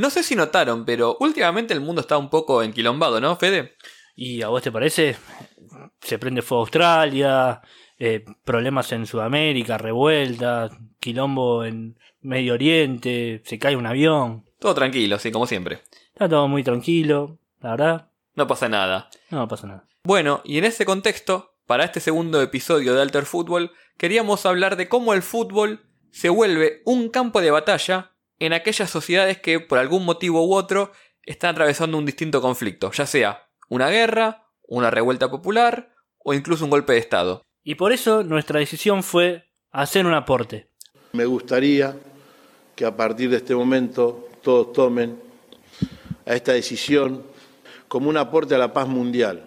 No 0.00 0.08
sé 0.08 0.22
si 0.22 0.34
notaron, 0.34 0.86
pero 0.86 1.18
últimamente 1.20 1.74
el 1.74 1.82
mundo 1.82 2.00
está 2.00 2.16
un 2.16 2.30
poco 2.30 2.62
enquilombado, 2.62 3.20
¿no, 3.20 3.36
Fede? 3.36 3.76
¿Y 4.16 4.40
a 4.40 4.48
vos 4.48 4.62
te 4.62 4.72
parece? 4.72 5.14
Se 6.00 6.18
prende 6.18 6.40
fuego 6.40 6.62
Australia, 6.62 7.60
eh, 7.98 8.24
problemas 8.42 8.90
en 8.92 9.04
Sudamérica, 9.06 9.76
revueltas, 9.76 10.72
quilombo 11.00 11.66
en 11.66 11.98
Medio 12.22 12.54
Oriente, 12.54 13.42
se 13.44 13.58
cae 13.58 13.76
un 13.76 13.84
avión. 13.84 14.46
Todo 14.58 14.74
tranquilo, 14.74 15.18
sí, 15.18 15.30
como 15.30 15.46
siempre. 15.46 15.82
Está 16.14 16.30
todo 16.30 16.48
muy 16.48 16.64
tranquilo, 16.64 17.38
la 17.60 17.72
verdad. 17.72 18.08
No 18.34 18.46
pasa 18.46 18.70
nada. 18.70 19.10
No 19.28 19.46
pasa 19.48 19.66
nada. 19.66 19.84
Bueno, 20.02 20.40
y 20.44 20.56
en 20.56 20.64
ese 20.64 20.86
contexto, 20.86 21.56
para 21.66 21.84
este 21.84 22.00
segundo 22.00 22.40
episodio 22.40 22.94
de 22.94 23.02
Alter 23.02 23.26
Fútbol, 23.26 23.72
queríamos 23.98 24.46
hablar 24.46 24.76
de 24.76 24.88
cómo 24.88 25.12
el 25.12 25.20
fútbol 25.20 25.84
se 26.10 26.30
vuelve 26.30 26.80
un 26.86 27.10
campo 27.10 27.42
de 27.42 27.50
batalla 27.50 28.09
en 28.40 28.52
aquellas 28.52 28.90
sociedades 28.90 29.38
que, 29.38 29.60
por 29.60 29.78
algún 29.78 30.04
motivo 30.04 30.44
u 30.44 30.54
otro, 30.54 30.92
están 31.22 31.50
atravesando 31.50 31.96
un 31.98 32.06
distinto 32.06 32.40
conflicto, 32.40 32.90
ya 32.90 33.06
sea 33.06 33.46
una 33.68 33.88
guerra, 33.88 34.48
una 34.66 34.90
revuelta 34.90 35.30
popular 35.30 35.94
o 36.18 36.34
incluso 36.34 36.64
un 36.64 36.70
golpe 36.70 36.94
de 36.94 36.98
Estado. 36.98 37.42
Y 37.62 37.76
por 37.76 37.92
eso 37.92 38.24
nuestra 38.24 38.58
decisión 38.58 39.02
fue 39.02 39.44
hacer 39.70 40.06
un 40.06 40.14
aporte. 40.14 40.70
Me 41.12 41.26
gustaría 41.26 41.94
que 42.74 42.84
a 42.84 42.96
partir 42.96 43.30
de 43.30 43.36
este 43.36 43.54
momento 43.54 44.28
todos 44.42 44.72
tomen 44.72 45.20
a 46.26 46.34
esta 46.34 46.52
decisión 46.52 47.22
como 47.88 48.08
un 48.08 48.16
aporte 48.16 48.54
a 48.54 48.58
la 48.58 48.72
paz 48.72 48.88
mundial. 48.88 49.44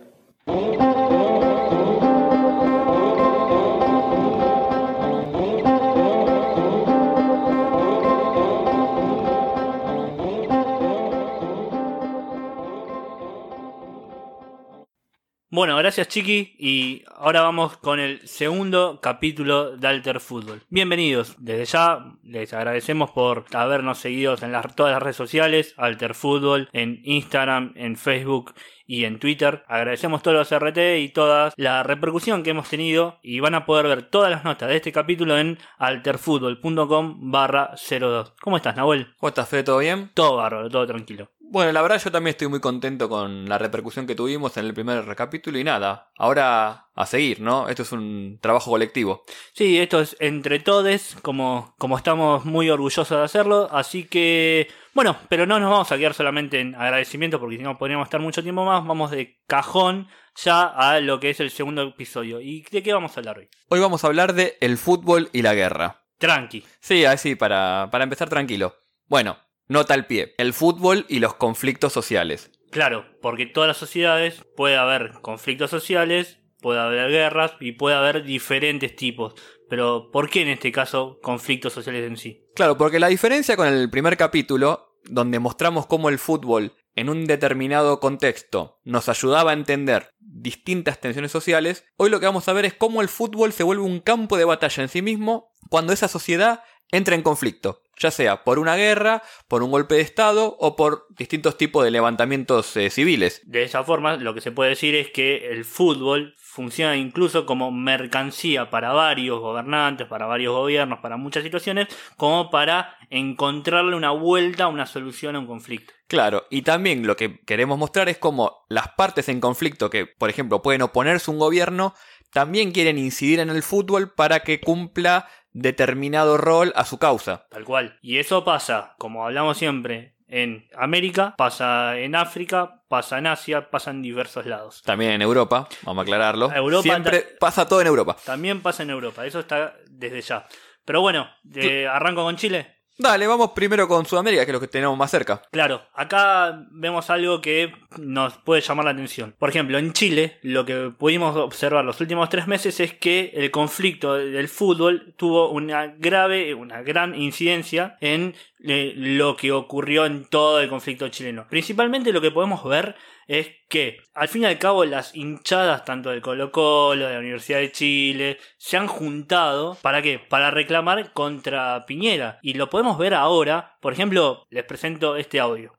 Bueno, 15.54 15.78
gracias 15.78 16.08
Chiqui 16.08 16.56
y 16.58 17.04
ahora 17.16 17.42
vamos 17.42 17.78
con 17.78 18.00
el 18.00 18.28
segundo 18.28 19.00
capítulo 19.00 19.78
de 19.78 19.88
Alter 19.88 20.20
Fútbol. 20.20 20.64
Bienvenidos, 20.72 21.36
desde 21.38 21.66
ya 21.66 22.16
les 22.24 22.54
agradecemos 22.54 23.12
por 23.12 23.46
habernos 23.54 23.98
seguido 23.98 24.36
en 24.42 24.52
las, 24.52 24.76
todas 24.76 24.94
las 24.94 25.04
redes 25.04 25.16
sociales, 25.16 25.74
Alter 25.78 26.14
Fútbol, 26.14 26.70
en 26.72 27.02
Instagram, 27.04 27.74
en 27.76 27.98
Facebook 27.98 28.54
y 28.86 29.06
en 29.06 29.20
Twitter. 29.20 29.64
Agradecemos 29.68 30.24
todos 30.24 30.38
los 30.38 30.60
RT 30.60 31.00
y 31.00 31.10
toda 31.10 31.54
la 31.58 31.84
repercusión 31.84 32.44
que 32.44 32.52
hemos 32.52 32.70
tenido 32.70 33.20
y 33.22 33.40
van 33.40 33.56
a 33.56 33.66
poder 33.66 33.88
ver 33.88 34.10
todas 34.10 34.32
las 34.32 34.44
notas 34.44 34.70
de 34.70 34.78
este 34.78 34.92
capítulo 34.92 35.38
en 35.38 35.58
alterfutbol.com 35.78 37.32
barra 37.32 37.76
02. 37.76 38.34
¿Cómo 38.42 38.58
estás, 38.58 38.76
Nahuel? 38.76 39.14
¿Cómo 39.18 39.30
estás, 39.30 39.50
Fede? 39.50 39.64
¿Todo 39.64 39.80
bien? 39.80 40.12
Todo 40.14 40.38
bárbaro, 40.38 40.70
todo 40.70 40.88
tranquilo. 40.88 41.30
Bueno, 41.54 41.72
la 41.72 41.84
verdad 41.84 42.02
yo 42.04 42.12
también 42.12 42.32
estoy 42.32 42.48
muy 42.48 42.60
contento 42.60 43.08
con 43.08 43.48
la 43.48 43.60
repercusión 43.60 44.08
que 44.08 44.16
tuvimos 44.16 44.58
en 44.58 44.66
el 44.66 44.74
primer 44.74 45.06
recapítulo 45.06 45.60
y 45.60 45.64
nada, 45.64 46.10
ahora 46.18 46.88
a 46.96 47.06
seguir, 47.06 47.42
¿no? 47.42 47.70
Esto 47.70 47.84
es 47.84 47.92
un 47.92 48.40
trabajo 48.42 48.72
colectivo. 48.72 49.24
Sí, 49.54 49.78
esto 49.78 50.02
es 50.02 50.18
entre 50.20 50.60
todos, 50.60 51.16
como, 51.22 51.76
como 51.78 51.98
estamos 52.14 52.46
muy 52.46 52.70
orgullosos 52.70 53.10
de 53.10 53.24
hacerlo, 53.24 53.68
así 53.72 54.04
que 54.04 54.68
bueno, 54.94 55.18
pero 55.30 55.46
no 55.46 55.60
nos 55.60 55.72
vamos 55.72 55.92
a 55.92 55.98
quedar 55.98 56.14
solamente 56.14 56.60
en 56.60 56.76
agradecimiento 56.76 57.40
porque 57.40 57.58
si 57.58 57.64
no 57.64 57.78
podríamos 57.78 58.06
estar 58.06 58.22
mucho 58.22 58.44
tiempo 58.44 58.64
más, 58.64 58.86
vamos 58.86 59.12
de 59.12 59.40
cajón 59.48 60.08
ya 60.36 60.66
a 60.66 61.00
lo 61.00 61.20
que 61.20 61.32
es 61.32 61.40
el 61.40 61.50
segundo 61.50 61.82
episodio. 61.82 62.40
¿Y 62.40 62.62
de 62.72 62.84
qué 62.84 62.94
vamos 62.94 63.18
a 63.18 63.20
hablar 63.20 63.40
hoy? 63.40 63.50
Hoy 63.70 63.80
vamos 63.80 64.04
a 64.04 64.08
hablar 64.08 64.34
de 64.34 64.58
el 64.62 64.78
fútbol 64.78 65.30
y 65.34 65.42
la 65.42 65.54
guerra. 65.54 66.04
Tranqui. 66.20 66.64
Sí, 66.80 67.06
así, 67.06 67.36
para, 67.36 67.90
para 67.92 68.04
empezar 68.04 68.30
tranquilo. 68.30 68.76
Bueno, 69.08 69.38
Nota 69.68 69.94
al 69.94 70.06
pie, 70.08 70.36
el 70.38 70.54
fútbol 70.54 71.06
y 71.08 71.20
los 71.20 71.36
conflictos 71.36 71.94
sociales. 71.94 72.52
Claro, 72.70 73.06
porque 73.22 73.46
todas 73.46 73.68
las 73.68 73.78
sociedades 73.78 74.44
puede 74.58 74.76
haber 74.76 75.14
conflictos 75.22 75.72
sociales, 75.72 76.38
puede 76.60 76.82
haber 76.82 77.10
guerras 77.10 77.54
y 77.62 77.72
puede 77.72 77.96
haber 77.96 78.24
diferentes 78.24 78.96
tipos. 78.96 79.36
Pero 79.70 80.10
¿por 80.12 80.30
qué 80.30 80.42
en 80.42 80.50
este 80.50 80.72
caso 80.72 81.20
conflictos 81.22 81.74
sociales 81.74 82.08
en 82.08 82.18
sí? 82.18 82.46
Claro, 82.56 82.78
porque 82.78 83.00
la 83.00 83.08
diferencia 83.08 83.56
con 83.56 83.68
el 83.68 83.90
primer 83.90 84.18
capítulo, 84.18 84.98
donde 85.06 85.40
mostramos 85.40 85.86
cómo 85.88 86.10
el 86.10 86.20
fútbol 86.20 86.74
en 86.96 87.10
un 87.10 87.26
determinado 87.26 88.00
contexto 88.00 88.80
nos 88.84 89.10
ayudaba 89.10 89.52
a 89.52 89.56
entender 89.56 90.10
distintas 90.20 91.00
tensiones 91.00 91.32
sociales, 91.32 91.86
hoy 91.98 92.10
lo 92.10 92.20
que 92.20 92.26
vamos 92.26 92.48
a 92.48 92.54
ver 92.54 92.66
es 92.66 92.74
cómo 92.74 93.02
el 93.02 93.10
fútbol 93.10 93.52
se 93.52 93.64
vuelve 93.64 93.84
un 93.84 94.00
campo 94.00 94.38
de 94.38 94.46
batalla 94.46 94.84
en 94.84 94.90
sí 94.90 95.02
mismo 95.02 95.52
cuando 95.70 95.94
esa 95.94 96.08
sociedad 96.08 96.62
entra 96.94 97.16
en 97.16 97.24
conflicto, 97.24 97.82
ya 97.98 98.12
sea 98.12 98.44
por 98.44 98.60
una 98.60 98.76
guerra, 98.76 99.24
por 99.48 99.64
un 99.64 99.72
golpe 99.72 99.96
de 99.96 100.02
Estado 100.02 100.56
o 100.60 100.76
por 100.76 101.08
distintos 101.18 101.58
tipos 101.58 101.84
de 101.84 101.92
levantamientos 101.92 102.78
eh, 102.78 102.90
civiles. 102.90 103.42
De 103.46 103.64
esa 103.64 103.84
forma, 103.84 104.16
lo 104.16 104.34
que 104.34 104.42
se 104.42 104.52
puede 104.52 104.70
decir 104.70 104.96
es 104.96 105.10
que 105.10 105.50
el 105.50 105.66
fútbol 105.66 106.36
funciona 106.38 106.96
incluso 106.96 107.48
como 107.48 107.72
mercancía 107.72 108.70
para 108.70 108.94
varios 108.94 109.40
gobernantes, 109.40 110.08
para 110.08 110.28
varios 110.28 110.54
gobiernos, 110.54 111.00
para 111.00 111.18
muchas 111.18 111.44
situaciones, 111.44 111.88
como 112.16 112.52
para 112.52 112.96
encontrarle 113.10 113.96
una 113.96 114.12
vuelta, 114.12 114.68
una 114.68 114.86
solución 114.86 115.36
a 115.36 115.40
un 115.40 115.48
conflicto. 115.48 115.94
Claro, 116.08 116.46
y 116.52 116.62
también 116.62 117.08
lo 117.08 117.16
que 117.16 117.40
queremos 117.40 117.80
mostrar 117.80 118.08
es 118.08 118.20
cómo 118.20 118.66
las 118.70 118.90
partes 118.90 119.30
en 119.30 119.40
conflicto 119.40 119.90
que, 119.90 120.06
por 120.06 120.30
ejemplo, 120.30 120.62
pueden 120.62 120.84
oponerse 120.84 121.32
a 121.32 121.34
un 121.34 121.40
gobierno, 121.40 121.96
también 122.32 122.72
quieren 122.72 123.00
incidir 123.00 123.40
en 123.40 123.50
el 123.50 123.64
fútbol 123.64 124.14
para 124.14 124.42
que 124.42 124.60
cumpla 124.60 125.28
determinado 125.54 126.38
rol 126.38 126.74
a 126.76 126.86
su 126.86 126.98
causa. 126.98 127.46
Tal 127.50 127.64
cual. 127.64 127.98
Y 128.02 128.18
eso 128.18 128.44
pasa, 128.44 128.96
como 128.98 129.26
hablamos 129.26 129.58
siempre, 129.58 130.16
en 130.28 130.68
América, 130.76 131.36
pasa 131.38 132.00
en 132.00 132.16
África, 132.16 132.82
pasa 132.88 133.20
en 133.20 133.28
Asia, 133.28 133.70
pasa 133.70 133.92
en 133.92 134.02
diversos 134.02 134.46
lados. 134.46 134.82
También 134.84 135.12
en 135.12 135.22
Europa, 135.22 135.68
vamos 135.84 136.02
a 136.02 136.04
aclararlo. 136.04 136.52
Europa 136.52 136.82
Siempre 136.82 137.22
pasa 137.40 137.68
todo 137.68 137.82
en 137.82 137.88
Europa. 137.88 138.18
También 138.26 138.62
pasa 138.62 138.84
en 138.84 138.90
Europa, 138.90 139.26
eso 139.26 139.40
está 139.40 139.76
desde 139.90 140.22
ya. 140.22 140.46
Pero 140.86 141.02
bueno, 141.02 141.30
de, 141.44 141.88
arranco 141.88 142.24
con 142.24 142.36
Chile. 142.36 142.73
Dale, 142.96 143.26
vamos 143.26 143.52
primero 143.52 143.88
con 143.88 144.06
Sudamérica, 144.06 144.46
que 144.46 144.52
es 144.52 144.54
lo 144.54 144.60
que 144.60 144.68
tenemos 144.68 144.96
más 144.96 145.10
cerca. 145.10 145.42
Claro, 145.52 145.82
acá 145.96 146.68
vemos 146.70 147.10
algo 147.10 147.42
que 147.42 147.74
nos 147.98 148.38
puede 148.38 148.62
llamar 148.62 148.86
la 148.86 148.92
atención. 148.92 149.34
Por 149.40 149.50
ejemplo, 149.50 149.80
en 149.80 149.94
Chile, 149.94 150.38
lo 150.44 150.64
que 150.64 150.92
pudimos 150.96 151.36
observar 151.36 151.84
los 151.86 152.00
últimos 152.02 152.30
tres 152.30 152.46
meses 152.46 152.80
es 152.80 152.94
que 152.94 153.32
el 153.34 153.50
conflicto 153.50 154.14
del 154.14 154.48
fútbol 154.48 155.16
tuvo 155.18 155.50
una 155.50 155.88
grave, 155.88 156.54
una 156.54 156.84
gran 156.84 157.16
incidencia 157.16 157.98
en 158.00 158.36
eh, 158.64 158.94
lo 158.96 159.38
que 159.38 159.52
ocurrió 159.52 160.06
en 160.06 160.26
todo 160.26 160.60
el 160.60 160.70
conflicto 160.70 161.10
chileno. 161.10 161.48
Principalmente 161.50 162.14
lo 162.14 162.22
que 162.22 162.32
podemos 162.32 162.64
ver 162.64 162.96
es 163.28 163.52
que 163.70 163.98
al 164.14 164.28
fin 164.28 164.44
y 164.44 164.46
al 164.46 164.60
cabo 164.60 164.86
las 164.86 165.16
hinchadas 165.16 165.86
tanto 165.86 166.10
del 166.10 166.22
Colo 166.22 166.52
Colo, 166.52 167.08
de 167.08 167.14
la 167.14 167.20
Universidad 167.20 167.60
de 167.60 167.72
Chile, 167.72 168.38
se 168.58 168.78
han 168.78 168.88
juntado 168.88 169.78
¿para 169.82 170.02
qué? 170.02 170.20
Para 170.20 170.52
reclamar 170.52 171.14
contra 171.14 171.86
Piñera. 171.86 172.40
Y 172.42 172.54
lo 172.54 172.70
podemos 172.70 172.98
ver 172.98 173.14
ahora, 173.14 173.78
por 173.82 173.94
ejemplo, 173.94 174.46
les 174.50 174.64
presento 174.64 175.16
este 175.16 175.40
audio. 175.40 175.74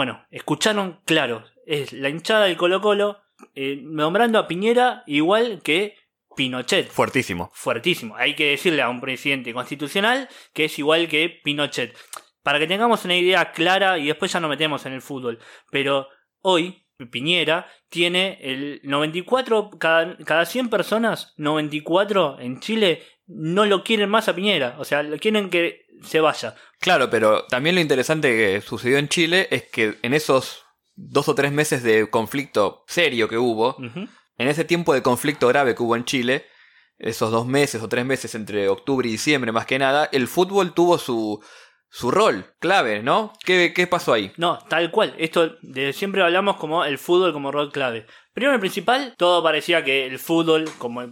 Bueno, 0.00 0.24
escucharon 0.30 0.98
claro, 1.04 1.44
es 1.66 1.92
la 1.92 2.08
hinchada 2.08 2.46
del 2.46 2.56
Colo 2.56 2.80
Colo 2.80 3.20
eh, 3.54 3.78
nombrando 3.82 4.38
a 4.38 4.48
Piñera 4.48 5.02
igual 5.06 5.60
que 5.62 5.94
Pinochet. 6.34 6.88
Fuertísimo. 6.88 7.50
Fuertísimo. 7.52 8.16
Hay 8.16 8.34
que 8.34 8.52
decirle 8.52 8.80
a 8.80 8.88
un 8.88 9.02
presidente 9.02 9.52
constitucional 9.52 10.30
que 10.54 10.64
es 10.64 10.78
igual 10.78 11.06
que 11.06 11.38
Pinochet. 11.44 11.94
Para 12.42 12.58
que 12.58 12.66
tengamos 12.66 13.04
una 13.04 13.14
idea 13.14 13.52
clara 13.52 13.98
y 13.98 14.06
después 14.06 14.32
ya 14.32 14.40
nos 14.40 14.48
metemos 14.48 14.86
en 14.86 14.94
el 14.94 15.02
fútbol. 15.02 15.38
Pero 15.70 16.08
hoy 16.40 16.86
Piñera 17.10 17.66
tiene 17.90 18.38
el 18.40 18.80
94, 18.84 19.68
cada, 19.78 20.16
cada 20.24 20.46
100 20.46 20.70
personas, 20.70 21.34
94 21.36 22.38
en 22.40 22.60
Chile 22.60 23.02
no 23.26 23.66
lo 23.66 23.84
quieren 23.84 24.08
más 24.08 24.28
a 24.28 24.34
Piñera. 24.34 24.76
O 24.78 24.84
sea, 24.84 25.02
lo 25.02 25.18
quieren 25.18 25.50
que 25.50 25.84
se 26.02 26.20
vaya. 26.20 26.54
Claro, 26.78 27.10
pero 27.10 27.44
también 27.46 27.74
lo 27.74 27.80
interesante 27.80 28.30
que 28.30 28.60
sucedió 28.60 28.98
en 28.98 29.08
Chile 29.08 29.48
es 29.50 29.64
que 29.64 29.98
en 30.02 30.14
esos 30.14 30.64
dos 30.94 31.28
o 31.28 31.34
tres 31.34 31.52
meses 31.52 31.82
de 31.82 32.08
conflicto 32.10 32.84
serio 32.86 33.28
que 33.28 33.38
hubo, 33.38 33.76
en 33.78 34.48
ese 34.48 34.64
tiempo 34.64 34.94
de 34.94 35.02
conflicto 35.02 35.48
grave 35.48 35.74
que 35.74 35.82
hubo 35.82 35.96
en 35.96 36.04
Chile, 36.04 36.46
esos 36.98 37.30
dos 37.30 37.46
meses 37.46 37.82
o 37.82 37.88
tres 37.88 38.04
meses 38.04 38.34
entre 38.34 38.68
octubre 38.68 39.08
y 39.08 39.12
diciembre 39.12 39.52
más 39.52 39.66
que 39.66 39.78
nada, 39.78 40.08
el 40.12 40.28
fútbol 40.28 40.74
tuvo 40.74 40.98
su, 40.98 41.42
su 41.90 42.10
rol 42.10 42.54
clave, 42.60 43.02
¿no? 43.02 43.32
¿Qué, 43.44 43.72
¿Qué 43.74 43.86
pasó 43.86 44.12
ahí? 44.12 44.32
No, 44.36 44.58
tal 44.68 44.90
cual. 44.90 45.14
Esto 45.18 45.56
de 45.60 45.92
siempre 45.92 46.22
hablamos 46.22 46.56
como 46.56 46.84
el 46.84 46.98
fútbol 46.98 47.32
como 47.32 47.50
rol 47.50 47.72
clave. 47.72 48.06
Primero 48.32 48.56
y 48.56 48.60
principal, 48.60 49.14
todo 49.18 49.42
parecía 49.42 49.82
que 49.82 50.06
el 50.06 50.20
fútbol, 50.20 50.70
como, 50.78 51.02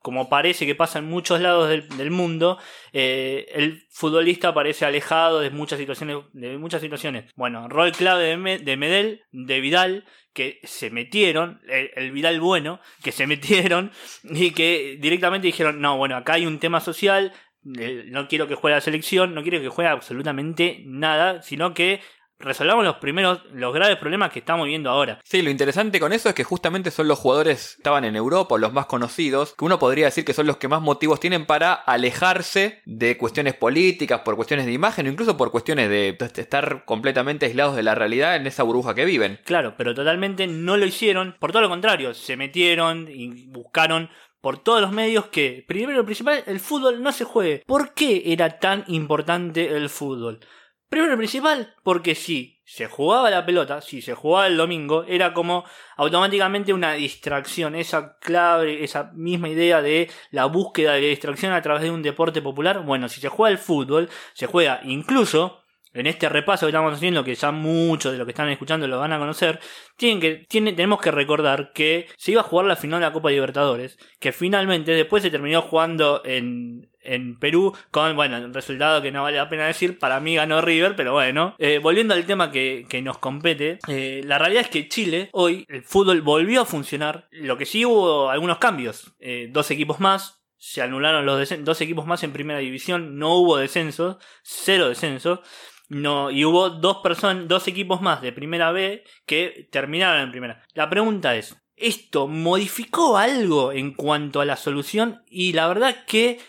como 0.00 0.28
parece 0.28 0.64
que 0.64 0.76
pasa 0.76 1.00
en 1.00 1.06
muchos 1.06 1.40
lados 1.40 1.68
del, 1.68 2.10
mundo, 2.12 2.56
eh, 2.92 3.46
el 3.52 3.82
futbolista 3.90 4.54
parece 4.54 4.84
alejado 4.84 5.40
de 5.40 5.50
muchas 5.50 5.80
situaciones. 5.80 6.18
De 6.32 6.56
muchas 6.56 6.80
situaciones. 6.80 7.32
Bueno, 7.34 7.68
rol 7.68 7.90
clave 7.90 8.36
de, 8.36 8.58
de 8.58 8.76
Medel, 8.76 9.22
de 9.32 9.60
Vidal, 9.60 10.04
que 10.38 10.60
se 10.62 10.90
metieron, 10.90 11.60
el, 11.68 12.12
Vidal 12.12 12.40
bueno, 12.40 12.80
que 13.02 13.10
se 13.10 13.26
metieron 13.26 13.90
y 14.22 14.52
que 14.52 14.96
directamente 15.00 15.48
dijeron, 15.48 15.80
no, 15.80 15.96
bueno, 15.96 16.16
acá 16.16 16.34
hay 16.34 16.46
un 16.46 16.60
tema 16.60 16.80
social, 16.80 17.32
no 17.68 18.28
quiero 18.28 18.48
que 18.48 18.54
juegue 18.54 18.76
la 18.76 18.80
selección, 18.80 19.34
no 19.34 19.42
quiero 19.42 19.60
que 19.60 19.68
juegue 19.68 19.90
absolutamente 19.90 20.82
nada, 20.86 21.42
sino 21.42 21.74
que 21.74 22.00
resolvamos 22.40 22.84
los 22.84 22.96
primeros, 22.96 23.42
los 23.52 23.74
graves 23.74 23.96
problemas 23.96 24.30
que 24.30 24.38
estamos 24.38 24.66
viendo 24.66 24.90
ahora. 24.90 25.20
Sí, 25.24 25.42
lo 25.42 25.50
interesante 25.50 25.98
con 25.98 26.12
eso 26.12 26.28
es 26.28 26.34
que 26.34 26.44
justamente 26.44 26.90
son 26.90 27.08
los 27.08 27.18
jugadores 27.18 27.74
que 27.74 27.80
estaban 27.80 28.04
en 28.04 28.16
Europa, 28.16 28.56
los 28.58 28.72
más 28.72 28.86
conocidos, 28.86 29.54
que 29.58 29.64
uno 29.64 29.78
podría 29.78 30.06
decir 30.06 30.24
que 30.24 30.32
son 30.32 30.46
los 30.46 30.56
que 30.56 30.68
más 30.68 30.80
motivos 30.80 31.20
tienen 31.20 31.46
para 31.46 31.74
alejarse 31.74 32.80
de 32.84 33.16
cuestiones 33.18 33.54
políticas, 33.54 34.20
por 34.20 34.36
cuestiones 34.36 34.66
de 34.66 34.72
imagen 34.72 35.06
o 35.06 35.10
incluso 35.10 35.36
por 35.36 35.50
cuestiones 35.50 35.88
de 35.90 36.16
estar 36.36 36.84
completamente 36.84 37.46
aislados 37.46 37.74
de 37.74 37.82
la 37.82 37.94
realidad 37.94 38.36
en 38.36 38.46
esa 38.46 38.62
burbuja 38.62 38.94
que 38.94 39.04
viven. 39.04 39.40
Claro, 39.44 39.74
pero 39.76 39.94
totalmente 39.94 40.46
no 40.46 40.76
lo 40.76 40.86
hicieron, 40.86 41.34
por 41.40 41.50
todo 41.50 41.62
lo 41.62 41.68
contrario, 41.68 42.14
se 42.14 42.36
metieron 42.36 43.08
y 43.08 43.46
buscaron 43.48 44.10
por 44.40 44.58
todos 44.58 44.80
los 44.80 44.92
medios 44.92 45.26
que, 45.26 45.64
primero 45.66 46.00
y 46.00 46.04
principal, 46.04 46.42
el 46.46 46.60
fútbol 46.60 47.02
no 47.02 47.12
se 47.12 47.24
juegue. 47.24 47.62
¿Por 47.66 47.94
qué 47.94 48.22
era 48.26 48.58
tan 48.58 48.84
importante 48.88 49.76
el 49.76 49.88
fútbol? 49.88 50.40
Primero 50.88 51.14
y 51.14 51.16
principal, 51.18 51.74
porque 51.82 52.14
si 52.14 52.62
se 52.64 52.86
jugaba 52.86 53.30
la 53.30 53.44
pelota, 53.44 53.82
si 53.82 54.00
se 54.00 54.14
jugaba 54.14 54.46
el 54.46 54.56
domingo, 54.56 55.04
era 55.04 55.34
como 55.34 55.64
automáticamente 55.96 56.72
una 56.72 56.92
distracción. 56.92 57.74
Esa 57.74 58.18
clave, 58.18 58.84
esa 58.84 59.10
misma 59.14 59.48
idea 59.48 59.82
de 59.82 60.10
la 60.30 60.46
búsqueda 60.46 60.94
de 60.94 61.00
distracción 61.08 61.52
a 61.52 61.60
través 61.60 61.82
de 61.82 61.90
un 61.90 62.02
deporte 62.02 62.40
popular. 62.40 62.84
Bueno, 62.84 63.08
si 63.08 63.20
se 63.20 63.28
juega 63.28 63.52
el 63.52 63.58
fútbol, 63.58 64.08
se 64.32 64.46
juega 64.46 64.80
incluso 64.84 65.62
en 66.00 66.06
este 66.06 66.28
repaso 66.28 66.66
que 66.66 66.70
estamos 66.70 66.94
haciendo, 66.94 67.24
que 67.24 67.34
ya 67.34 67.50
muchos 67.50 68.12
de 68.12 68.18
los 68.18 68.26
que 68.26 68.32
están 68.32 68.48
escuchando 68.48 68.86
lo 68.86 68.98
van 68.98 69.12
a 69.12 69.18
conocer, 69.18 69.60
tienen 69.96 70.20
que, 70.20 70.46
tenemos 70.48 71.00
que 71.00 71.10
recordar 71.10 71.72
que 71.72 72.06
se 72.16 72.32
iba 72.32 72.40
a 72.40 72.44
jugar 72.44 72.66
la 72.66 72.76
final 72.76 73.00
de 73.00 73.06
la 73.06 73.12
Copa 73.12 73.30
Libertadores, 73.30 73.98
que 74.20 74.32
finalmente 74.32 74.92
después 74.92 75.22
se 75.22 75.30
terminó 75.30 75.62
jugando 75.62 76.22
en, 76.24 76.88
en 77.02 77.38
Perú 77.38 77.74
con, 77.90 78.14
bueno, 78.16 78.36
un 78.38 78.54
resultado 78.54 79.02
que 79.02 79.10
no 79.10 79.22
vale 79.22 79.38
la 79.38 79.48
pena 79.48 79.66
decir, 79.66 79.98
para 79.98 80.20
mí 80.20 80.36
ganó 80.36 80.60
River, 80.60 80.94
pero 80.94 81.12
bueno. 81.12 81.54
Eh, 81.58 81.78
volviendo 81.78 82.14
al 82.14 82.26
tema 82.26 82.50
que, 82.50 82.86
nos 83.02 83.18
compete, 83.18 83.78
eh, 83.88 84.22
la 84.24 84.38
realidad 84.38 84.62
es 84.62 84.70
que 84.70 84.88
Chile, 84.88 85.30
hoy, 85.32 85.64
el 85.68 85.82
fútbol 85.82 86.22
volvió 86.22 86.62
a 86.62 86.66
funcionar, 86.66 87.28
lo 87.30 87.56
que 87.56 87.66
sí 87.66 87.84
hubo 87.84 88.30
algunos 88.30 88.58
cambios, 88.58 89.14
eh, 89.20 89.48
dos 89.50 89.70
equipos 89.70 90.00
más, 90.00 90.38
se 90.58 90.82
anularon 90.82 91.24
los 91.24 91.48
dos 91.60 91.80
equipos 91.80 92.06
más 92.06 92.22
en 92.24 92.32
primera 92.32 92.58
división, 92.58 93.16
no 93.16 93.36
hubo 93.36 93.56
descensos, 93.56 94.16
cero 94.42 94.88
descensos. 94.88 95.40
No, 95.88 96.30
y 96.30 96.44
hubo 96.44 96.68
dos 96.70 96.98
personas, 96.98 97.48
dos 97.48 97.66
equipos 97.66 98.02
más 98.02 98.20
de 98.20 98.32
primera 98.32 98.72
B 98.72 99.04
que 99.24 99.68
terminaron 99.72 100.20
en 100.20 100.30
primera. 100.30 100.62
La 100.74 100.90
pregunta 100.90 101.34
es, 101.34 101.56
¿esto 101.76 102.28
modificó 102.28 103.16
algo 103.16 103.72
en 103.72 103.94
cuanto 103.94 104.40
a 104.40 104.44
la 104.44 104.56
solución? 104.56 105.22
Y 105.30 105.54
la 105.54 105.66
verdad 105.66 106.04
que 106.06 106.40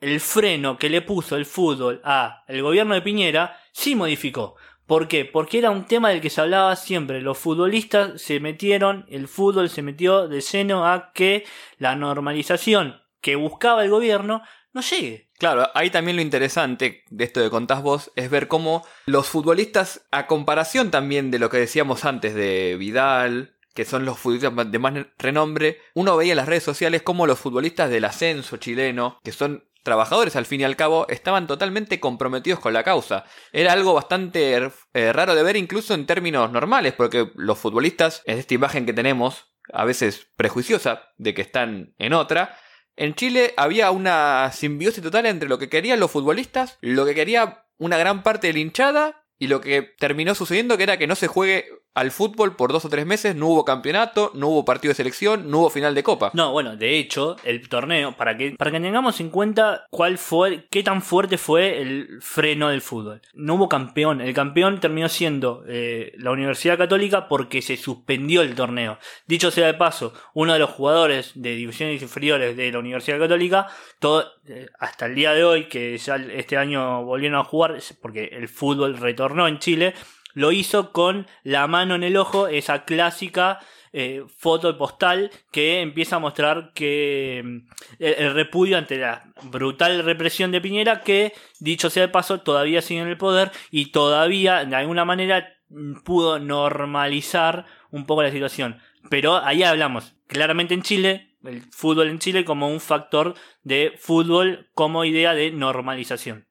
el 0.00 0.20
freno 0.20 0.78
que 0.78 0.88
le 0.88 1.02
puso 1.02 1.36
el 1.36 1.44
fútbol 1.44 2.00
a 2.04 2.44
el 2.48 2.62
gobierno 2.62 2.94
de 2.94 3.02
Piñera 3.02 3.58
sí 3.72 3.94
modificó. 3.94 4.56
¿Por 4.86 5.08
qué? 5.08 5.24
Porque 5.24 5.58
era 5.58 5.70
un 5.70 5.84
tema 5.84 6.10
del 6.10 6.20
que 6.20 6.30
se 6.30 6.40
hablaba 6.40 6.76
siempre. 6.76 7.20
Los 7.20 7.38
futbolistas 7.38 8.22
se 8.22 8.40
metieron, 8.40 9.04
el 9.08 9.26
fútbol 9.26 9.68
se 9.68 9.82
metió 9.82 10.28
de 10.28 10.40
seno 10.40 10.86
a 10.86 11.12
que 11.12 11.44
la 11.78 11.96
normalización 11.96 13.02
que 13.20 13.34
buscaba 13.34 13.82
el 13.82 13.90
gobierno 13.90 14.42
no 14.76 14.82
llegue. 14.82 15.30
Claro, 15.38 15.70
ahí 15.74 15.90
también 15.90 16.16
lo 16.16 16.22
interesante 16.22 17.02
de 17.08 17.24
esto 17.24 17.40
de 17.40 17.50
contás 17.50 17.82
vos 17.82 18.12
es 18.14 18.30
ver 18.30 18.46
cómo 18.46 18.86
los 19.06 19.26
futbolistas, 19.26 20.06
a 20.10 20.26
comparación 20.26 20.90
también 20.90 21.30
de 21.30 21.38
lo 21.38 21.50
que 21.50 21.56
decíamos 21.56 22.04
antes 22.04 22.34
de 22.34 22.76
Vidal, 22.78 23.56
que 23.74 23.86
son 23.86 24.04
los 24.04 24.18
futbolistas 24.18 24.70
de 24.70 24.78
más 24.78 24.94
renombre, 25.18 25.80
uno 25.94 26.16
veía 26.16 26.32
en 26.32 26.36
las 26.36 26.46
redes 26.46 26.62
sociales 26.62 27.02
cómo 27.02 27.26
los 27.26 27.38
futbolistas 27.38 27.90
del 27.90 28.04
ascenso 28.04 28.58
chileno, 28.58 29.18
que 29.24 29.32
son 29.32 29.64
trabajadores 29.82 30.36
al 30.36 30.46
fin 30.46 30.60
y 30.60 30.64
al 30.64 30.76
cabo, 30.76 31.06
estaban 31.08 31.46
totalmente 31.46 31.98
comprometidos 31.98 32.60
con 32.60 32.74
la 32.74 32.82
causa. 32.82 33.24
Era 33.52 33.72
algo 33.72 33.94
bastante 33.94 34.56
eh, 34.92 35.12
raro 35.12 35.34
de 35.34 35.42
ver 35.42 35.56
incluso 35.56 35.94
en 35.94 36.06
términos 36.06 36.52
normales, 36.52 36.92
porque 36.92 37.30
los 37.34 37.58
futbolistas, 37.58 38.22
en 38.26 38.38
esta 38.38 38.54
imagen 38.54 38.84
que 38.84 38.92
tenemos, 38.92 39.46
a 39.72 39.84
veces 39.84 40.28
prejuiciosa 40.36 41.02
de 41.16 41.34
que 41.34 41.42
están 41.42 41.94
en 41.98 42.12
otra, 42.12 42.58
en 42.96 43.14
Chile 43.14 43.54
había 43.56 43.90
una 43.90 44.50
simbiosis 44.52 45.02
total 45.02 45.26
entre 45.26 45.48
lo 45.48 45.58
que 45.58 45.68
querían 45.68 46.00
los 46.00 46.10
futbolistas, 46.10 46.78
lo 46.80 47.04
que 47.04 47.14
quería 47.14 47.64
una 47.78 47.98
gran 47.98 48.22
parte 48.22 48.46
de 48.46 48.54
la 48.54 48.58
hinchada 48.60 49.24
y 49.38 49.48
lo 49.48 49.60
que 49.60 49.82
terminó 49.82 50.34
sucediendo 50.34 50.76
que 50.76 50.84
era 50.84 50.98
que 50.98 51.06
no 51.06 51.14
se 51.14 51.26
juegue 51.26 51.66
al 51.96 52.10
fútbol 52.10 52.56
por 52.56 52.72
dos 52.72 52.84
o 52.84 52.90
tres 52.90 53.06
meses, 53.06 53.34
no 53.34 53.46
hubo 53.46 53.64
campeonato, 53.64 54.30
no 54.34 54.48
hubo 54.48 54.66
partido 54.66 54.90
de 54.90 54.96
selección, 54.96 55.50
no 55.50 55.60
hubo 55.60 55.70
final 55.70 55.94
de 55.94 56.02
copa. 56.02 56.30
No, 56.34 56.52
bueno, 56.52 56.76
de 56.76 56.98
hecho, 56.98 57.36
el 57.42 57.70
torneo, 57.70 58.12
para 58.12 58.36
que, 58.36 58.50
para 58.50 58.70
que 58.70 58.80
tengamos 58.80 59.18
en 59.20 59.30
cuenta 59.30 59.86
cuál 59.88 60.18
fue, 60.18 60.66
qué 60.70 60.82
tan 60.82 61.00
fuerte 61.00 61.38
fue 61.38 61.80
el 61.80 62.18
freno 62.20 62.68
del 62.68 62.82
fútbol. 62.82 63.22
No 63.32 63.54
hubo 63.54 63.70
campeón, 63.70 64.20
el 64.20 64.34
campeón 64.34 64.78
terminó 64.78 65.08
siendo 65.08 65.64
eh, 65.66 66.12
la 66.18 66.32
Universidad 66.32 66.76
Católica 66.76 67.28
porque 67.28 67.62
se 67.62 67.78
suspendió 67.78 68.42
el 68.42 68.54
torneo. 68.54 68.98
Dicho 69.26 69.50
sea 69.50 69.66
de 69.66 69.74
paso, 69.74 70.12
uno 70.34 70.52
de 70.52 70.58
los 70.58 70.68
jugadores 70.68 71.32
de 71.34 71.54
divisiones 71.54 72.02
inferiores 72.02 72.58
de 72.58 72.72
la 72.72 72.78
Universidad 72.78 73.18
Católica, 73.18 73.68
todo, 74.00 74.22
eh, 74.46 74.68
hasta 74.78 75.06
el 75.06 75.14
día 75.14 75.32
de 75.32 75.44
hoy, 75.44 75.64
que 75.68 75.96
ya 75.96 76.16
este 76.16 76.58
año 76.58 77.04
volvieron 77.06 77.40
a 77.40 77.44
jugar, 77.44 77.78
porque 78.02 78.26
el 78.32 78.48
fútbol 78.48 78.98
retornó 78.98 79.48
en 79.48 79.60
Chile, 79.60 79.94
lo 80.36 80.52
hizo 80.52 80.92
con 80.92 81.26
la 81.44 81.66
mano 81.66 81.94
en 81.94 82.04
el 82.04 82.18
ojo, 82.18 82.46
esa 82.46 82.84
clásica 82.84 83.58
eh, 83.94 84.22
foto 84.36 84.76
postal 84.76 85.30
que 85.50 85.80
empieza 85.80 86.16
a 86.16 86.18
mostrar 86.18 86.72
que 86.74 87.42
mm, 87.42 87.68
el, 88.00 88.34
repudio 88.34 88.76
ante 88.76 88.98
la 88.98 89.32
brutal 89.44 90.04
represión 90.04 90.52
de 90.52 90.60
Piñera 90.60 91.00
que, 91.00 91.32
dicho 91.58 91.88
sea 91.88 92.02
de 92.02 92.12
paso, 92.12 92.42
todavía 92.42 92.82
sigue 92.82 93.00
en 93.00 93.08
el 93.08 93.16
poder 93.16 93.50
y 93.70 93.92
todavía 93.92 94.66
de 94.66 94.76
alguna 94.76 95.06
manera 95.06 95.54
mm, 95.70 96.02
pudo 96.04 96.38
normalizar 96.38 97.64
un 97.90 98.04
poco 98.04 98.22
la 98.22 98.30
situación. 98.30 98.78
Pero 99.08 99.42
ahí 99.42 99.62
hablamos, 99.62 100.16
claramente 100.26 100.74
en 100.74 100.82
Chile, 100.82 101.34
el 101.44 101.62
fútbol 101.62 102.08
en 102.08 102.18
Chile 102.18 102.44
como 102.44 102.68
un 102.68 102.80
factor 102.80 103.34
de 103.62 103.94
fútbol 103.98 104.68
como 104.74 105.06
idea 105.06 105.32
de 105.32 105.50
normalización. 105.50 106.45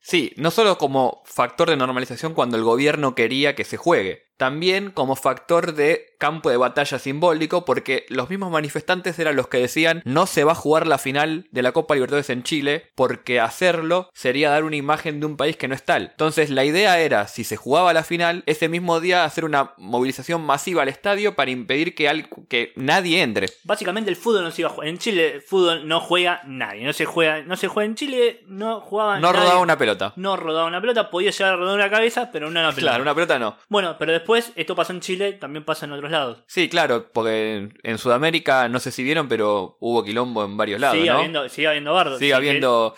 Sí, 0.00 0.32
no 0.36 0.50
solo 0.50 0.78
como 0.78 1.22
factor 1.26 1.68
de 1.68 1.76
normalización 1.76 2.34
cuando 2.34 2.56
el 2.56 2.64
gobierno 2.64 3.14
quería 3.14 3.54
que 3.54 3.64
se 3.64 3.76
juegue, 3.76 4.29
también 4.40 4.90
como 4.90 5.16
factor 5.16 5.74
de 5.74 6.14
campo 6.16 6.48
de 6.48 6.56
batalla 6.56 6.98
simbólico, 6.98 7.66
porque 7.66 8.06
los 8.08 8.30
mismos 8.30 8.50
manifestantes 8.50 9.18
eran 9.18 9.36
los 9.36 9.48
que 9.48 9.58
decían 9.58 10.00
no 10.06 10.26
se 10.26 10.44
va 10.44 10.52
a 10.52 10.54
jugar 10.54 10.86
la 10.86 10.96
final 10.96 11.46
de 11.50 11.60
la 11.60 11.72
Copa 11.72 11.92
Libertadores 11.92 12.30
en 12.30 12.42
Chile, 12.42 12.86
porque 12.94 13.38
hacerlo 13.38 14.08
sería 14.14 14.48
dar 14.48 14.64
una 14.64 14.76
imagen 14.76 15.20
de 15.20 15.26
un 15.26 15.36
país 15.36 15.58
que 15.58 15.68
no 15.68 15.74
es 15.74 15.84
tal. 15.84 16.08
Entonces 16.12 16.48
la 16.48 16.64
idea 16.64 17.00
era, 17.00 17.28
si 17.28 17.44
se 17.44 17.56
jugaba 17.56 17.92
la 17.92 18.02
final, 18.02 18.42
ese 18.46 18.70
mismo 18.70 18.98
día 19.00 19.24
hacer 19.24 19.44
una 19.44 19.74
movilización 19.76 20.40
masiva 20.40 20.80
al 20.82 20.88
estadio 20.88 21.34
para 21.36 21.50
impedir 21.50 21.94
que, 21.94 22.26
que 22.48 22.72
nadie 22.76 23.20
entre. 23.20 23.48
Básicamente 23.64 24.08
el 24.08 24.16
fútbol 24.16 24.44
no 24.44 24.50
se 24.52 24.62
iba 24.62 24.70
a 24.70 24.72
jugar. 24.72 24.88
En 24.88 24.96
Chile 24.96 25.34
el 25.34 25.42
fútbol 25.42 25.86
no 25.86 26.00
juega 26.00 26.40
nadie, 26.46 26.86
no 26.86 26.94
se 26.94 27.04
juega, 27.04 27.42
no 27.42 27.56
se 27.56 27.68
juega 27.68 27.84
en 27.84 27.94
Chile, 27.94 28.40
no 28.46 28.80
jugaba 28.80 29.20
No 29.20 29.34
rodaba 29.34 29.60
una 29.60 29.76
pelota. 29.76 30.14
No 30.16 30.38
rodaba 30.38 30.66
una 30.66 30.80
pelota, 30.80 31.10
podía 31.10 31.30
llegar 31.30 31.52
a 31.52 31.56
rodar 31.56 31.74
una 31.74 31.90
cabeza, 31.90 32.30
pero 32.32 32.46
no 32.46 32.52
una 32.52 32.70
pelota. 32.70 32.80
Claro, 32.80 33.02
una 33.02 33.14
pelota 33.14 33.38
no. 33.38 33.58
Bueno, 33.68 33.96
pero 33.98 34.12
después 34.12 34.29
esto 34.36 34.74
pasó 34.74 34.92
en 34.92 35.00
Chile, 35.00 35.32
también 35.34 35.64
pasa 35.64 35.86
en 35.86 35.92
otros 35.92 36.10
lados. 36.10 36.38
Sí, 36.46 36.68
claro, 36.68 37.10
porque 37.12 37.70
en, 37.82 37.98
Sudamérica, 37.98 38.68
no 38.68 38.80
sé 38.80 38.90
si 38.90 39.02
vieron, 39.02 39.28
pero 39.28 39.76
hubo 39.80 40.04
quilombo 40.04 40.44
en 40.44 40.56
varios 40.56 40.80
lados. 40.80 40.96
Sigue 40.96 41.10
¿no? 41.10 41.18
habiendo, 41.18 41.48
sigue 41.48 41.68
habiendo 41.68 41.92
bardos. 41.92 42.18
Sigue 42.18 42.34
habiendo. 42.34 42.94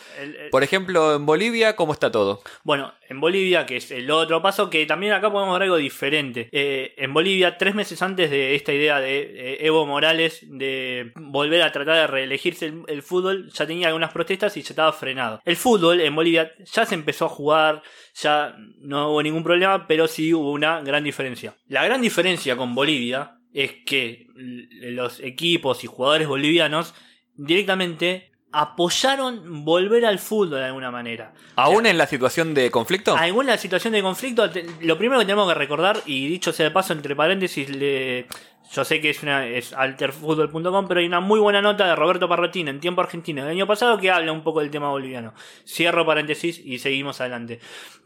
por 0.50 0.62
ejemplo, 0.62 1.14
en 1.16 1.26
Bolivia, 1.26 1.76
¿cómo 1.76 1.92
está 1.92 2.10
todo? 2.10 2.42
Bueno, 2.64 2.92
en 3.12 3.20
Bolivia, 3.20 3.64
que 3.66 3.76
es 3.76 3.90
el 3.90 4.10
otro 4.10 4.42
paso, 4.42 4.68
que 4.68 4.84
también 4.86 5.12
acá 5.12 5.30
podemos 5.30 5.54
ver 5.54 5.64
algo 5.64 5.76
diferente. 5.76 6.48
Eh, 6.50 6.94
en 6.96 7.14
Bolivia, 7.14 7.56
tres 7.58 7.74
meses 7.74 8.02
antes 8.02 8.30
de 8.30 8.54
esta 8.54 8.72
idea 8.72 9.00
de 9.00 9.20
eh, 9.20 9.66
Evo 9.66 9.86
Morales 9.86 10.40
de 10.48 11.12
volver 11.16 11.62
a 11.62 11.70
tratar 11.70 11.96
de 11.96 12.06
reelegirse 12.06 12.72
el, 12.88 13.02
fútbol, 13.02 13.50
ya 13.52 13.66
tenía 13.66 13.88
algunas 13.88 14.12
protestas 14.12 14.56
y 14.56 14.62
ya 14.62 14.70
estaba 14.70 14.92
frenado. 14.92 15.40
El 15.44 15.56
fútbol 15.56 16.00
en 16.00 16.14
Bolivia 16.14 16.52
ya 16.64 16.86
se 16.86 16.94
empezó 16.94 17.26
a 17.26 17.28
jugar, 17.28 17.82
ya 18.14 18.56
no 18.80 19.10
hubo 19.10 19.22
ningún 19.22 19.44
problema, 19.44 19.86
pero 19.86 20.08
sí 20.08 20.32
hubo 20.32 20.50
una 20.50 20.80
gran 20.80 21.04
diferencia. 21.04 21.54
La 21.68 21.84
gran 21.84 22.00
diferencia 22.00 22.56
con 22.56 22.74
Bolivia 22.74 23.36
es 23.52 23.72
que 23.84 24.26
los 24.34 25.20
equipos 25.20 25.84
y 25.84 25.86
jugadores 25.86 26.26
bolivianos 26.26 26.94
directamente 27.36 28.31
apoyaron 28.52 29.64
volver 29.64 30.04
al 30.06 30.18
fútbol 30.18 30.58
de 30.60 30.64
alguna 30.66 30.90
manera. 30.90 31.32
¿Aún 31.56 31.86
en 31.86 31.98
la 31.98 32.06
situación 32.06 32.54
de 32.54 32.70
conflicto? 32.70 33.16
Aún 33.16 33.40
en 33.42 33.46
la 33.48 33.58
situación 33.58 33.92
de 33.94 34.02
conflicto, 34.02 34.48
lo 34.80 34.98
primero 34.98 35.18
que 35.20 35.26
tenemos 35.26 35.48
que 35.48 35.58
recordar, 35.58 35.98
y 36.06 36.28
dicho 36.28 36.52
sea 36.52 36.64
de 36.64 36.70
paso, 36.70 36.92
entre 36.92 37.16
paréntesis, 37.16 37.68
le- 37.70 38.26
yo 38.72 38.84
sé 38.84 39.00
que 39.00 39.10
es 39.10 39.22
una 39.22 39.46
es 39.46 39.72
alterfutbol.com, 39.72 40.86
pero 40.88 41.00
hay 41.00 41.06
una 41.06 41.20
muy 41.20 41.40
buena 41.40 41.60
nota 41.60 41.86
de 41.86 41.94
Roberto 41.96 42.28
Parrotín 42.28 42.68
en 42.68 42.80
Tiempo 42.80 43.00
Argentino 43.02 43.42
del 43.42 43.50
año 43.50 43.66
pasado 43.66 43.98
que 43.98 44.10
habla 44.10 44.32
un 44.32 44.42
poco 44.42 44.60
del 44.60 44.70
tema 44.70 44.88
boliviano. 44.88 45.34
Cierro 45.66 46.06
paréntesis 46.06 46.58
y 46.64 46.78
seguimos 46.78 47.20
adelante. 47.20 47.60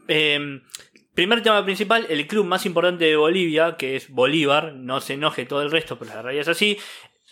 Eh, 0.09 0.61
primer 1.13 1.41
tema 1.41 1.63
principal, 1.63 2.05
el 2.09 2.27
club 2.27 2.45
más 2.45 2.65
importante 2.65 3.05
de 3.05 3.15
Bolivia, 3.15 3.77
que 3.77 3.95
es 3.95 4.09
Bolívar, 4.09 4.73
no 4.73 4.99
se 4.99 5.13
enoje 5.13 5.45
todo 5.45 5.61
el 5.61 5.71
resto, 5.71 5.97
pero 5.97 6.13
la 6.15 6.21
realidad 6.21 6.41
es 6.43 6.49
así. 6.49 6.77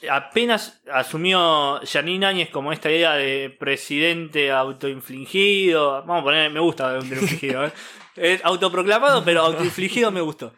Apenas 0.09 0.81
asumió 0.91 1.79
Janine 1.83 2.25
Áñez 2.25 2.49
como 2.49 2.71
esta 2.71 2.91
idea 2.91 3.13
de 3.13 3.55
presidente 3.57 4.51
autoinfligido. 4.51 6.03
Vamos 6.05 6.21
a 6.21 6.23
poner, 6.23 6.51
me 6.51 6.59
gusta 6.59 6.95
autoinfligido, 6.95 7.65
¿eh? 7.65 7.71
Es 8.15 8.45
autoproclamado, 8.45 9.25
pero 9.25 9.41
autoinfligido 9.41 10.09
me 10.09 10.21
gustó. 10.21 10.53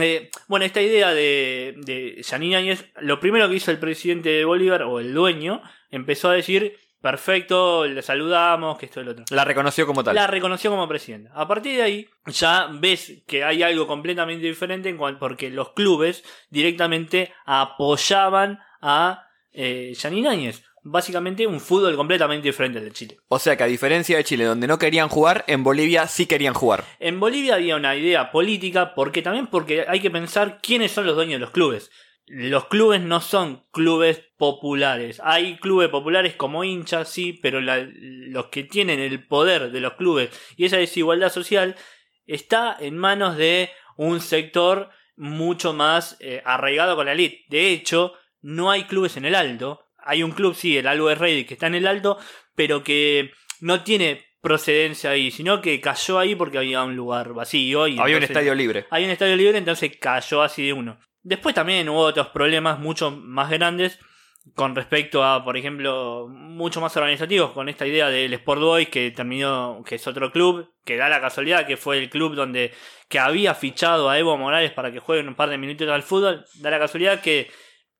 Eh, 0.00 0.30
bueno, 0.46 0.64
esta 0.64 0.80
idea 0.80 1.12
de, 1.12 1.74
de 1.78 2.22
Janine 2.24 2.56
Áñez, 2.56 2.86
lo 3.00 3.18
primero 3.18 3.48
que 3.48 3.56
hizo 3.56 3.72
el 3.72 3.78
presidente 3.78 4.28
de 4.28 4.44
Bolívar, 4.44 4.82
o 4.82 5.00
el 5.00 5.12
dueño, 5.12 5.62
empezó 5.90 6.30
a 6.30 6.34
decir, 6.34 6.78
perfecto, 7.00 7.84
le 7.86 8.00
saludamos, 8.00 8.78
que 8.78 8.86
esto 8.86 9.00
y 9.00 9.04
lo 9.04 9.10
otro. 9.10 9.24
La 9.30 9.44
reconoció 9.44 9.86
como 9.86 10.02
tal. 10.04 10.14
La 10.14 10.26
reconoció 10.26 10.70
como 10.70 10.88
presidenta. 10.88 11.32
A 11.34 11.46
partir 11.46 11.76
de 11.76 11.82
ahí, 11.82 12.08
ya 12.26 12.68
ves 12.72 13.22
que 13.26 13.44
hay 13.44 13.62
algo 13.62 13.86
completamente 13.86 14.46
diferente 14.46 14.88
en 14.88 14.96
cuanto, 14.96 15.18
porque 15.18 15.50
los 15.50 15.70
clubes 15.72 16.24
directamente 16.48 17.32
apoyaban 17.44 18.60
a 18.82 19.26
eh, 19.52 19.94
Áñez. 20.28 20.62
Básicamente 20.84 21.46
un 21.46 21.60
fútbol 21.60 21.94
completamente 21.94 22.48
diferente 22.48 22.78
al 22.80 22.84
de 22.86 22.90
Chile. 22.90 23.16
O 23.28 23.38
sea 23.38 23.56
que 23.56 23.62
a 23.62 23.68
diferencia 23.68 24.16
de 24.16 24.24
Chile, 24.24 24.44
donde 24.44 24.66
no 24.66 24.78
querían 24.80 25.08
jugar, 25.08 25.44
en 25.46 25.62
Bolivia 25.62 26.08
sí 26.08 26.26
querían 26.26 26.54
jugar. 26.54 26.84
En 26.98 27.20
Bolivia 27.20 27.54
había 27.54 27.76
una 27.76 27.94
idea 27.94 28.32
política, 28.32 28.92
porque 28.94 29.22
también 29.22 29.46
porque 29.46 29.84
hay 29.86 30.00
que 30.00 30.10
pensar 30.10 30.58
quiénes 30.60 30.90
son 30.90 31.06
los 31.06 31.14
dueños 31.14 31.34
de 31.34 31.38
los 31.38 31.50
clubes. 31.52 31.92
Los 32.26 32.66
clubes 32.66 33.00
no 33.00 33.20
son 33.20 33.64
clubes 33.70 34.24
populares. 34.36 35.20
Hay 35.22 35.56
clubes 35.58 35.88
populares 35.88 36.34
como 36.34 36.64
hinchas, 36.64 37.08
sí, 37.08 37.32
pero 37.32 37.60
la- 37.60 37.86
los 37.94 38.46
que 38.46 38.64
tienen 38.64 38.98
el 38.98 39.24
poder 39.26 39.70
de 39.70 39.80
los 39.80 39.94
clubes 39.94 40.30
y 40.56 40.64
esa 40.64 40.78
desigualdad 40.78 41.30
social 41.32 41.76
está 42.26 42.76
en 42.80 42.96
manos 42.98 43.36
de 43.36 43.70
un 43.96 44.20
sector 44.20 44.90
mucho 45.16 45.72
más 45.72 46.16
eh, 46.20 46.42
arraigado 46.44 46.96
con 46.96 47.06
la 47.06 47.12
elite. 47.12 47.44
De 47.48 47.70
hecho, 47.70 48.14
no 48.42 48.70
hay 48.70 48.84
clubes 48.84 49.16
en 49.16 49.24
el 49.24 49.34
alto. 49.34 49.80
Hay 50.04 50.22
un 50.22 50.32
club, 50.32 50.54
sí, 50.54 50.76
el 50.76 50.86
Always 50.86 51.18
Ready, 51.18 51.44
que 51.44 51.54
está 51.54 51.68
en 51.68 51.76
el 51.76 51.86
alto, 51.86 52.18
pero 52.54 52.82
que 52.82 53.30
no 53.60 53.82
tiene 53.82 54.24
procedencia 54.40 55.10
ahí, 55.10 55.30
sino 55.30 55.60
que 55.62 55.80
cayó 55.80 56.18
ahí 56.18 56.34
porque 56.34 56.58
había 56.58 56.82
un 56.82 56.96
lugar 56.96 57.32
vacío. 57.32 57.86
Y 57.86 57.98
Había 57.98 58.16
un 58.16 58.24
estadio 58.24 58.54
libre. 58.54 58.86
hay 58.90 59.04
un 59.04 59.10
estadio 59.10 59.36
libre, 59.36 59.56
entonces 59.56 59.96
cayó 60.00 60.42
así 60.42 60.66
de 60.66 60.72
uno. 60.72 60.98
Después 61.22 61.54
también 61.54 61.88
hubo 61.88 62.00
otros 62.00 62.28
problemas 62.28 62.80
mucho 62.80 63.12
más 63.12 63.48
grandes 63.50 64.00
con 64.56 64.74
respecto 64.74 65.22
a, 65.22 65.44
por 65.44 65.56
ejemplo, 65.56 66.26
mucho 66.28 66.80
más 66.80 66.96
organizativos, 66.96 67.52
con 67.52 67.68
esta 67.68 67.86
idea 67.86 68.08
del 68.08 68.34
Sport 68.34 68.60
Boys 68.60 68.88
que 68.88 69.12
terminó, 69.12 69.84
que 69.86 69.94
es 69.94 70.06
otro 70.08 70.32
club, 70.32 70.68
que 70.84 70.96
da 70.96 71.08
la 71.08 71.20
casualidad 71.20 71.64
que 71.64 71.76
fue 71.76 71.98
el 71.98 72.10
club 72.10 72.34
donde 72.34 72.72
que 73.08 73.20
había 73.20 73.54
fichado 73.54 74.10
a 74.10 74.18
Evo 74.18 74.36
Morales 74.36 74.72
para 74.72 74.90
que 74.90 74.98
juegue 74.98 75.26
un 75.26 75.36
par 75.36 75.48
de 75.48 75.58
minutos 75.58 75.88
al 75.88 76.02
fútbol, 76.02 76.44
da 76.56 76.70
la 76.70 76.80
casualidad 76.80 77.20
que 77.20 77.48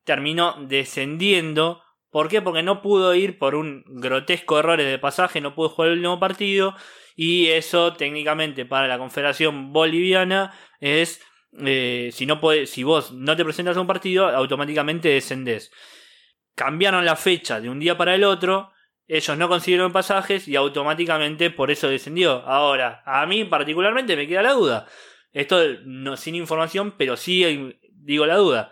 terminó 0.03 0.55
descendiendo. 0.67 1.81
¿Por 2.11 2.29
qué? 2.29 2.41
Porque 2.41 2.63
no 2.63 2.81
pudo 2.81 3.15
ir 3.15 3.37
por 3.39 3.55
un 3.55 3.83
grotesco 3.87 4.59
error 4.59 4.77
de 4.77 4.99
pasaje, 4.99 5.41
no 5.41 5.55
pudo 5.55 5.69
jugar 5.69 5.91
el 5.91 5.97
último 5.97 6.19
partido. 6.19 6.75
Y 7.15 7.47
eso 7.47 7.93
técnicamente 7.93 8.65
para 8.65 8.87
la 8.87 8.97
Confederación 8.97 9.71
Boliviana 9.71 10.53
es 10.79 11.21
eh, 11.59 12.09
si 12.11 12.25
no 12.25 12.39
puede, 12.39 12.65
si 12.65 12.83
vos 12.83 13.11
no 13.11 13.35
te 13.35 13.43
presentas 13.43 13.77
a 13.77 13.81
un 13.81 13.87
partido, 13.87 14.27
automáticamente 14.27 15.09
descendés. 15.09 15.71
Cambiaron 16.55 17.05
la 17.05 17.15
fecha 17.15 17.59
de 17.59 17.69
un 17.69 17.79
día 17.79 17.97
para 17.97 18.15
el 18.15 18.23
otro, 18.23 18.71
ellos 19.07 19.37
no 19.37 19.49
consiguieron 19.49 19.91
pasajes 19.91 20.47
y 20.47 20.55
automáticamente 20.55 21.51
por 21.51 21.71
eso 21.71 21.89
descendió. 21.89 22.43
Ahora, 22.45 23.03
a 23.05 23.25
mí 23.25 23.43
particularmente 23.43 24.15
me 24.15 24.27
queda 24.27 24.41
la 24.41 24.53
duda. 24.53 24.87
Esto 25.31 25.61
no 25.85 26.15
sin 26.15 26.35
información, 26.35 26.95
pero 26.97 27.17
sí 27.17 27.75
digo 27.91 28.25
la 28.25 28.37
duda. 28.37 28.71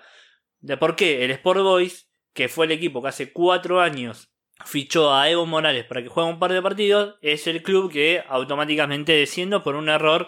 De 0.61 0.77
por 0.77 0.95
qué 0.95 1.25
el 1.25 1.31
Sport 1.31 1.61
Boys, 1.61 2.09
que 2.33 2.47
fue 2.47 2.65
el 2.65 2.71
equipo 2.71 3.01
que 3.01 3.09
hace 3.09 3.33
cuatro 3.33 3.81
años 3.81 4.31
fichó 4.65 5.13
a 5.13 5.29
Evo 5.29 5.45
Morales 5.45 5.85
para 5.85 6.03
que 6.03 6.09
juegue 6.09 6.29
un 6.29 6.39
par 6.39 6.53
de 6.53 6.61
partidos, 6.61 7.15
es 7.21 7.47
el 7.47 7.63
club 7.63 7.91
que 7.91 8.23
automáticamente 8.27 9.13
desciende 9.13 9.59
por 9.59 9.75
un 9.75 9.89
error 9.89 10.27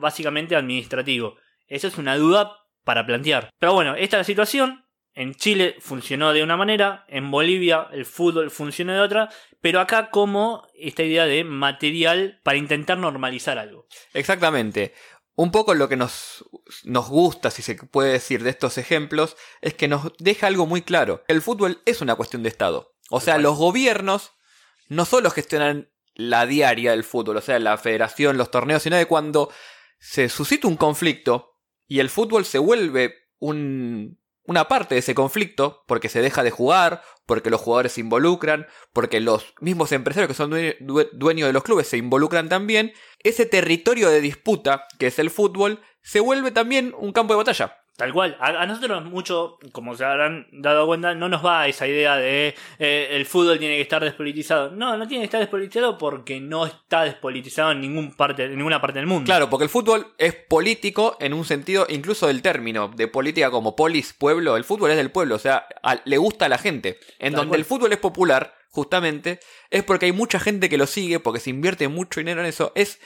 básicamente 0.00 0.56
administrativo. 0.56 1.36
Eso 1.66 1.88
es 1.88 1.98
una 1.98 2.16
duda 2.16 2.56
para 2.84 3.04
plantear. 3.04 3.50
Pero 3.58 3.74
bueno, 3.74 3.94
esta 3.94 4.16
es 4.16 4.20
la 4.20 4.24
situación. 4.24 4.84
En 5.14 5.34
Chile 5.34 5.76
funcionó 5.80 6.32
de 6.34 6.42
una 6.42 6.58
manera, 6.58 7.04
en 7.08 7.30
Bolivia 7.30 7.88
el 7.90 8.04
fútbol 8.04 8.50
funcionó 8.50 8.92
de 8.92 9.00
otra, 9.00 9.30
pero 9.62 9.80
acá 9.80 10.10
como 10.10 10.68
esta 10.74 11.02
idea 11.02 11.24
de 11.24 11.42
material 11.42 12.40
para 12.42 12.58
intentar 12.58 12.98
normalizar 12.98 13.58
algo. 13.58 13.86
Exactamente. 14.12 14.92
Un 15.34 15.50
poco 15.50 15.74
lo 15.74 15.88
que 15.88 15.96
nos, 15.96 16.44
nos 16.84 17.08
gusta, 17.08 17.50
si 17.50 17.62
se 17.62 17.74
puede 17.74 18.12
decir, 18.12 18.42
de 18.42 18.50
estos 18.50 18.78
ejemplos, 18.78 19.36
es 19.60 19.74
que 19.74 19.88
nos 19.88 20.12
deja 20.18 20.46
algo 20.46 20.66
muy 20.66 20.82
claro. 20.82 21.24
El 21.28 21.42
fútbol 21.42 21.80
es 21.84 22.00
una 22.00 22.16
cuestión 22.16 22.42
de 22.42 22.48
Estado. 22.48 22.94
O 23.10 23.20
sea, 23.20 23.38
los 23.38 23.56
gobiernos 23.56 24.32
no 24.88 25.04
solo 25.04 25.30
gestionan 25.30 25.90
la 26.14 26.46
diaria 26.46 26.92
del 26.92 27.04
fútbol, 27.04 27.36
o 27.36 27.40
sea, 27.40 27.58
la 27.58 27.76
federación, 27.76 28.38
los 28.38 28.50
torneos, 28.50 28.82
sino 28.82 28.96
de 28.96 29.06
cuando 29.06 29.50
se 29.98 30.28
suscita 30.28 30.66
un 30.66 30.76
conflicto 30.76 31.56
y 31.86 32.00
el 32.00 32.10
fútbol 32.10 32.44
se 32.44 32.58
vuelve 32.58 33.14
un, 33.38 34.18
una 34.46 34.68
parte 34.68 34.94
de 34.94 35.00
ese 35.00 35.14
conflicto, 35.14 35.82
porque 35.86 36.08
se 36.08 36.20
deja 36.22 36.42
de 36.42 36.50
jugar, 36.50 37.02
porque 37.26 37.50
los 37.50 37.60
jugadores 37.60 37.92
se 37.92 38.00
involucran, 38.00 38.66
porque 38.92 39.20
los 39.20 39.54
mismos 39.60 39.92
empresarios 39.92 40.28
que 40.28 40.34
son 40.34 40.50
due- 40.50 40.76
due- 40.80 41.08
dueños 41.12 41.48
de 41.48 41.52
los 41.52 41.64
clubes 41.64 41.88
se 41.88 41.96
involucran 41.96 42.48
también, 42.48 42.92
ese 43.22 43.46
territorio 43.46 44.08
de 44.10 44.20
disputa 44.20 44.86
que 44.98 45.08
es 45.08 45.18
el 45.18 45.30
fútbol 45.30 45.80
se 46.02 46.20
vuelve 46.20 46.52
también 46.52 46.94
un 46.96 47.12
campo 47.12 47.32
de 47.34 47.38
batalla. 47.38 47.76
Tal 47.96 48.12
cual. 48.12 48.36
A, 48.40 48.48
a 48.48 48.66
nosotros 48.66 49.04
mucho, 49.06 49.58
como 49.72 49.96
se 49.96 50.04
habrán 50.04 50.46
dado 50.52 50.86
cuenta, 50.86 51.14
no 51.14 51.28
nos 51.30 51.44
va 51.44 51.66
esa 51.66 51.86
idea 51.86 52.16
de 52.16 52.54
eh, 52.78 53.08
el 53.12 53.24
fútbol 53.24 53.58
tiene 53.58 53.76
que 53.76 53.80
estar 53.80 54.04
despolitizado. 54.04 54.70
No, 54.70 54.96
no 54.98 55.08
tiene 55.08 55.22
que 55.22 55.26
estar 55.26 55.40
despolitizado 55.40 55.96
porque 55.96 56.38
no 56.38 56.66
está 56.66 57.04
despolitizado 57.04 57.72
en 57.72 57.80
ningún 57.80 58.12
parte, 58.14 58.44
en 58.44 58.56
ninguna 58.56 58.80
parte 58.82 58.98
del 58.98 59.06
mundo. 59.06 59.24
Claro, 59.24 59.48
porque 59.48 59.64
el 59.64 59.70
fútbol 59.70 60.08
es 60.18 60.34
político 60.34 61.16
en 61.20 61.32
un 61.32 61.44
sentido 61.46 61.86
incluso 61.88 62.26
del 62.26 62.42
término 62.42 62.88
de 62.94 63.08
política 63.08 63.50
como 63.50 63.74
polis, 63.76 64.12
pueblo. 64.12 64.56
El 64.58 64.64
fútbol 64.64 64.90
es 64.90 64.96
del 64.98 65.10
pueblo, 65.10 65.36
o 65.36 65.38
sea, 65.38 65.66
a- 65.82 66.00
le 66.04 66.18
gusta 66.18 66.46
a 66.46 66.48
la 66.50 66.58
gente. 66.58 66.98
En 67.18 67.32
Tal 67.32 67.36
donde 67.36 67.48
cual. 67.48 67.60
el 67.60 67.64
fútbol 67.64 67.92
es 67.92 67.98
popular, 67.98 68.54
justamente, 68.70 69.40
es 69.70 69.82
porque 69.84 70.04
hay 70.06 70.12
mucha 70.12 70.38
gente 70.38 70.68
que 70.68 70.76
lo 70.76 70.86
sigue, 70.86 71.18
porque 71.18 71.40
se 71.40 71.48
invierte 71.48 71.88
mucho 71.88 72.20
dinero 72.20 72.40
en 72.42 72.46
eso. 72.46 72.72
Es 72.74 73.00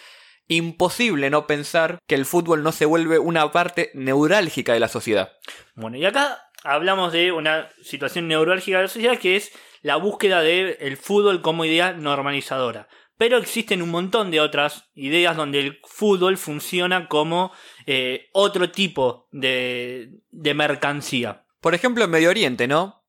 imposible 0.56 1.30
no 1.30 1.46
pensar 1.46 1.98
que 2.06 2.16
el 2.16 2.26
fútbol 2.26 2.62
no 2.62 2.72
se 2.72 2.84
vuelve 2.84 3.18
una 3.18 3.50
parte 3.52 3.90
neurálgica 3.94 4.72
de 4.72 4.80
la 4.80 4.88
sociedad. 4.88 5.32
Bueno, 5.74 5.96
y 5.96 6.04
acá 6.04 6.50
hablamos 6.64 7.12
de 7.12 7.32
una 7.32 7.68
situación 7.82 8.28
neurálgica 8.28 8.78
de 8.78 8.82
la 8.84 8.88
sociedad 8.88 9.18
que 9.18 9.36
es 9.36 9.52
la 9.82 9.96
búsqueda 9.96 10.42
del 10.42 10.96
fútbol 10.96 11.40
como 11.40 11.64
idea 11.64 11.92
normalizadora. 11.92 12.88
Pero 13.16 13.36
existen 13.36 13.82
un 13.82 13.90
montón 13.90 14.30
de 14.30 14.40
otras 14.40 14.90
ideas 14.94 15.36
donde 15.36 15.60
el 15.60 15.80
fútbol 15.84 16.36
funciona 16.36 17.06
como 17.06 17.52
eh, 17.86 18.28
otro 18.32 18.70
tipo 18.70 19.28
de, 19.30 20.20
de 20.30 20.54
mercancía. 20.54 21.44
Por 21.60 21.74
ejemplo, 21.74 22.02
en 22.02 22.10
Medio 22.10 22.30
Oriente, 22.30 22.66
¿no? 22.66 23.04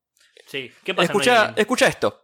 Sí, 0.46 0.70
¿qué 0.84 0.94
pasa? 0.94 1.06
en 1.12 1.18
Medio 1.18 1.20
Escucha, 1.22 1.40
Oriente? 1.40 1.60
escucha 1.62 1.86
esto. 1.88 2.21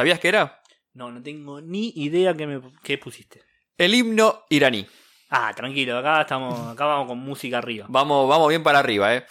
¿Sabías 0.00 0.18
qué 0.18 0.28
era? 0.28 0.62
No, 0.94 1.10
no 1.10 1.22
tengo 1.22 1.60
ni 1.60 1.92
idea 1.94 2.32
qué, 2.32 2.46
me, 2.46 2.58
pusiste. 2.96 3.42
El 3.76 3.94
himno 3.94 4.44
iraní. 4.48 4.86
Ah, 5.28 5.52
tranquilo, 5.54 5.98
acá 5.98 6.22
estamos, 6.22 6.58
acá 6.72 6.86
vamos 6.86 7.06
con 7.06 7.18
música 7.18 7.58
arriba. 7.58 7.84
Vamos, 7.90 8.26
vamos 8.26 8.48
bien 8.48 8.62
para 8.62 8.78
arriba, 8.78 9.14
¿eh? 9.14 9.26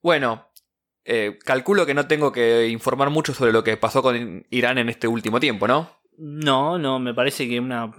Bueno, 0.00 0.48
eh, 1.04 1.38
calculo 1.44 1.84
que 1.84 1.92
no 1.92 2.06
tengo 2.06 2.32
que 2.32 2.68
informar 2.68 3.10
mucho 3.10 3.34
sobre 3.34 3.52
lo 3.52 3.62
que 3.62 3.76
pasó 3.76 4.00
con 4.00 4.46
Irán 4.48 4.78
en 4.78 4.88
este 4.88 5.08
último 5.08 5.40
tiempo, 5.40 5.68
¿no? 5.68 5.90
No, 6.16 6.78
no, 6.78 6.98
me 6.98 7.12
parece 7.12 7.46
que 7.46 7.60
una, 7.60 7.92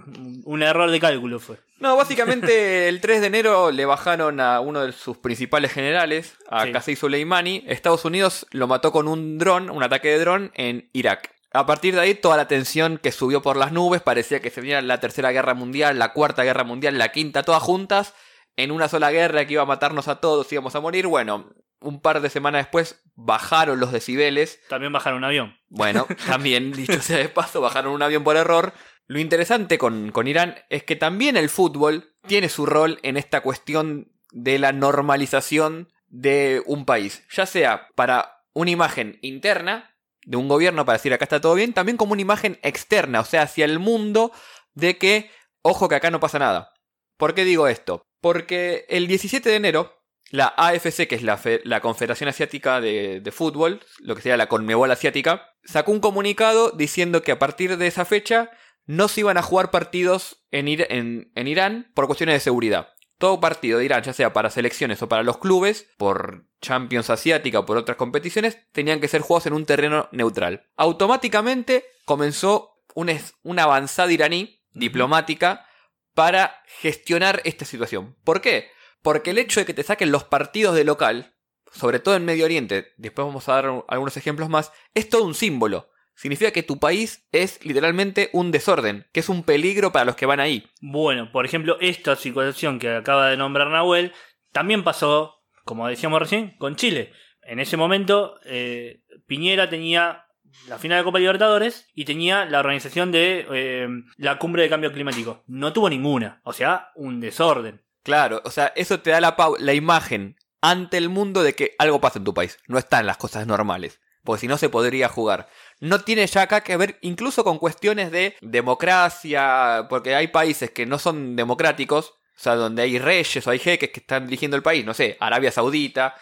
un 0.44 0.62
error 0.64 0.90
de 0.90 0.98
cálculo 0.98 1.38
fue. 1.38 1.58
No, 1.78 1.94
básicamente 1.94 2.88
el 2.88 3.00
3 3.00 3.20
de 3.20 3.26
enero 3.28 3.70
le 3.70 3.86
bajaron 3.86 4.40
a 4.40 4.58
uno 4.58 4.84
de 4.84 4.90
sus 4.90 5.16
principales 5.18 5.70
generales, 5.72 6.36
a 6.50 6.64
Sí. 6.64 6.72
Qasem 6.72 6.96
Soleimani. 6.96 7.62
Estados 7.68 8.04
Unidos 8.04 8.48
lo 8.50 8.66
mató 8.66 8.90
con 8.90 9.06
un 9.06 9.38
dron, 9.38 9.70
un 9.70 9.84
ataque 9.84 10.08
de 10.08 10.18
dron 10.18 10.50
en 10.56 10.90
Irak. 10.92 11.38
A 11.52 11.66
partir 11.66 11.94
de 11.94 12.00
ahí, 12.00 12.14
toda 12.14 12.36
la 12.36 12.46
tensión 12.46 12.98
que 12.98 13.10
subió 13.10 13.42
por 13.42 13.56
las 13.56 13.72
nubes 13.72 14.02
parecía 14.02 14.40
que 14.40 14.50
se 14.50 14.60
venía 14.60 14.80
la 14.82 15.00
tercera 15.00 15.32
guerra 15.32 15.54
mundial, 15.54 15.98
la 15.98 16.12
cuarta 16.12 16.44
guerra 16.44 16.64
mundial, 16.64 16.96
la 16.96 17.10
quinta, 17.10 17.42
todas 17.42 17.62
juntas, 17.62 18.14
en 18.56 18.70
una 18.70 18.88
sola 18.88 19.10
guerra 19.10 19.46
que 19.46 19.54
iba 19.54 19.62
a 19.62 19.66
matarnos 19.66 20.06
a 20.08 20.20
todos, 20.20 20.52
íbamos 20.52 20.74
a 20.76 20.80
morir. 20.80 21.06
Bueno, 21.06 21.50
un 21.80 22.00
par 22.00 22.20
de 22.20 22.30
semanas 22.30 22.64
después 22.64 23.02
bajaron 23.14 23.80
los 23.80 23.90
decibeles. 23.90 24.60
También 24.68 24.92
bajaron 24.92 25.18
un 25.18 25.24
avión. 25.24 25.58
Bueno, 25.68 26.06
también, 26.26 26.72
dicho 26.72 27.00
sea 27.00 27.18
de 27.18 27.28
paso, 27.28 27.60
bajaron 27.60 27.92
un 27.92 28.02
avión 28.02 28.22
por 28.22 28.36
error. 28.36 28.72
Lo 29.06 29.18
interesante 29.18 29.76
con, 29.76 30.12
con 30.12 30.28
Irán 30.28 30.56
es 30.68 30.84
que 30.84 30.94
también 30.94 31.36
el 31.36 31.48
fútbol 31.48 32.14
tiene 32.26 32.48
su 32.48 32.64
rol 32.64 33.00
en 33.02 33.16
esta 33.16 33.40
cuestión 33.40 34.12
de 34.30 34.60
la 34.60 34.72
normalización 34.72 35.88
de 36.06 36.62
un 36.66 36.84
país. 36.84 37.26
Ya 37.30 37.46
sea 37.46 37.88
para 37.96 38.44
una 38.52 38.70
imagen 38.70 39.18
interna 39.22 39.89
de 40.24 40.36
un 40.36 40.48
gobierno 40.48 40.84
para 40.84 40.98
decir 40.98 41.12
acá 41.12 41.24
está 41.24 41.40
todo 41.40 41.54
bien, 41.54 41.72
también 41.72 41.96
como 41.96 42.12
una 42.12 42.22
imagen 42.22 42.58
externa, 42.62 43.20
o 43.20 43.24
sea, 43.24 43.42
hacia 43.42 43.64
el 43.64 43.78
mundo 43.78 44.32
de 44.74 44.98
que, 44.98 45.30
ojo 45.62 45.88
que 45.88 45.94
acá 45.96 46.10
no 46.10 46.20
pasa 46.20 46.38
nada. 46.38 46.72
¿Por 47.16 47.34
qué 47.34 47.44
digo 47.44 47.68
esto? 47.68 48.02
Porque 48.20 48.86
el 48.88 49.06
17 49.06 49.48
de 49.48 49.56
enero 49.56 49.96
la 50.30 50.54
AFC, 50.56 51.08
que 51.08 51.16
es 51.16 51.22
la, 51.22 51.40
la 51.64 51.80
Confederación 51.80 52.28
Asiática 52.28 52.80
de, 52.80 53.20
de 53.20 53.32
Fútbol, 53.32 53.80
lo 53.98 54.14
que 54.14 54.22
sería 54.22 54.36
la 54.36 54.48
Conmebol 54.48 54.90
Asiática, 54.90 55.48
sacó 55.64 55.90
un 55.92 56.00
comunicado 56.00 56.70
diciendo 56.70 57.22
que 57.22 57.32
a 57.32 57.38
partir 57.38 57.76
de 57.78 57.86
esa 57.88 58.04
fecha 58.04 58.50
no 58.86 59.08
se 59.08 59.20
iban 59.20 59.38
a 59.38 59.42
jugar 59.42 59.70
partidos 59.72 60.44
en, 60.52 60.66
Ir- 60.66 60.86
en- 60.88 61.32
en 61.34 61.48
Irán 61.48 61.90
por 61.94 62.06
cuestiones 62.06 62.36
de 62.36 62.40
seguridad. 62.40 62.90
Todo 63.20 63.38
partido 63.38 63.78
de 63.78 63.84
Irán, 63.84 64.02
ya 64.02 64.14
sea 64.14 64.32
para 64.32 64.48
selecciones 64.48 65.02
o 65.02 65.08
para 65.10 65.22
los 65.22 65.36
clubes, 65.36 65.90
por 65.98 66.46
Champions 66.62 67.10
Asiática 67.10 67.58
o 67.58 67.66
por 67.66 67.76
otras 67.76 67.98
competiciones, 67.98 68.56
tenían 68.72 68.98
que 68.98 69.08
ser 69.08 69.20
jugados 69.20 69.44
en 69.44 69.52
un 69.52 69.66
terreno 69.66 70.08
neutral. 70.10 70.70
Automáticamente 70.78 71.84
comenzó 72.06 72.82
una, 72.94 73.12
una 73.42 73.64
avanzada 73.64 74.10
iraní 74.10 74.62
diplomática 74.72 75.66
para 76.14 76.62
gestionar 76.80 77.42
esta 77.44 77.66
situación. 77.66 78.16
¿Por 78.24 78.40
qué? 78.40 78.70
Porque 79.02 79.32
el 79.32 79.38
hecho 79.38 79.60
de 79.60 79.66
que 79.66 79.74
te 79.74 79.82
saquen 79.82 80.12
los 80.12 80.24
partidos 80.24 80.74
de 80.74 80.84
local, 80.84 81.36
sobre 81.74 81.98
todo 81.98 82.16
en 82.16 82.24
Medio 82.24 82.46
Oriente, 82.46 82.94
después 82.96 83.26
vamos 83.26 83.50
a 83.50 83.52
dar 83.52 83.84
algunos 83.88 84.16
ejemplos 84.16 84.48
más, 84.48 84.72
es 84.94 85.10
todo 85.10 85.24
un 85.24 85.34
símbolo. 85.34 85.90
Significa 86.20 86.50
que 86.50 86.62
tu 86.62 86.78
país 86.78 87.26
es 87.32 87.64
literalmente 87.64 88.28
un 88.34 88.50
desorden, 88.50 89.06
que 89.10 89.20
es 89.20 89.30
un 89.30 89.42
peligro 89.42 89.90
para 89.90 90.04
los 90.04 90.16
que 90.16 90.26
van 90.26 90.38
ahí. 90.38 90.66
Bueno, 90.82 91.32
por 91.32 91.46
ejemplo, 91.46 91.78
esta 91.80 92.14
situación 92.14 92.78
que 92.78 92.94
acaba 92.94 93.30
de 93.30 93.38
nombrar 93.38 93.68
Nahuel 93.68 94.12
también 94.52 94.84
pasó, 94.84 95.36
como 95.64 95.88
decíamos 95.88 96.20
recién, 96.20 96.56
con 96.58 96.76
Chile. 96.76 97.14
En 97.42 97.58
ese 97.58 97.78
momento, 97.78 98.34
eh, 98.44 99.00
Piñera 99.26 99.70
tenía 99.70 100.26
la 100.68 100.78
final 100.78 100.98
de 100.98 101.04
Copa 101.04 101.20
Libertadores 101.20 101.88
y 101.94 102.04
tenía 102.04 102.44
la 102.44 102.58
organización 102.60 103.12
de 103.12 103.46
eh, 103.50 103.88
la 104.18 104.38
cumbre 104.38 104.62
de 104.62 104.68
cambio 104.68 104.92
climático. 104.92 105.42
No 105.46 105.72
tuvo 105.72 105.88
ninguna, 105.88 106.42
o 106.44 106.52
sea, 106.52 106.90
un 106.96 107.20
desorden. 107.20 107.82
Claro, 108.02 108.42
o 108.44 108.50
sea, 108.50 108.74
eso 108.76 109.00
te 109.00 109.08
da 109.08 109.22
la, 109.22 109.36
pau- 109.36 109.56
la 109.58 109.72
imagen 109.72 110.36
ante 110.60 110.98
el 110.98 111.08
mundo 111.08 111.42
de 111.42 111.54
que 111.54 111.74
algo 111.78 111.98
pasa 111.98 112.18
en 112.18 112.26
tu 112.26 112.34
país. 112.34 112.58
No 112.68 112.76
están 112.76 113.06
las 113.06 113.16
cosas 113.16 113.46
normales. 113.46 114.00
Porque 114.22 114.40
si 114.42 114.48
no 114.48 114.58
se 114.58 114.68
podría 114.68 115.08
jugar. 115.08 115.48
No 115.80 116.02
tiene 116.02 116.26
ya 116.26 116.42
acá 116.42 116.62
que 116.62 116.76
ver 116.76 116.98
incluso 117.00 117.42
con 117.42 117.58
cuestiones 117.58 118.10
de 118.10 118.36
democracia. 118.40 119.86
Porque 119.88 120.14
hay 120.14 120.28
países 120.28 120.70
que 120.70 120.86
no 120.86 120.98
son 120.98 121.36
democráticos. 121.36 122.10
O 122.10 122.42
sea, 122.42 122.54
donde 122.54 122.82
hay 122.82 122.98
reyes 122.98 123.46
o 123.46 123.50
hay 123.50 123.58
jeques 123.58 123.90
que 123.90 124.00
están 124.00 124.26
dirigiendo 124.26 124.56
el 124.56 124.62
país. 124.62 124.84
No 124.84 124.94
sé, 124.94 125.16
Arabia 125.20 125.50
Saudita. 125.50 126.14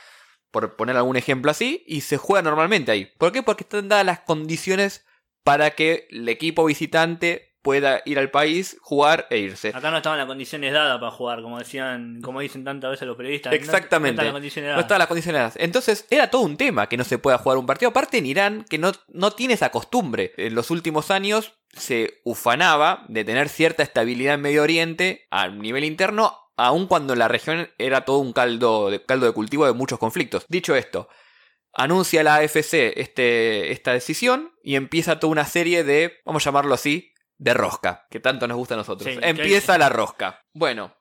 Por 0.51 0.77
poner 0.77 0.97
algún 0.97 1.17
ejemplo 1.17 1.51
así. 1.51 1.85
Y 1.87 2.01
se 2.03 2.17
juega 2.17 2.43
normalmente 2.43 2.93
ahí. 2.93 3.13
¿Por 3.19 3.33
qué? 3.33 3.43
Porque 3.43 3.65
están 3.65 3.89
dadas 3.89 4.07
las 4.07 4.21
condiciones 4.21 5.05
para 5.43 5.71
que 5.73 6.09
el 6.11 6.29
equipo 6.29 6.65
visitante 6.65 7.48
pueda 7.63 8.03
ir 8.05 8.19
al 8.19 8.31
país, 8.31 8.77
jugar 8.81 9.27
e 9.31 9.39
irse. 9.39 9.69
Acá 9.75 9.91
no 9.91 9.97
estaban 9.97 10.19
las 10.19 10.27
condiciones 10.27 10.73
dadas 10.73 10.99
para 10.99 11.11
jugar, 11.11 11.43
como 11.43 11.59
decían, 11.59 12.21
como 12.23 12.41
dicen 12.41 12.65
tantas 12.65 12.93
veces 12.93 13.07
los 13.07 13.17
periodistas. 13.17 13.53
Exactamente. 13.53 14.23
No, 14.23 14.39
estaban 14.81 14.99
las 14.99 15.09
condiciones 15.09 15.41
dadas. 15.41 15.57
Entonces 15.59 16.07
era 16.11 16.31
todo 16.31 16.43
un 16.43 16.57
tema 16.57 16.89
que 16.89 16.97
no 16.97 17.05
se 17.05 17.19
pueda 17.19 17.39
jugar 17.39 17.59
un 17.59 17.67
partido. 17.67 17.91
Aparte 17.91 18.19
en 18.19 18.27
Irán, 18.27 18.65
que 18.69 18.79
no, 18.79 18.93
no 19.09 19.33
tiene 19.33 19.55
esa 19.55 19.71
costumbre. 19.71 20.33
En 20.37 20.55
los 20.55 20.71
últimos 20.71 21.11
años 21.11 21.55
se 21.73 22.21
ufanaba 22.25 23.05
de 23.09 23.25
tener 23.25 23.49
cierta 23.49 23.83
estabilidad 23.83 24.35
en 24.35 24.43
Medio 24.43 24.63
Oriente 24.63 25.27
a 25.31 25.49
nivel 25.49 25.85
interno, 25.85 26.37
aun 26.57 26.87
cuando 26.87 27.15
la 27.15 27.29
región 27.29 27.69
era 27.79 28.05
todo 28.05 28.19
un 28.19 28.33
caldo 28.33 28.91
de, 28.91 29.05
caldo 29.05 29.27
de 29.27 29.33
cultivo 29.33 29.67
de 29.67 29.73
muchos 29.73 29.99
conflictos. 29.99 30.47
Dicho 30.49 30.75
esto, 30.75 31.09
anuncia 31.73 32.23
la 32.23 32.37
AFC 32.37 32.75
este, 32.97 33.73
esta 33.73 33.93
decisión 33.93 34.53
y 34.63 34.77
empieza 34.77 35.21
toda 35.21 35.33
una 35.33 35.45
serie 35.45 35.85
de, 35.85 36.19
vamos 36.25 36.45
a 36.45 36.51
llamarlo 36.51 36.75
así, 36.75 37.13
de 37.39 37.55
rosca, 37.55 38.07
que 38.11 38.21
tanto 38.21 38.47
nos 38.49 38.57
gusta 38.57 38.75
a 38.75 38.79
nosotros. 38.79 39.11
Sí, 39.13 39.19
que- 39.19 39.29
empieza 39.29 39.79
la 39.79 39.89
rosca. 39.89 40.41
Bueno, 40.53 40.95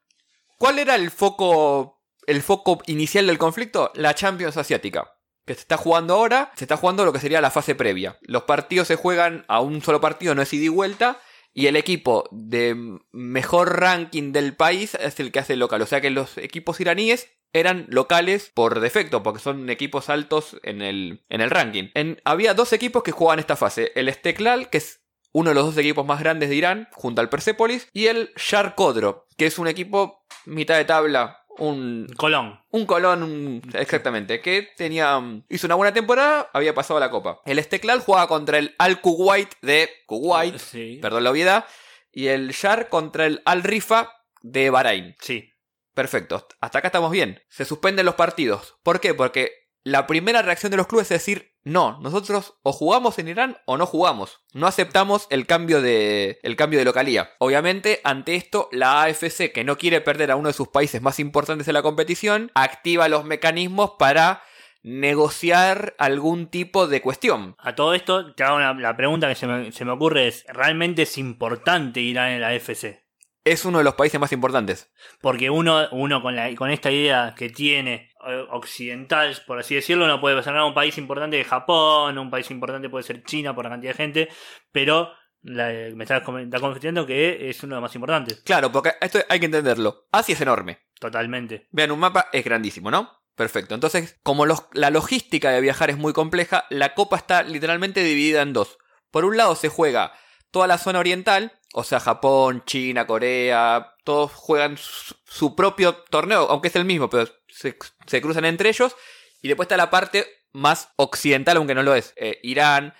¿cuál 0.57 0.79
era 0.79 0.95
el 0.95 1.11
foco, 1.11 2.01
el 2.25 2.41
foco 2.41 2.81
inicial 2.87 3.27
del 3.27 3.37
conflicto? 3.37 3.91
La 3.95 4.13
Champions 4.15 4.57
Asiática. 4.57 5.13
Que 5.45 5.53
se 5.55 5.61
está 5.61 5.77
jugando 5.77 6.13
ahora, 6.15 6.51
se 6.55 6.65
está 6.65 6.75
jugando 6.77 7.05
lo 7.05 7.13
que 7.13 7.19
sería 7.21 7.39
la 7.41 7.51
fase 7.51 7.73
previa. 7.73 8.17
Los 8.21 8.43
partidos 8.43 8.87
se 8.89 8.97
juegan 8.97 9.45
a 9.47 9.61
un 9.61 9.81
solo 9.81 10.01
partido, 10.01 10.35
no 10.35 10.41
es 10.41 10.51
ida 10.53 10.65
y 10.65 10.69
vuelta. 10.69 11.19
Y 11.53 11.67
el 11.67 11.75
equipo 11.77 12.27
de 12.31 12.75
mejor 13.13 13.79
ranking 13.79 14.31
del 14.31 14.55
país 14.55 14.93
es 14.95 15.19
el 15.19 15.31
que 15.31 15.39
hace 15.39 15.53
el 15.53 15.59
local. 15.59 15.81
O 15.81 15.85
sea 15.87 16.01
que 16.01 16.09
los 16.11 16.37
equipos 16.37 16.79
iraníes 16.81 17.29
eran 17.53 17.85
locales 17.89 18.51
por 18.53 18.79
defecto, 18.81 19.23
porque 19.23 19.39
son 19.39 19.69
equipos 19.69 20.09
altos 20.09 20.59
en 20.63 20.81
el, 20.81 21.23
en 21.29 21.41
el 21.41 21.49
ranking. 21.49 21.89
En- 21.95 22.21
había 22.25 22.53
dos 22.53 22.73
equipos 22.73 23.01
que 23.01 23.11
jugaban 23.13 23.39
esta 23.39 23.55
fase. 23.55 23.91
El 23.95 24.09
Esteklal, 24.09 24.69
que 24.69 24.77
es 24.79 25.01
uno 25.37 25.51
de 25.51 25.55
los 25.55 25.65
dos 25.65 25.77
equipos 25.77 26.05
más 26.05 26.19
grandes 26.19 26.49
de 26.49 26.55
Irán, 26.55 26.87
junto 26.93 27.21
al 27.21 27.29
Persepolis, 27.29 27.87
y 27.93 28.07
el 28.07 28.31
Shar 28.35 28.73
Kodro, 28.75 29.27
que 29.37 29.45
es 29.45 29.59
un 29.59 29.67
equipo 29.67 30.25
mitad 30.45 30.77
de 30.77 30.85
tabla, 30.85 31.43
un, 31.59 32.07
Colón. 32.17 32.59
un 32.71 32.85
Colón, 32.85 33.21
un- 33.23 33.61
exactamente, 33.73 34.41
que 34.41 34.69
tenía 34.77 35.19
hizo 35.49 35.67
una 35.67 35.75
buena 35.75 35.93
temporada, 35.93 36.49
había 36.53 36.73
pasado 36.73 36.99
la 36.99 37.09
copa. 37.11 37.39
El 37.45 37.59
Esteklal 37.59 37.99
jugaba 38.01 38.27
contra 38.27 38.57
el 38.57 38.73
Al 38.79 38.99
Kuwait 39.01 39.49
de 39.61 39.89
Kuwait, 40.07 40.57
Sí. 40.57 40.99
perdón 41.01 41.23
la 41.23 41.31
obviedad, 41.31 41.65
y 42.11 42.27
el 42.27 42.49
Shar 42.51 42.89
contra 42.89 43.25
el 43.27 43.41
Al 43.45 43.61
Rifa 43.63 44.11
de 44.41 44.69
Bahrein. 44.71 45.15
Sí. 45.19 45.53
Perfecto, 45.93 46.47
hasta 46.61 46.79
acá 46.79 46.87
estamos 46.87 47.11
bien. 47.11 47.41
Se 47.49 47.65
suspenden 47.65 48.05
los 48.05 48.15
partidos. 48.15 48.75
¿Por 48.83 48.99
qué? 48.99 49.13
Porque 49.13 49.51
la 49.89 50.05
primera 50.07 50.41
reacción 50.41 50.69
de 50.71 50.77
los 50.77 50.87
clubes 50.87 51.05
es 51.11 51.19
decir, 51.19 51.53
no, 51.63 51.99
nosotros 52.01 52.55
o 52.63 52.71
jugamos 52.73 53.19
en 53.19 53.27
Irán 53.29 53.57
o 53.65 53.77
no 53.77 53.85
jugamos. 53.85 54.41
No 54.53 54.67
aceptamos 54.67 55.27
el 55.29 55.45
cambio 55.45 55.81
de, 55.81 56.39
el 56.43 56.55
cambio 56.55 56.79
de 56.79 56.85
localía. 56.85 57.31
Obviamente, 57.39 58.01
ante 58.03 58.35
esto, 58.35 58.67
la 58.71 59.03
AFC, 59.03 59.51
que 59.53 59.63
no 59.63 59.77
quiere 59.77 60.01
perder 60.01 60.31
a 60.31 60.35
uno 60.35 60.47
de 60.49 60.53
sus 60.53 60.67
países 60.69 61.01
más 61.01 61.19
importantes 61.19 61.65
de 61.67 61.73
la 61.73 61.81
competición, 61.81 62.51
activa 62.53 63.07
los 63.09 63.23
mecanismos 63.25 63.91
para 63.99 64.41
negociar 64.83 65.95
algún 65.99 66.47
tipo 66.47 66.87
de 66.87 67.01
cuestión. 67.01 67.55
A 67.59 67.75
todo 67.75 67.93
esto, 67.93 68.33
te 68.33 68.43
hago 68.43 68.57
una- 68.57 68.73
la 68.73 68.95
pregunta 68.97 69.27
que 69.27 69.35
se 69.35 69.47
me, 69.47 69.71
se 69.71 69.85
me 69.85 69.91
ocurre 69.91 70.27
es, 70.27 70.45
¿realmente 70.47 71.03
es 71.03 71.17
importante 71.17 71.99
Irán 72.01 72.31
en 72.31 72.41
la 72.41 72.53
FC? 72.53 73.03
Es 73.43 73.63
uno 73.63 73.77
de 73.77 73.85
los 73.85 73.95
países 73.95 74.19
más 74.19 74.33
importantes. 74.33 74.91
Porque 75.21 75.49
uno, 75.49 75.87
uno 75.91 76.21
con, 76.21 76.35
la, 76.35 76.53
con 76.55 76.69
esta 76.69 76.91
idea 76.91 77.33
que 77.37 77.49
tiene 77.49 78.09
occidental, 78.51 79.35
por 79.45 79.59
así 79.59 79.75
decirlo, 79.75 80.07
no 80.07 80.19
puede 80.21 80.41
ser 80.43 80.53
un 80.55 80.73
país 80.73 80.97
importante 80.97 81.37
de 81.37 81.43
Japón, 81.43 82.17
un 82.17 82.29
país 82.29 82.49
importante 82.51 82.89
puede 82.89 83.03
ser 83.03 83.23
China 83.23 83.53
por 83.55 83.63
la 83.65 83.71
cantidad 83.71 83.91
de 83.93 83.97
gente, 83.97 84.29
pero 84.71 85.11
la- 85.43 85.71
me 85.95 86.03
estás 86.03 86.23
confirmando 86.23 87.05
que 87.05 87.49
es 87.49 87.63
uno 87.63 87.75
de 87.75 87.81
los 87.81 87.89
más 87.89 87.95
importantes, 87.95 88.41
Claro, 88.43 88.71
porque 88.71 88.93
esto 88.99 89.19
hay 89.29 89.39
que 89.39 89.45
entenderlo. 89.45 90.07
Asia 90.11 90.33
es 90.33 90.41
enorme. 90.41 90.79
totalmente. 90.99 91.67
Vean 91.71 91.91
un 91.91 91.99
mapa, 91.99 92.27
es 92.33 92.43
grandísimo, 92.43 92.89
¿no? 92.89 93.11
Perfecto. 93.35 93.75
Entonces, 93.75 94.19
como 94.23 94.47
los- 94.47 94.65
la 94.73 94.89
logística 94.89 95.51
de 95.51 95.61
viajar 95.61 95.91
es 95.91 95.97
muy 95.97 96.11
compleja, 96.11 96.65
la 96.71 96.95
copa 96.95 97.17
está 97.17 97.43
literalmente 97.43 98.03
dividida 98.03 98.41
en 98.41 98.51
dos. 98.53 98.79
Por 99.11 99.23
un 99.23 99.37
lado 99.37 99.53
se 99.55 99.69
juega 99.69 100.11
toda 100.49 100.65
la 100.65 100.79
zona 100.79 100.97
oriental, 100.97 101.51
o 101.73 101.83
sea, 101.83 101.99
Japón, 101.99 102.63
China, 102.65 103.05
Corea, 103.05 103.95
todos 104.03 104.31
juegan 104.33 104.77
su, 104.77 105.55
propio 105.55 105.95
torneo, 105.95 106.47
aunque 106.49 106.69
es 106.69 106.75
el 106.75 106.85
mismo, 106.85 107.09
pero 107.09 107.29
se, 107.47 107.77
se 108.05 108.21
cruzan 108.21 108.45
entre 108.45 108.69
ellos. 108.69 108.95
Y 109.41 109.47
después 109.47 109.65
está 109.65 109.77
la 109.77 109.89
parte 109.89 110.25
más 110.53 110.89
occidental, 110.95 111.57
aunque 111.57 111.75
no 111.75 111.83
lo 111.83 111.93
es. 111.93 112.13
eh, 112.17 112.39
Irán, 112.43 112.93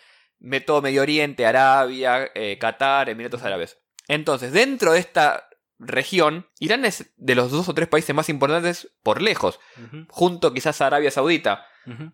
todo 0.65 0.82
Medio 0.82 1.01
Oriente, 1.01 1.45
Arabia, 1.45 2.30
eh, 2.36 2.58
Qatar, 2.60 3.10
Emiratos 3.10 3.43
Árabes. 3.43 3.80
Entonces, 4.08 4.51
dentro 4.51 4.93
de 4.93 4.99
esta 4.99 5.49
región, 5.80 6.47
Irán 6.60 6.86
es 6.86 7.12
de 7.17 7.36
los 7.36 7.51
dos 7.51 7.69
o 7.69 7.73
tres 7.73 7.88
países 7.88 8.15
más 8.15 8.30
importantes 8.30 8.89
por 9.03 9.21
lejos 9.21 9.60
junto 10.10 10.53
quizás 10.53 10.82
a 10.82 10.88
Arabia 10.88 11.12
Saudita. 11.12 11.65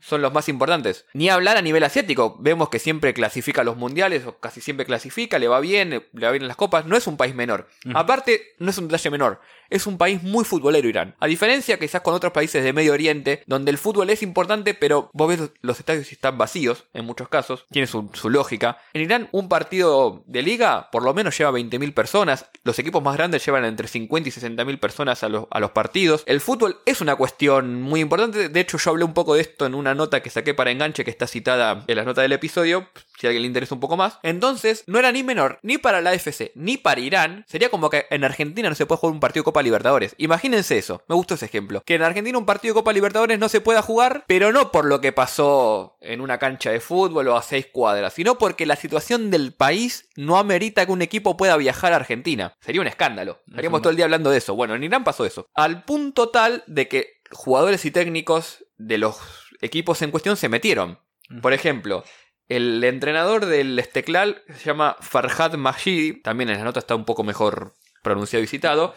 Son 0.02 0.22
los 0.22 0.34
más 0.34 0.50
importantes. 0.50 1.06
Ni 1.14 1.30
hablar 1.30 1.58
a 1.58 1.62
nivel 1.62 1.84
asiático. 1.84 2.38
Vemos 2.40 2.70
que 2.70 2.80
siempre 2.80 3.14
clasifica 3.14 3.62
a 3.62 3.64
los 3.64 3.78
mundiales, 3.78 4.26
o 4.26 4.40
casi 4.40 4.62
siempre 4.62 4.86
clasifica, 4.86 5.40
le 5.40 5.48
va 5.48 5.60
bien, 5.60 5.90
le 5.90 6.26
va 6.26 6.32
bien 6.32 6.44
en 6.44 6.48
las 6.48 6.58
copas. 6.58 6.86
No 6.86 6.96
es 6.96 7.08
un 7.08 7.18
país 7.18 7.36
menor. 7.36 7.68
Aparte, 7.94 8.56
no 8.60 8.70
es 8.70 8.78
un 8.78 8.88
detalle 8.88 9.10
menor. 9.10 9.42
Es 9.70 9.88
un 9.88 9.98
país 9.98 10.22
muy 10.22 10.46
futbolero 10.46 10.88
Irán. 10.88 11.16
A 11.20 11.28
diferencia 11.28 11.80
quizás 11.80 12.02
con 12.02 12.14
otros 12.14 12.34
países 12.34 12.64
de 12.64 12.74
Medio 12.74 12.94
Oriente, 12.94 13.44
donde 13.48 13.72
el 13.72 13.78
fútbol 13.78 14.10
es 14.10 14.22
importante, 14.22 14.74
pero 14.74 15.10
vos 15.14 15.28
ves 15.28 15.50
los 15.62 15.80
estadios 15.80 16.12
están 16.12 16.38
vacíos, 16.38 16.86
en 16.94 17.06
muchos 17.06 17.30
casos. 17.30 17.66
Tiene 17.72 17.88
su, 17.88 18.10
su 18.14 18.30
lógica. 18.30 18.78
En 18.94 19.02
Irán, 19.02 19.30
un 19.32 19.50
partido 19.50 20.24
de 20.28 20.44
liga 20.44 20.92
por 20.92 21.04
lo 21.04 21.14
menos 21.14 21.38
lleva 21.38 21.52
20.000 21.52 21.94
personas. 21.94 22.50
Los 22.64 22.78
equipos 22.80 23.02
más 23.02 23.16
grandes 23.16 23.46
llevan 23.46 23.66
entre 23.66 23.88
50 23.88 24.30
y 24.30 24.32
60.000 24.32 24.80
personas 24.80 25.24
a 25.24 25.30
los, 25.30 25.46
a 25.50 25.60
los 25.60 25.72
partidos. 25.72 26.24
El 26.26 26.42
fútbol 26.42 26.78
es 26.86 27.02
una 27.02 27.16
cuestión 27.16 27.82
muy 27.82 28.02
importante. 28.02 28.50
De 28.50 28.60
hecho, 28.60 28.78
yo 28.78 28.92
hablé 28.92 29.04
un 29.04 29.14
poco 29.14 29.36
de 29.36 29.42
esto 29.64 29.68
en 29.68 29.76
una 29.76 29.96
nota 29.96 30.22
que 30.22 30.30
saqué 30.30 30.54
para 30.54 30.72
enganche 30.72 31.04
que 31.04 31.12
está 31.12 31.28
citada 31.28 31.84
en 31.88 31.96
las 31.96 32.06
notas 32.06 32.24
del 32.24 32.32
episodio. 32.32 32.88
Si 33.18 33.28
a 33.28 33.30
alguien 33.30 33.44
le 33.44 33.48
interesa 33.48 33.76
un 33.76 33.80
poco 33.80 33.96
más. 33.96 34.20
Entonces, 34.24 34.84
no 34.88 35.00
era 35.00 35.12
ni 35.12 35.24
menor, 35.24 35.60
ni 35.62 35.78
para 35.78 36.02
la 36.02 36.10
AFC, 36.10 36.52
ni 36.56 36.78
para 36.78 37.00
Irán. 37.00 37.46
Sería 37.48 37.70
como 37.70 37.90
que 37.90 38.06
en 38.10 38.24
Argentina 38.24 38.68
no 38.68 38.76
se 38.76 38.86
puede 38.86 39.00
jugar 39.00 39.14
un 39.14 39.20
partido 39.20 39.44
de 39.44 39.46
Copa 39.46 39.62
Libertadores. 39.62 40.16
Imagínense 40.18 40.78
eso. 40.78 41.04
Me 41.08 41.16
gustó 41.16 41.36
ese 41.36 41.46
ejemplo. 41.46 41.82
Que 41.86 41.96
en 41.96 42.04
Argentina 42.04 42.38
un 42.38 42.46
partido 42.46 42.74
de 42.74 42.80
Copa 42.82 42.92
Libertadores 42.92 43.40
no 43.40 43.48
se 43.50 43.62
pueda 43.62 43.82
jugar, 43.82 44.26
pero 44.28 44.52
no 44.52 44.72
por 44.72 44.86
lo 44.86 45.00
que 45.00 45.14
pasó 45.14 45.98
en 46.02 46.22
una 46.22 46.38
cancha 46.38 46.72
de 46.72 46.80
fútbol 46.80 47.28
o 47.28 47.38
a 47.38 47.44
seis 47.44 47.68
cuadras, 47.72 48.14
sino 48.14 48.38
porque 48.38 48.66
la 48.66 48.76
situación 48.76 49.32
del 49.32 49.54
país 49.54 50.10
no 50.16 50.38
amerita 50.38 50.86
que 50.86 50.92
un 50.92 51.02
equipo 51.02 51.38
pueda 51.38 51.56
viajar 51.56 51.94
a 51.94 51.98
Argentina. 51.98 52.56
Sería 52.60 52.82
un 52.82 52.88
escándalo. 52.88 53.40
Estaríamos 53.48 53.82
todo 53.82 53.92
el 53.92 53.96
día 53.96 54.06
hablando 54.06 54.32
de 54.32 54.40
eso. 54.40 54.56
Bueno, 54.56 54.76
en 54.76 54.84
Irán 54.84 55.04
pasó 55.04 55.26
eso. 55.26 55.48
Al 55.54 55.84
punto 55.84 56.30
tal 56.30 56.64
de 56.68 56.88
que 56.88 57.22
jugadores 57.32 57.86
y 57.86 57.92
técnicos 57.92 58.66
de 58.78 58.98
los 58.98 59.43
equipos 59.64 60.02
en 60.02 60.12
cuestión 60.12 60.38
se 60.38 60.50
metieron. 60.50 61.00
Por 61.42 61.54
ejemplo, 61.54 62.04
el 62.50 62.84
entrenador 62.84 63.46
del 63.46 63.80
Esteklal 63.80 64.44
se 64.58 64.66
llama 64.66 64.98
Farhad 65.00 65.54
Majidi, 65.54 66.22
también 66.22 66.50
en 66.50 66.58
la 66.60 66.64
nota 66.66 66.80
está 66.80 66.96
un 66.96 67.06
poco 67.06 67.24
mejor 67.24 67.74
pronunciado 68.04 68.44
y 68.44 68.48
citado, 68.48 68.94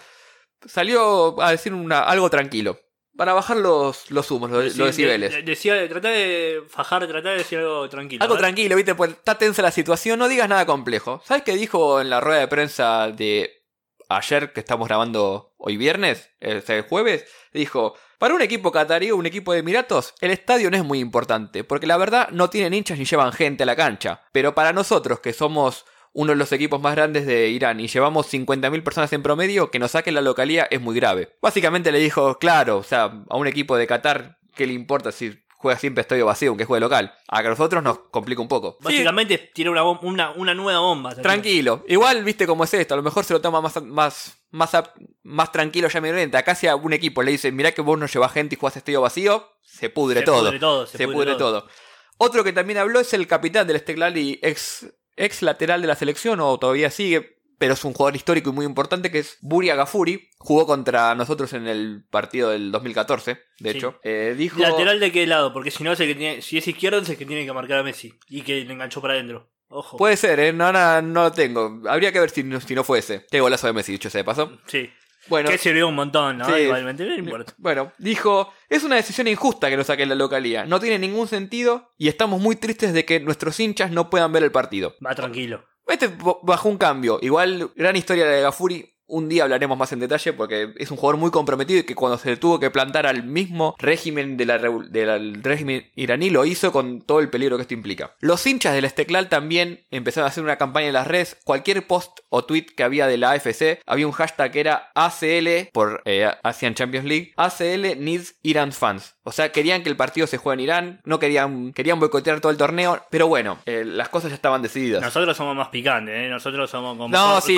salió 0.66 1.40
a 1.42 1.50
decir 1.50 1.72
una, 1.72 2.00
algo 2.02 2.28
tranquilo, 2.30 2.80
para 3.16 3.32
bajar 3.32 3.56
los, 3.56 4.10
los 4.10 4.30
humos, 4.30 4.50
los, 4.50 4.72
Sí, 4.72 4.78
los 4.78 4.88
decibeles. 4.88 5.30
de- 5.30 5.36
de- 5.38 5.42
decía, 5.44 5.88
tratar 5.88 6.12
de 6.12 6.62
fajar, 6.68 7.06
tratar 7.06 7.32
de 7.32 7.38
decir 7.38 7.58
algo 7.58 7.88
tranquilo. 7.88 8.22
Algo 8.22 8.36
¿eh? 8.36 8.38
tranquilo, 8.38 8.76
viste, 8.76 8.94
pues 8.94 9.12
está 9.12 9.38
tensa 9.38 9.62
la 9.62 9.70
situación, 9.70 10.18
no 10.18 10.28
digas 10.28 10.48
nada 10.48 10.66
complejo. 10.66 11.22
¿Sabes 11.24 11.42
qué 11.44 11.52
dijo 11.56 12.00
en 12.00 12.10
la 12.10 12.20
rueda 12.20 12.40
de 12.40 12.48
prensa 12.48 13.10
de 13.10 13.62
ayer 14.08 14.52
que 14.52 14.60
estamos 14.60 14.86
grabando 14.88 15.54
hoy 15.56 15.76
viernes, 15.76 16.30
el 16.40 16.62
el 16.66 16.82
jueves? 16.82 17.24
Dijo, 17.52 17.96
para 18.18 18.34
un 18.34 18.42
equipo 18.42 18.72
catarí 18.72 19.10
o 19.10 19.16
un 19.16 19.26
equipo 19.26 19.52
de 19.52 19.60
Emiratos, 19.60 20.14
el 20.20 20.30
estadio 20.30 20.70
no 20.70 20.76
es 20.76 20.84
muy 20.84 21.00
importante, 21.00 21.64
porque 21.64 21.86
la 21.86 21.96
verdad 21.96 22.28
no 22.30 22.50
tienen 22.50 22.74
hinchas 22.74 22.98
ni 22.98 23.04
llevan 23.04 23.32
gente 23.32 23.64
a 23.64 23.66
la 23.66 23.76
cancha. 23.76 24.22
Pero 24.32 24.54
para 24.54 24.72
nosotros, 24.72 25.20
que 25.20 25.32
somos 25.32 25.84
uno 26.12 26.32
de 26.32 26.36
los 26.36 26.50
equipos 26.52 26.80
más 26.80 26.94
grandes 26.96 27.26
de 27.26 27.50
Irán 27.50 27.78
y 27.78 27.88
llevamos 27.88 28.32
50.000 28.32 28.82
personas 28.82 29.12
en 29.12 29.22
promedio, 29.22 29.70
que 29.70 29.78
nos 29.78 29.90
saquen 29.90 30.14
la 30.14 30.22
localía 30.22 30.66
es 30.70 30.80
muy 30.80 30.96
grave. 30.96 31.36
Básicamente 31.42 31.92
le 31.92 31.98
dijo, 31.98 32.38
claro, 32.38 32.78
o 32.78 32.82
sea, 32.82 33.24
a 33.28 33.36
un 33.36 33.46
equipo 33.46 33.76
de 33.76 33.86
Qatar, 33.86 34.38
¿qué 34.54 34.66
le 34.66 34.72
importa 34.72 35.12
si 35.12 35.38
juega 35.58 35.78
siempre 35.78 36.02
estadio 36.02 36.26
vacío 36.26 36.50
aunque 36.50 36.64
juegue 36.64 36.80
local? 36.80 37.14
A 37.28 37.40
que 37.40 37.46
a 37.46 37.50
nosotros 37.50 37.82
nos 37.82 37.98
complica 38.10 38.40
un 38.42 38.48
poco. 38.48 38.76
Sí, 38.80 38.84
Básicamente 38.84 39.50
tiene 39.54 39.70
una, 39.70 39.82
una, 39.84 40.30
una 40.32 40.54
nueva 40.54 40.80
bomba. 40.80 41.14
tranquilo. 41.14 41.84
Igual, 41.88 42.24
viste 42.24 42.46
cómo 42.46 42.64
es 42.64 42.74
esto, 42.74 42.94
a 42.94 42.96
lo 42.96 43.02
mejor 43.02 43.24
se 43.24 43.32
lo 43.34 43.40
toma 43.40 43.60
más, 43.60 43.82
más, 43.82 44.38
más, 44.50 44.74
a- 44.74 44.92
más 45.22 45.52
tranquilo 45.52 45.88
ya 45.88 45.98
Oriente. 46.00 46.36
Acá 46.36 46.54
si 46.54 46.66
a 46.66 46.76
un 46.76 46.92
equipo 46.92 47.22
le 47.22 47.32
dice, 47.32 47.50
mirá 47.52 47.72
que 47.72 47.82
vos 47.82 47.98
no 47.98 48.06
llevas 48.06 48.32
gente 48.32 48.54
y 48.54 48.58
jugás 48.58 48.76
estadio 48.76 49.00
vacío, 49.00 49.48
se 49.62 49.90
pudre 49.90 50.20
Se 50.20 50.26
todo. 50.26 50.44
pudre 50.44 50.58
todo, 50.58 50.86
se 50.86 50.98
se 50.98 51.04
pudre 51.04 51.16
pudre 51.16 51.34
todo. 51.36 51.60
todo. 51.62 51.70
Otro 52.18 52.44
que 52.44 52.52
también 52.52 52.78
habló 52.78 53.00
es 53.00 53.12
el 53.12 53.26
capitán 53.26 53.66
del 53.66 53.76
Esteghlal 53.76 54.16
y 54.16 54.38
ex, 54.42 54.86
ex 55.16 55.42
lateral 55.42 55.82
de 55.82 55.88
la 55.88 55.96
selección, 55.96 56.40
o 56.40 56.58
todavía 56.58 56.90
sigue, 56.90 57.35
pero 57.58 57.74
es 57.74 57.84
un 57.84 57.92
jugador 57.92 58.16
histórico 58.16 58.50
y 58.50 58.52
muy 58.52 58.66
importante, 58.66 59.10
que 59.10 59.18
es 59.20 59.38
Buria 59.40 59.74
Gafuri. 59.74 60.28
Jugó 60.38 60.66
contra 60.66 61.14
nosotros 61.14 61.52
en 61.52 61.66
el 61.66 62.04
partido 62.10 62.50
del 62.50 62.70
2014, 62.72 63.38
de 63.60 63.72
Sí. 63.72 63.78
hecho. 63.78 63.98
Eh, 64.02 64.34
dijo... 64.36 64.60
¿Lateral 64.60 65.00
de 65.00 65.12
qué 65.12 65.26
lado? 65.26 65.52
Porque 65.52 65.70
si 65.70 65.82
no 65.84 65.92
es 65.92 66.00
el 66.00 66.08
que 66.08 66.14
tiene, 66.14 66.42
si 66.42 66.58
es 66.58 66.68
izquierdo 66.68 66.98
es 66.98 67.08
el 67.08 67.16
que 67.16 67.26
tiene 67.26 67.44
que 67.46 67.52
marcar 67.52 67.78
a 67.78 67.82
Messi. 67.82 68.12
Y 68.28 68.42
que 68.42 68.64
le 68.64 68.72
enganchó 68.72 69.00
para 69.00 69.14
adentro. 69.14 69.48
Ojo. 69.68 69.96
Puede 69.96 70.16
ser, 70.16 70.38
¿eh? 70.38 70.52
No, 70.52 70.72
no, 70.72 71.02
no 71.02 71.22
lo 71.24 71.32
tengo. 71.32 71.82
Habría 71.88 72.12
que 72.12 72.20
ver 72.20 72.30
si 72.30 72.42
no, 72.44 72.60
si 72.60 72.74
no 72.74 72.84
fue 72.84 73.00
ese. 73.00 73.26
Qué 73.30 73.40
golazo 73.40 73.66
de 73.66 73.72
Messi, 73.72 73.92
dicho 73.92 74.10
sea 74.10 74.20
de 74.20 74.24
paso. 74.24 74.58
Sí. 74.66 74.90
Bueno, 75.28 75.50
que 75.50 75.58
sirvió 75.58 75.88
un 75.88 75.96
montón, 75.96 76.38
¿no? 76.38 76.44
Sí. 76.46 76.62
Igualmente, 76.62 77.04
no 77.04 77.12
importa. 77.16 77.52
Bueno, 77.58 77.92
dijo, 77.98 78.52
es 78.68 78.84
una 78.84 78.94
decisión 78.94 79.26
injusta 79.26 79.68
que 79.68 79.76
nos 79.76 79.88
saquen 79.88 80.08
la 80.08 80.14
localía, 80.14 80.64
no 80.66 80.78
tiene 80.78 81.00
ningún 81.00 81.26
sentido 81.26 81.90
y 81.98 82.06
estamos 82.06 82.40
muy 82.40 82.54
tristes 82.54 82.92
de 82.92 83.04
que 83.04 83.18
nuestros 83.18 83.58
hinchas 83.58 83.90
no 83.90 84.08
puedan 84.08 84.30
ver 84.30 84.44
el 84.44 84.52
partido. 84.52 84.94
Va 85.04 85.16
tranquilo. 85.16 85.64
Este 85.86 86.10
bajó 86.42 86.68
un 86.68 86.78
cambio, 86.78 87.18
igual 87.22 87.70
gran 87.76 87.96
historia 87.96 88.26
de 88.26 88.42
Gafuri, 88.42 88.95
un 89.08 89.28
día 89.28 89.44
hablaremos 89.44 89.78
más 89.78 89.92
en 89.92 90.00
detalle 90.00 90.32
porque 90.32 90.72
es 90.76 90.90
un 90.90 90.96
jugador 90.96 91.18
muy 91.20 91.30
comprometido 91.30 91.80
y 91.80 91.84
que 91.84 91.94
cuando 91.94 92.18
se 92.18 92.36
tuvo 92.36 92.58
que 92.60 92.70
plantar 92.70 93.06
al 93.06 93.22
mismo 93.22 93.74
régimen 93.78 94.36
de 94.36 94.46
la 94.46 94.58
revu- 94.58 94.88
del 94.88 95.42
régimen 95.42 95.90
iraní 95.94 96.30
lo 96.30 96.44
hizo 96.44 96.72
con 96.72 97.00
todo 97.02 97.20
el 97.20 97.30
peligro 97.30 97.56
que 97.56 97.62
esto 97.62 97.74
implica. 97.74 98.14
Los 98.20 98.46
hinchas 98.46 98.74
del 98.74 98.84
Esteghlal 98.84 99.28
también 99.28 99.84
empezaron 99.90 100.26
a 100.26 100.30
hacer 100.30 100.42
una 100.44 100.56
campaña 100.56 100.88
en 100.88 100.92
las 100.94 101.06
redes, 101.06 101.36
cualquier 101.44 101.86
post 101.86 102.18
o 102.28 102.44
tweet 102.44 102.66
que 102.76 102.82
había 102.82 103.06
de 103.06 103.16
la 103.16 103.30
AFC, 103.32 103.80
había 103.86 104.06
un 104.06 104.12
hashtag 104.12 104.50
que 104.52 104.60
era 104.60 104.90
ACL 104.94 105.68
por 105.72 106.02
eh, 106.04 106.28
Asian 106.42 106.74
Champions 106.74 107.06
League, 107.06 107.32
ACL 107.36 107.98
needs 108.02 108.36
Iran 108.42 108.72
fans. 108.72 109.14
O 109.22 109.32
sea, 109.32 109.50
querían 109.50 109.82
que 109.82 109.88
el 109.88 109.96
partido 109.96 110.26
se 110.28 110.36
juegue 110.38 110.54
en 110.54 110.60
Irán, 110.68 111.00
no 111.04 111.18
querían, 111.18 111.72
querían 111.72 111.98
boicotear 111.98 112.40
todo 112.40 112.52
el 112.52 112.58
torneo, 112.58 113.02
pero 113.10 113.26
bueno, 113.26 113.58
eh, 113.66 113.82
las 113.84 114.08
cosas 114.08 114.30
ya 114.30 114.36
estaban 114.36 114.62
decididas. 114.62 115.02
Nosotros 115.02 115.36
somos 115.36 115.56
más 115.56 115.68
picantes, 115.68 116.14
¿eh? 116.14 116.28
Nosotros 116.28 116.70
somos 116.70 116.96
como 116.96 117.08
No, 117.08 117.32
cor- 117.34 117.42
sí. 117.42 117.56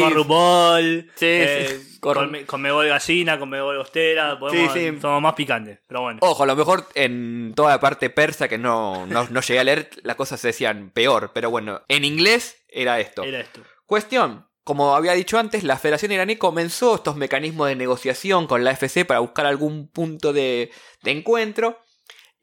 Sí, 1.15 1.27
eh, 1.43 1.81
con, 2.01 2.45
con 2.47 2.61
Mebol 2.63 2.89
gallina, 2.89 3.39
con 3.39 3.49
Mebol 3.51 3.79
bostera. 3.79 4.39
podemos- 4.39 4.73
Sí, 4.73 4.91
sí. 4.93 5.01
Somos 5.01 5.23
más 5.23 5.35
picantes, 5.35 5.81
pero 5.87 6.03
bueno. 6.03 6.19
Ojo, 6.23 6.43
a 6.43 6.47
lo 6.47 6.57
mejor 6.57 6.87
en 6.95 7.53
toda 7.55 7.71
la 7.71 7.81
parte 7.81 8.11
persa 8.11 8.49
que 8.49 8.59
no, 8.59 9.07
no, 9.07 9.27
no 9.31 9.41
llegué 9.41 9.61
a 9.61 9.65
leer, 9.65 9.91
las 10.03 10.17
cosas 10.17 10.41
se 10.41 10.49
decían 10.49 10.91
peor, 10.91 11.33
pero 11.35 11.51
bueno, 11.51 11.83
en 11.89 12.05
inglés 12.05 12.65
era 12.69 13.01
esto. 13.01 13.23
Era 13.25 13.41
esto. 13.41 13.61
Cuestión. 13.87 14.47
Como 14.65 14.95
había 14.95 15.13
dicho 15.13 15.39
antes, 15.39 15.65
la 15.65 15.79
Federación 15.79 16.13
iraní 16.13 16.37
comenzó 16.37 16.97
estos 16.97 17.17
mecanismos 17.17 17.69
de 17.69 17.75
negociación 17.77 18.47
con 18.47 18.65
la 18.65 18.73
FC 18.73 19.07
para 19.07 19.21
buscar 19.21 19.47
algún 19.47 19.89
punto 19.89 20.35
de, 20.35 20.71
de 21.03 21.11
encuentro. 21.11 21.79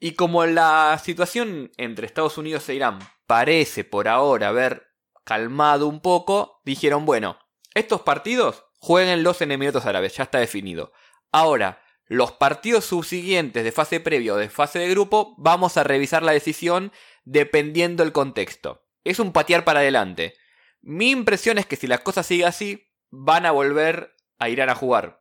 Y 0.00 0.12
como 0.12 0.44
la 0.44 1.00
situación 1.02 1.70
entre 1.76 2.04
Estados 2.04 2.36
Unidos 2.36 2.68
e 2.68 2.74
Irán 2.74 2.98
parece 3.28 3.84
por 3.84 4.08
ahora 4.08 4.48
haber 4.48 4.88
calmado 5.24 5.86
un 5.86 6.00
poco, 6.00 6.60
dijeron, 6.64 7.06
bueno, 7.06 7.38
estos 7.74 8.02
partidos 8.02 8.64
jueguenlos 8.86 9.42
en 9.42 9.50
Emiratos 9.50 9.84
Árabes, 9.84 10.14
ya 10.14 10.22
está 10.22 10.38
definido. 10.38 10.92
Ahora, 11.32 11.82
los 12.06 12.30
partidos 12.30 12.84
subsiguientes 12.84 13.64
de 13.64 13.72
fase 13.72 13.98
previa 13.98 14.34
o 14.34 14.36
de 14.36 14.48
fase 14.48 14.78
de 14.78 14.88
grupo, 14.88 15.34
vamos 15.38 15.76
a 15.76 15.82
revisar 15.82 16.22
la 16.22 16.30
decisión 16.30 16.92
dependiendo 17.24 18.04
el 18.04 18.12
contexto. 18.12 18.86
Es 19.02 19.18
un 19.18 19.32
patear 19.32 19.64
para 19.64 19.80
adelante. 19.80 20.34
Mi 20.82 21.10
impresión 21.10 21.58
es 21.58 21.66
que 21.66 21.74
si 21.74 21.88
las 21.88 21.98
cosas 22.02 22.26
siguen 22.26 22.46
así, 22.46 22.92
van 23.10 23.44
a 23.44 23.50
volver 23.50 24.14
a 24.38 24.50
Irán 24.50 24.70
a 24.70 24.76
jugar. 24.76 25.18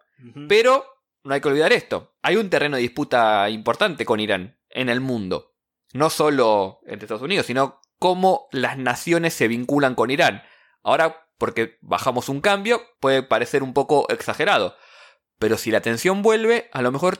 Pero 0.47 0.85
no 1.23 1.33
hay 1.33 1.41
que 1.41 1.47
olvidar 1.47 1.73
esto. 1.73 2.15
Hay 2.21 2.35
un 2.35 2.51
terreno 2.51 2.75
de 2.75 2.83
disputa 2.83 3.49
importante 3.49 4.05
con 4.05 4.19
Irán 4.19 4.59
en 4.69 4.89
el 4.89 5.01
mundo. 5.01 5.55
No 5.91 6.11
solo 6.11 6.81
entre 6.85 7.05
Estados 7.05 7.23
Unidos, 7.23 7.47
sino 7.47 7.81
cómo 7.97 8.47
las 8.51 8.77
naciones 8.77 9.33
se 9.33 9.47
vinculan 9.47 9.95
con 9.95 10.11
Irán. 10.11 10.43
Ahora, 10.83 11.24
porque 11.37 11.77
bajamos 11.81 12.29
un 12.29 12.41
cambio, 12.41 12.81
puede 12.99 13.23
parecer 13.23 13.63
un 13.63 13.73
poco 13.73 14.07
exagerado. 14.09 14.75
Pero 15.39 15.57
si 15.57 15.71
la 15.71 15.81
tensión 15.81 16.21
vuelve, 16.21 16.69
a 16.71 16.81
lo 16.81 16.91
mejor 16.91 17.19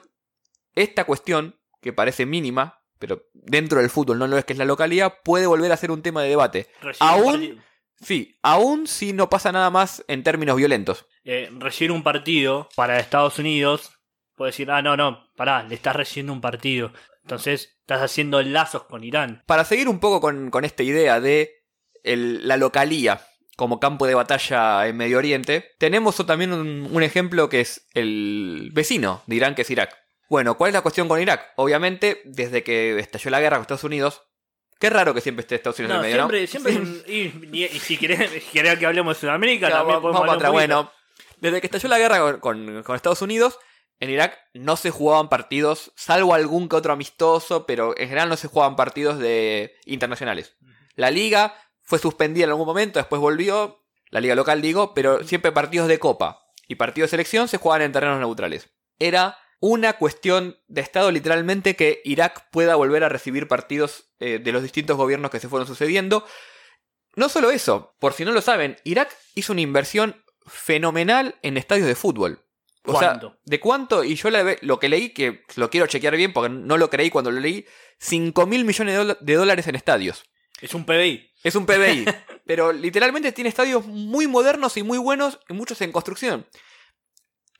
esta 0.73 1.03
cuestión, 1.05 1.59
que 1.81 1.93
parece 1.93 2.25
mínima, 2.25 2.81
pero 2.99 3.23
dentro 3.33 3.79
del 3.81 3.89
fútbol 3.89 4.17
no 4.19 4.27
lo 4.27 4.37
es 4.37 4.45
que 4.45 4.53
es 4.53 4.59
la 4.59 4.65
localidad, 4.65 5.15
puede 5.23 5.47
volver 5.47 5.71
a 5.71 5.77
ser 5.77 5.91
un 5.91 6.01
tema 6.01 6.21
de 6.23 6.29
debate. 6.29 6.67
Aún- 6.99 7.63
Sí, 8.01 8.37
aún 8.43 8.87
si 8.87 9.13
no 9.13 9.29
pasa 9.29 9.53
nada 9.53 9.69
más 9.69 10.03
en 10.09 10.21
términos 10.23 10.57
violentos. 10.57 11.05
eh, 11.23 11.49
recibir 11.57 11.91
un 11.91 12.03
partido 12.03 12.69
para 12.75 12.99
Estados 12.99 13.39
Unidos, 13.39 13.93
puede 14.35 14.51
decir, 14.51 14.69
ah, 14.69 14.81
no, 14.81 14.95
no, 14.97 15.27
pará, 15.35 15.63
le 15.63 15.73
estás 15.75 15.95
recibiendo 15.95 16.33
un 16.33 16.41
partido. 16.41 16.91
Entonces, 17.23 17.77
estás 17.79 18.01
haciendo 18.03 18.41
lazos 18.43 18.83
con 18.83 19.03
Irán. 19.03 19.41
Para 19.47 19.63
seguir 19.65 19.87
un 19.89 19.99
poco 19.99 20.19
con, 20.21 20.51
con 20.51 20.65
esta 20.65 20.83
idea 20.83 21.19
de 21.21 21.63
el- 22.03 22.47
la 22.47 22.57
localía 22.57 23.21
como 23.55 23.79
campo 23.79 24.05
de 24.07 24.15
batalla 24.15 24.87
en 24.87 24.97
Medio 24.97 25.17
Oriente, 25.17 25.71
tenemos 25.79 26.15
también 26.25 26.51
un, 26.53 26.89
un 26.91 27.03
ejemplo 27.03 27.47
que 27.49 27.61
es 27.61 27.87
el 27.93 28.69
vecino 28.73 29.23
de 29.27 29.35
Irán, 29.35 29.55
que 29.55 29.61
es 29.63 29.69
Irak. 29.69 29.95
Bueno, 30.29 30.57
¿cuál 30.57 30.69
es 30.69 30.73
la 30.73 30.81
cuestión 30.81 31.07
con 31.07 31.21
Irak? 31.21 31.53
Obviamente, 31.55 32.21
desde 32.25 32.63
que 32.63 32.97
estalló 32.99 33.29
la 33.31 33.39
guerra 33.39 33.57
con 33.57 33.61
Estados 33.61 33.83
Unidos, 33.83 34.23
qué 34.79 34.89
raro 34.89 35.13
que 35.13 35.21
siempre 35.21 35.41
esté 35.41 35.55
Estados 35.55 35.79
Unidos 35.79 35.97
No, 35.97 36.03
en 36.03 36.11
el 36.11 36.25
medio, 36.27 36.47
siempre, 36.47 36.73
¿no? 36.73 36.85
siempre. 36.85 37.11
y, 37.53 37.59
y- 37.63 37.65
y 37.65 37.79
si 37.79 37.97
querés, 37.97 38.31
si 38.31 38.51
querés 38.51 38.77
que 38.79 38.85
hablemos 38.85 39.15
de 39.15 39.21
Sudamérica, 39.21 39.67
Claro, 39.67 39.83
también 39.87 40.01
vamos 40.01 40.19
podemos 40.19 40.21
hablar 40.33 40.51
poquito. 40.51 40.51
Bueno, 40.53 40.91
desde 41.37 41.61
que 41.61 41.67
estalló 41.67 41.89
la 41.89 41.99
guerra 41.99 42.19
con, 42.19 42.39
con- 42.39 42.83
con 42.83 42.95
Estados 42.95 43.21
Unidos, 43.21 43.59
en 43.99 44.09
Irak 44.09 44.37
no 44.53 44.75
se 44.75 44.89
jugaban 44.89 45.29
partidos, 45.29 45.93
salvo 45.95 46.33
algún 46.33 46.67
que 46.67 46.75
otro 46.75 46.91
amistoso, 46.91 47.65
pero 47.65 47.91
en 47.97 48.07
general 48.09 48.27
no 48.27 48.35
se 48.35 48.47
jugaban 48.49 48.75
partidos 48.75 49.19
de 49.19 49.73
internacionales. 49.85 50.55
La 50.95 51.11
liga 51.11 51.55
fue 51.85 51.99
suspendida 51.99 52.43
en 52.43 52.49
algún 52.49 52.65
momento, 52.65 52.99
después 52.99 53.21
volvió, 53.21 53.83
la 54.09 54.19
liga 54.19 54.35
local 54.35 54.61
digo, 54.61 54.93
pero 54.93 55.23
siempre 55.23 55.51
partidos 55.51 55.87
de 55.87 55.99
copa 55.99 56.45
y 56.67 56.75
partidos 56.75 57.07
de 57.07 57.11
selección 57.11 57.47
se 57.47 57.57
jugaban 57.57 57.83
en 57.83 57.91
terrenos 57.91 58.19
neutrales. 58.19 58.69
Era 58.99 59.37
una 59.59 59.93
cuestión 59.93 60.57
de 60.67 60.81
Estado 60.81 61.11
literalmente 61.11 61.75
que 61.75 62.01
Irak 62.03 62.49
pueda 62.51 62.75
volver 62.75 63.03
a 63.03 63.09
recibir 63.09 63.47
partidos 63.47 64.11
eh, 64.19 64.39
de 64.39 64.51
los 64.51 64.63
distintos 64.63 64.97
gobiernos 64.97 65.31
que 65.31 65.39
se 65.39 65.47
fueron 65.47 65.67
sucediendo. 65.67 66.25
No 67.15 67.29
solo 67.29 67.51
eso, 67.51 67.95
por 67.99 68.13
si 68.13 68.25
no 68.25 68.31
lo 68.31 68.41
saben, 68.41 68.77
Irak 68.83 69.15
hizo 69.35 69.53
una 69.53 69.61
inversión 69.61 70.23
fenomenal 70.45 71.35
en 71.41 71.57
estadios 71.57 71.87
de 71.87 71.95
fútbol. 71.95 72.41
O 72.83 72.93
¿Cuánto? 72.93 73.29
sea, 73.29 73.39
¿de 73.43 73.59
cuánto? 73.59 74.03
Y 74.03 74.15
yo 74.15 74.29
lo 74.61 74.79
que 74.79 74.89
leí, 74.89 75.09
que 75.09 75.43
lo 75.55 75.69
quiero 75.69 75.87
chequear 75.87 76.15
bien 76.15 76.33
porque 76.33 76.49
no 76.49 76.77
lo 76.77 76.89
creí 76.89 77.09
cuando 77.09 77.31
lo 77.31 77.39
leí, 77.39 77.65
5 77.99 78.45
mil 78.45 78.65
millones 78.65 79.17
de 79.19 79.33
dólares 79.33 79.67
en 79.67 79.75
estadios. 79.75 80.25
Es 80.61 80.73
un 80.73 80.85
PBI. 80.85 81.31
Es 81.43 81.55
un 81.55 81.65
PBI. 81.65 82.05
pero 82.45 82.71
literalmente 82.71 83.31
tiene 83.31 83.49
estadios 83.49 83.85
muy 83.85 84.27
modernos 84.27 84.77
y 84.77 84.83
muy 84.83 84.97
buenos 84.97 85.39
y 85.49 85.53
muchos 85.53 85.81
en 85.81 85.91
construcción. 85.91 86.45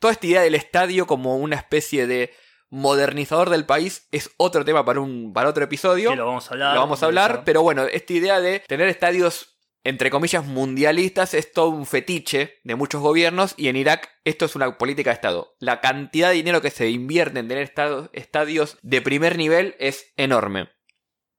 Toda 0.00 0.12
esta 0.12 0.26
idea 0.26 0.42
del 0.42 0.54
estadio 0.54 1.06
como 1.06 1.36
una 1.36 1.56
especie 1.56 2.06
de 2.06 2.32
modernizador 2.68 3.50
del 3.50 3.64
país 3.64 4.08
es 4.10 4.30
otro 4.36 4.64
tema 4.64 4.84
para, 4.84 5.00
un, 5.00 5.32
para 5.32 5.48
otro 5.48 5.64
episodio. 5.64 6.14
Lo 6.14 6.26
vamos 6.26 6.50
a 6.50 6.54
hablar. 6.54 6.74
Lo 6.74 6.80
vamos 6.80 7.02
a 7.02 7.06
hablar, 7.06 7.42
pero 7.44 7.62
bueno, 7.62 7.84
esta 7.84 8.12
idea 8.12 8.40
de 8.40 8.60
tener 8.60 8.88
estadios 8.88 9.56
entre 9.84 10.10
comillas 10.10 10.44
mundialistas 10.44 11.32
es 11.32 11.52
todo 11.52 11.68
un 11.68 11.86
fetiche 11.86 12.58
de 12.64 12.74
muchos 12.74 13.00
gobiernos 13.00 13.54
y 13.56 13.68
en 13.68 13.76
Irak 13.76 14.10
esto 14.24 14.44
es 14.44 14.56
una 14.56 14.78
política 14.78 15.10
de 15.10 15.14
Estado. 15.14 15.54
La 15.60 15.80
cantidad 15.80 16.30
de 16.30 16.34
dinero 16.34 16.60
que 16.60 16.70
se 16.70 16.90
invierte 16.90 17.38
en 17.38 17.46
tener 17.46 17.72
estadios 18.12 18.78
de 18.82 19.00
primer 19.00 19.38
nivel 19.38 19.76
es 19.78 20.12
enorme. 20.16 20.75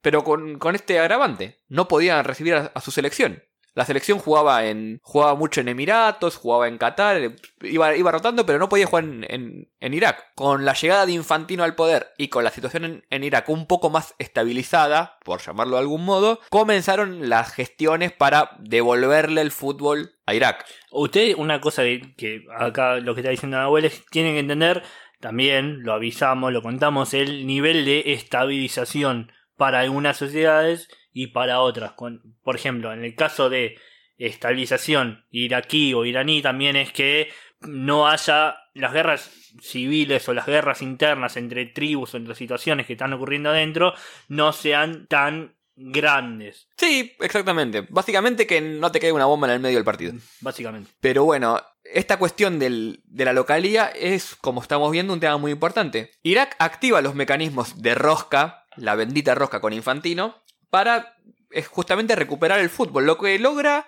Pero 0.00 0.24
con, 0.24 0.58
con 0.58 0.74
este 0.74 0.98
agravante, 0.98 1.58
no 1.68 1.88
podían 1.88 2.24
recibir 2.24 2.54
a, 2.54 2.80
su 2.80 2.90
selección. 2.90 3.42
La 3.74 3.84
selección 3.84 4.18
jugaba 4.18 4.64
en 4.66 4.98
jugaba 5.04 5.36
mucho 5.36 5.60
en 5.60 5.68
Emiratos, 5.68 6.34
jugaba 6.36 6.66
en 6.66 6.78
Qatar, 6.78 7.16
eh, 7.18 7.36
iba, 7.62 7.94
iba 7.94 8.10
rotando, 8.10 8.44
pero 8.44 8.58
no 8.58 8.68
podía 8.68 8.86
jugar 8.86 9.04
en, 9.04 9.24
en- 9.28 9.70
en 9.78 9.94
Irak. 9.94 10.32
Con 10.34 10.64
la 10.64 10.72
llegada 10.72 11.06
de 11.06 11.12
Infantino 11.12 11.62
al 11.62 11.76
poder 11.76 12.08
y 12.18 12.26
con 12.26 12.42
la 12.42 12.50
situación 12.50 12.84
en, 12.84 13.06
en 13.10 13.22
Irak 13.22 13.48
un 13.48 13.66
poco 13.66 13.88
más 13.88 14.16
estabilizada, 14.18 15.18
por 15.24 15.40
llamarlo 15.42 15.76
de 15.76 15.82
algún 15.82 16.04
modo, 16.04 16.40
comenzaron 16.50 17.28
las 17.28 17.52
gestiones 17.52 18.10
para 18.10 18.50
devolverle 18.58 19.42
el 19.42 19.52
fútbol 19.52 20.12
a 20.26 20.34
Irak. 20.34 20.64
Usted, 20.90 21.34
una 21.36 21.60
cosa 21.60 21.82
que, 21.84 22.14
que 22.16 22.44
acá 22.58 22.96
lo 22.96 23.14
que 23.14 23.20
está 23.20 23.30
diciendo 23.30 23.58
Nahuel 23.58 23.84
es 23.84 24.04
tienen 24.06 24.32
que 24.34 24.40
entender, 24.40 24.82
también 25.20 25.84
lo 25.84 25.92
avisamos, 25.92 26.52
lo 26.52 26.62
contamos, 26.62 27.14
el 27.14 27.46
nivel 27.46 27.84
de 27.84 28.12
estabilización 28.12 29.30
para 29.58 29.80
algunas 29.80 30.16
sociedades 30.16 30.88
y 31.12 31.26
para 31.28 31.60
otras. 31.60 31.92
Con, 31.92 32.22
por 32.42 32.56
ejemplo, 32.56 32.92
en 32.94 33.04
el 33.04 33.14
caso 33.14 33.50
de 33.50 33.76
estabilización 34.16 35.24
iraquí 35.30 35.92
o 35.94 36.04
iraní 36.04 36.40
también 36.42 36.76
es 36.76 36.92
que 36.92 37.28
no 37.60 38.06
haya 38.08 38.56
las 38.74 38.92
guerras 38.92 39.30
civiles 39.60 40.28
o 40.28 40.34
las 40.34 40.46
guerras 40.46 40.80
internas 40.80 41.36
entre 41.36 41.66
tribus 41.66 42.14
o 42.14 42.16
entre 42.16 42.34
situaciones 42.34 42.86
que 42.86 42.92
están 42.92 43.12
ocurriendo 43.12 43.50
adentro 43.50 43.94
no 44.28 44.52
sean 44.52 45.06
tan 45.08 45.56
grandes, 45.80 46.68
Sí, 46.76 47.14
exactamente. 47.20 47.86
Básicamente 47.88 48.48
que 48.48 48.60
no 48.60 48.90
te 48.90 48.98
quede 48.98 49.12
una 49.12 49.26
bomba 49.26 49.46
en 49.46 49.54
el 49.54 49.60
medio 49.60 49.76
del 49.78 49.84
partido. 49.84 50.12
básicamente. 50.40 50.90
Pero 51.00 51.22
bueno, 51.24 51.60
esta 51.84 52.18
cuestión 52.18 52.58
del- 52.58 53.00
de 53.04 53.24
la 53.24 53.32
localía 53.32 53.86
es, 53.86 54.34
como 54.34 54.60
estamos 54.60 54.90
viendo, 54.90 55.12
un 55.12 55.20
tema 55.20 55.36
muy 55.36 55.52
importante. 55.52 56.10
Irak 56.24 56.56
activa 56.58 57.00
los 57.00 57.14
mecanismos 57.14 57.80
de 57.80 57.94
rosca, 57.94 58.66
la 58.78 58.94
bendita 58.94 59.34
rosca 59.34 59.60
con 59.60 59.72
Infantino, 59.72 60.42
para 60.70 61.16
eh, 61.50 61.62
justamente 61.62 62.14
recuperar 62.16 62.60
el 62.60 62.70
fútbol. 62.70 63.06
Lo 63.06 63.18
que 63.18 63.38
logra, 63.38 63.86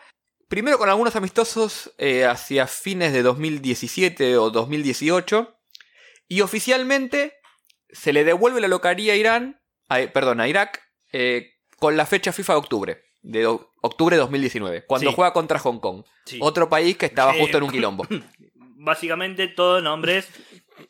primero 0.48 0.79
con 0.79 0.88
algunos 0.88 1.16
amistosos 1.16 1.92
eh, 1.98 2.24
hacia 2.24 2.66
fines 2.66 3.12
de 3.12 3.22
2017 3.22 4.37
o 4.38 4.50
2018, 4.50 5.57
y 6.29 6.40
oficialmente 6.42 7.35
se 7.90 8.12
le 8.12 8.24
devuelve 8.24 8.61
la 8.61 8.68
localía 8.68 9.12
a 9.14 9.16
Irán, 9.16 9.61
a- 9.88 9.98
perdón, 10.12 10.40
a 10.40 10.48
Irak, 10.48 10.81
eh, 11.12 11.50
con 11.79 11.96
la 11.96 12.07
fecha 12.07 12.33
FIFA 12.33 12.53
de 12.55 12.59
octubre, 12.59 13.03
de 13.22 13.46
octubre 13.83 14.16
de 14.16 14.20
2019, 14.20 14.87
cuando 14.87 15.11
Sí. 15.11 15.16
juega 15.16 15.33
contra 15.33 15.59
Hong 15.59 15.81
Kong. 15.81 16.05
Sí. 16.26 16.38
Otro 16.40 16.68
país 16.68 16.96
que 16.96 17.07
estaba 17.07 17.35
justo 17.35 17.57
en 17.59 17.64
un 17.64 17.70
quilombo. 17.72 18.07
Básicamente 18.83 19.48
todos 19.48 19.83
nombres 19.83 20.29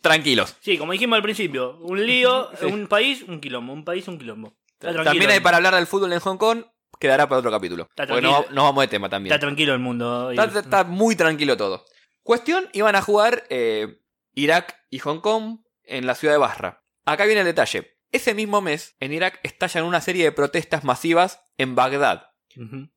Tranquilos. 0.00 0.56
Sí, 0.60 0.78
como 0.78 0.92
dijimos 0.92 1.16
al 1.16 1.22
principio, 1.22 1.76
un 1.78 2.04
lío, 2.04 2.48
un 2.62 2.86
país, 2.86 3.22
un 3.22 3.40
quilombo, 3.40 3.72
un 3.72 3.84
país, 3.84 4.06
un 4.08 4.18
quilombo. 4.18 4.56
También 4.78 5.30
hay 5.30 5.40
para 5.40 5.58
hablar 5.58 5.74
del 5.74 5.86
fútbol 5.86 6.12
en 6.12 6.20
Hong 6.20 6.36
Kong, 6.38 6.64
quedará 6.98 7.28
para 7.28 7.38
otro 7.40 7.50
capítulo. 7.50 7.88
Porque 7.94 8.20
no, 8.22 8.30
tranquilo. 8.32 8.54
no 8.54 8.62
vamos 8.64 8.82
de 8.82 8.88
tema 8.88 9.08
también. 9.08 9.32
está 9.34 9.40
tranquilo 9.46 9.74
el 9.74 9.80
mundo. 9.80 10.30
Está, 10.30 10.44
está- 10.44 10.60
está 10.60 10.84
muy 10.84 11.16
tranquilo 11.16 11.56
todo. 11.56 11.84
Cuestión, 12.22 12.68
iban 12.72 12.96
a 12.96 13.02
jugar 13.02 13.44
eh, 13.50 14.00
Irak 14.34 14.76
y 14.90 14.98
Hong 15.00 15.20
Kong 15.20 15.60
en 15.84 16.06
la 16.06 16.14
ciudad 16.14 16.34
de 16.34 16.38
Basra. 16.38 16.82
Acá 17.04 17.24
viene 17.26 17.40
el 17.40 17.46
detalle. 17.46 17.96
Ese 18.12 18.34
mismo 18.34 18.60
mes, 18.60 18.96
en 19.00 19.12
Irak 19.12 19.38
estallan 19.42 19.84
una 19.84 20.00
serie 20.00 20.24
de 20.24 20.32
protestas 20.32 20.84
masivas 20.84 21.42
en 21.58 21.74
Bagdad 21.74 22.26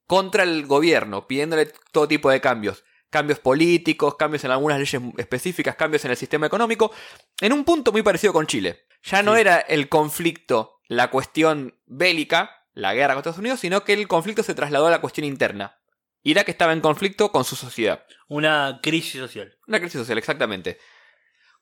contra 0.07 0.43
el 0.43 0.65
gobierno, 0.65 1.27
pidiéndole 1.27 1.71
todo 1.91 2.07
tipo 2.07 2.29
de 2.31 2.41
cambios. 2.41 2.83
Cambios 3.13 3.37
políticos, 3.37 4.15
cambios 4.17 4.43
en 4.43 4.49
algunas 4.49 4.79
leyes 4.79 4.99
específicas, 5.19 5.75
cambios 5.75 6.03
en 6.03 6.09
el 6.11 6.17
sistema 6.17 6.47
económico, 6.47 6.91
en 7.39 7.53
un 7.53 7.63
punto 7.63 7.91
muy 7.91 8.01
parecido 8.01 8.33
con 8.33 8.47
Chile. 8.47 8.87
Ya 9.03 9.21
no 9.21 9.35
Sí. 9.35 9.41
era 9.41 9.59
el 9.59 9.87
conflicto, 9.87 10.81
la 10.87 11.11
cuestión 11.11 11.77
bélica, 11.85 12.65
la 12.73 12.95
guerra 12.95 13.13
con 13.13 13.19
Estados 13.19 13.37
Unidos, 13.37 13.59
sino 13.59 13.83
que 13.83 13.93
el 13.93 14.07
conflicto 14.07 14.41
se 14.41 14.55
trasladó 14.55 14.87
a 14.87 14.89
la 14.89 14.99
cuestión 14.99 15.25
interna. 15.25 15.77
Irak 16.23 16.49
estaba 16.49 16.73
en 16.73 16.81
conflicto 16.81 17.31
con 17.31 17.43
su 17.43 17.55
sociedad. 17.55 18.03
Una 18.27 18.79
crisis 18.81 19.21
social. 19.21 19.59
Una 19.67 19.79
crisis 19.79 19.99
social, 20.01 20.17
exactamente. 20.17 20.79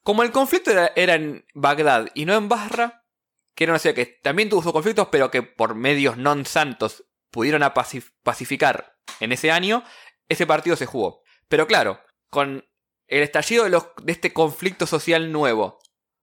Como 0.03 0.23
el 0.23 0.31
conflicto 0.31 0.71
era, 0.71 0.93
era 0.95 1.15
en 1.15 1.45
Bagdad 1.53 2.07
y 2.13 2.23
no 2.23 2.33
en 2.35 2.47
Basra, 2.47 3.03
que 3.55 3.65
era 3.65 3.73
una 3.73 3.79
ciudad 3.79 3.95
que 3.95 4.05
también 4.05 4.47
tuvo 4.47 4.63
sus 4.63 4.71
conflictos, 4.71 5.09
pero 5.11 5.29
que 5.29 5.43
por 5.43 5.75
medios 5.75 6.15
non 6.15 6.45
santos 6.47 7.03
pudieron 7.29 7.61
pacif- 7.75 8.13
pacificar 8.23 8.95
en 9.19 9.33
ese 9.33 9.51
año, 9.51 9.83
ese 10.29 10.47
partido 10.47 10.77
se 10.77 10.85
jugó. 10.87 11.21
Pero 11.51 11.67
claro, 11.67 11.99
con 12.29 12.65
el 13.07 13.23
estallido 13.23 13.65
de, 13.65 13.69
los, 13.71 13.87
de 14.01 14.13
este 14.13 14.31
conflicto 14.31 14.87
social 14.87 15.31
nuevo, 15.33 15.79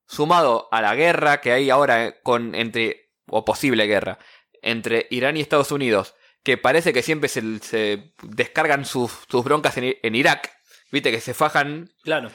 sumado 0.07 0.69
a 0.73 0.81
la 0.81 0.95
guerra 0.95 1.43
que 1.43 1.53
hay 1.53 1.69
ahora 1.69 2.07
eh, 2.07 2.21
con 2.23 2.55
entre 2.55 3.11
o 3.31 3.45
posible 3.45 3.87
guerra 3.87 4.19
entre 4.62 5.07
Irán 5.11 5.37
y 5.37 5.41
Estados 5.43 5.71
Unidos, 5.71 6.14
que 6.43 6.57
parece 6.57 6.95
que 6.95 7.03
siempre 7.03 7.29
se, 7.29 7.59
se 7.59 8.14
descargan 8.23 8.87
sus, 8.87 9.12
sus 9.29 9.45
broncas 9.45 9.77
en, 9.77 9.97
en 10.03 10.14
Irak, 10.14 10.51
viste 10.91 11.11
que 11.11 11.21
se 11.21 11.35
fajan 11.35 11.91
Claro. 12.03 12.31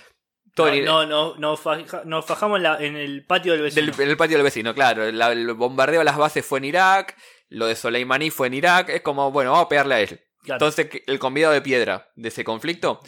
todo 0.53 0.67
no, 0.67 0.73
en- 0.73 0.85
no, 0.85 1.05
no, 1.07 1.35
no 1.37 1.57
faja- 1.57 2.03
nos 2.05 2.25
fajamos 2.25 2.57
en, 2.57 2.63
la- 2.63 2.77
en 2.79 2.95
el 2.95 3.25
patio 3.25 3.53
del 3.53 3.63
vecino. 3.63 3.87
del, 3.91 4.01
en 4.01 4.09
el 4.11 4.17
patio 4.17 4.37
del 4.37 4.43
vecino, 4.43 4.73
claro. 4.75 5.11
La- 5.11 5.31
el 5.31 5.51
bombardeo 5.55 6.01
a 6.01 6.03
las 6.03 6.15
bases 6.17 6.45
fue 6.45 6.59
en 6.59 6.65
Irak, 6.65 7.17
lo 7.49 7.65
de 7.65 7.75
Soleimani 7.75 8.29
fue 8.29 8.47
en 8.47 8.53
Irak, 8.53 8.89
es 8.89 9.01
como, 9.01 9.31
bueno, 9.31 9.51
vamos 9.51 9.65
a 9.65 9.69
pegarle 9.69 9.95
a 9.95 9.99
él. 10.01 10.21
Claro. 10.43 10.65
Entonces, 10.65 11.01
el 11.07 11.19
convidado 11.19 11.53
de 11.53 11.61
piedra 11.61 12.11
de 12.15 12.27
ese 12.29 12.43
conflicto, 12.43 12.99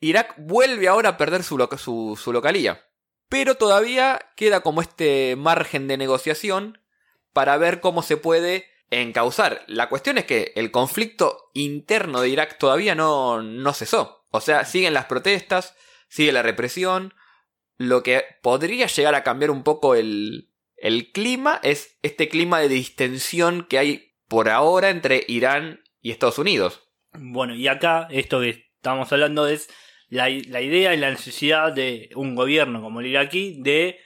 Irak 0.00 0.34
vuelve 0.38 0.88
ahora 0.88 1.10
a 1.10 1.16
perder 1.16 1.42
su, 1.42 1.56
loca- 1.58 1.78
su, 1.78 2.18
su 2.22 2.32
localía. 2.32 2.84
Pero 3.28 3.54
todavía 3.54 4.20
queda 4.36 4.60
como 4.60 4.82
este 4.82 5.36
margen 5.36 5.88
de 5.88 5.96
negociación 5.96 6.78
para 7.32 7.56
ver 7.56 7.80
cómo 7.80 8.02
se 8.02 8.18
puede 8.18 8.66
encauzar. 8.90 9.64
La 9.68 9.88
cuestión 9.88 10.18
es 10.18 10.26
que 10.26 10.52
el 10.54 10.70
conflicto 10.70 11.50
interno 11.54 12.20
de 12.20 12.28
Irak 12.28 12.58
todavía 12.58 12.94
no, 12.94 13.40
no 13.42 13.72
cesó. 13.72 14.26
O 14.30 14.40
sea, 14.42 14.66
siguen 14.66 14.92
las 14.92 15.06
protestas, 15.06 15.74
sigue 16.08 16.32
la 16.32 16.42
represión. 16.42 17.14
Lo 17.78 18.02
que 18.02 18.22
podría 18.42 18.86
llegar 18.86 19.14
a 19.14 19.22
cambiar 19.24 19.50
un 19.50 19.62
poco 19.62 19.94
el, 19.94 20.50
el 20.76 21.10
clima 21.12 21.58
es 21.62 21.96
este 22.02 22.28
clima 22.28 22.60
de 22.60 22.68
distensión 22.68 23.64
que 23.66 23.78
hay 23.78 24.14
por 24.28 24.50
ahora 24.50 24.90
entre 24.90 25.24
Irán 25.26 25.81
y 26.02 26.10
Estados 26.10 26.38
Unidos. 26.38 26.82
Bueno, 27.14 27.54
y 27.54 27.68
acá 27.68 28.08
esto 28.10 28.40
que 28.40 28.70
estamos 28.76 29.10
hablando 29.12 29.46
es 29.46 29.68
la, 30.08 30.28
la 30.28 30.60
idea 30.60 30.92
y 30.94 30.98
la 30.98 31.10
necesidad 31.10 31.72
de 31.72 32.10
un 32.14 32.34
gobierno 32.34 32.82
como 32.82 33.00
el 33.00 33.06
iraquí 33.06 33.58
de 33.62 33.98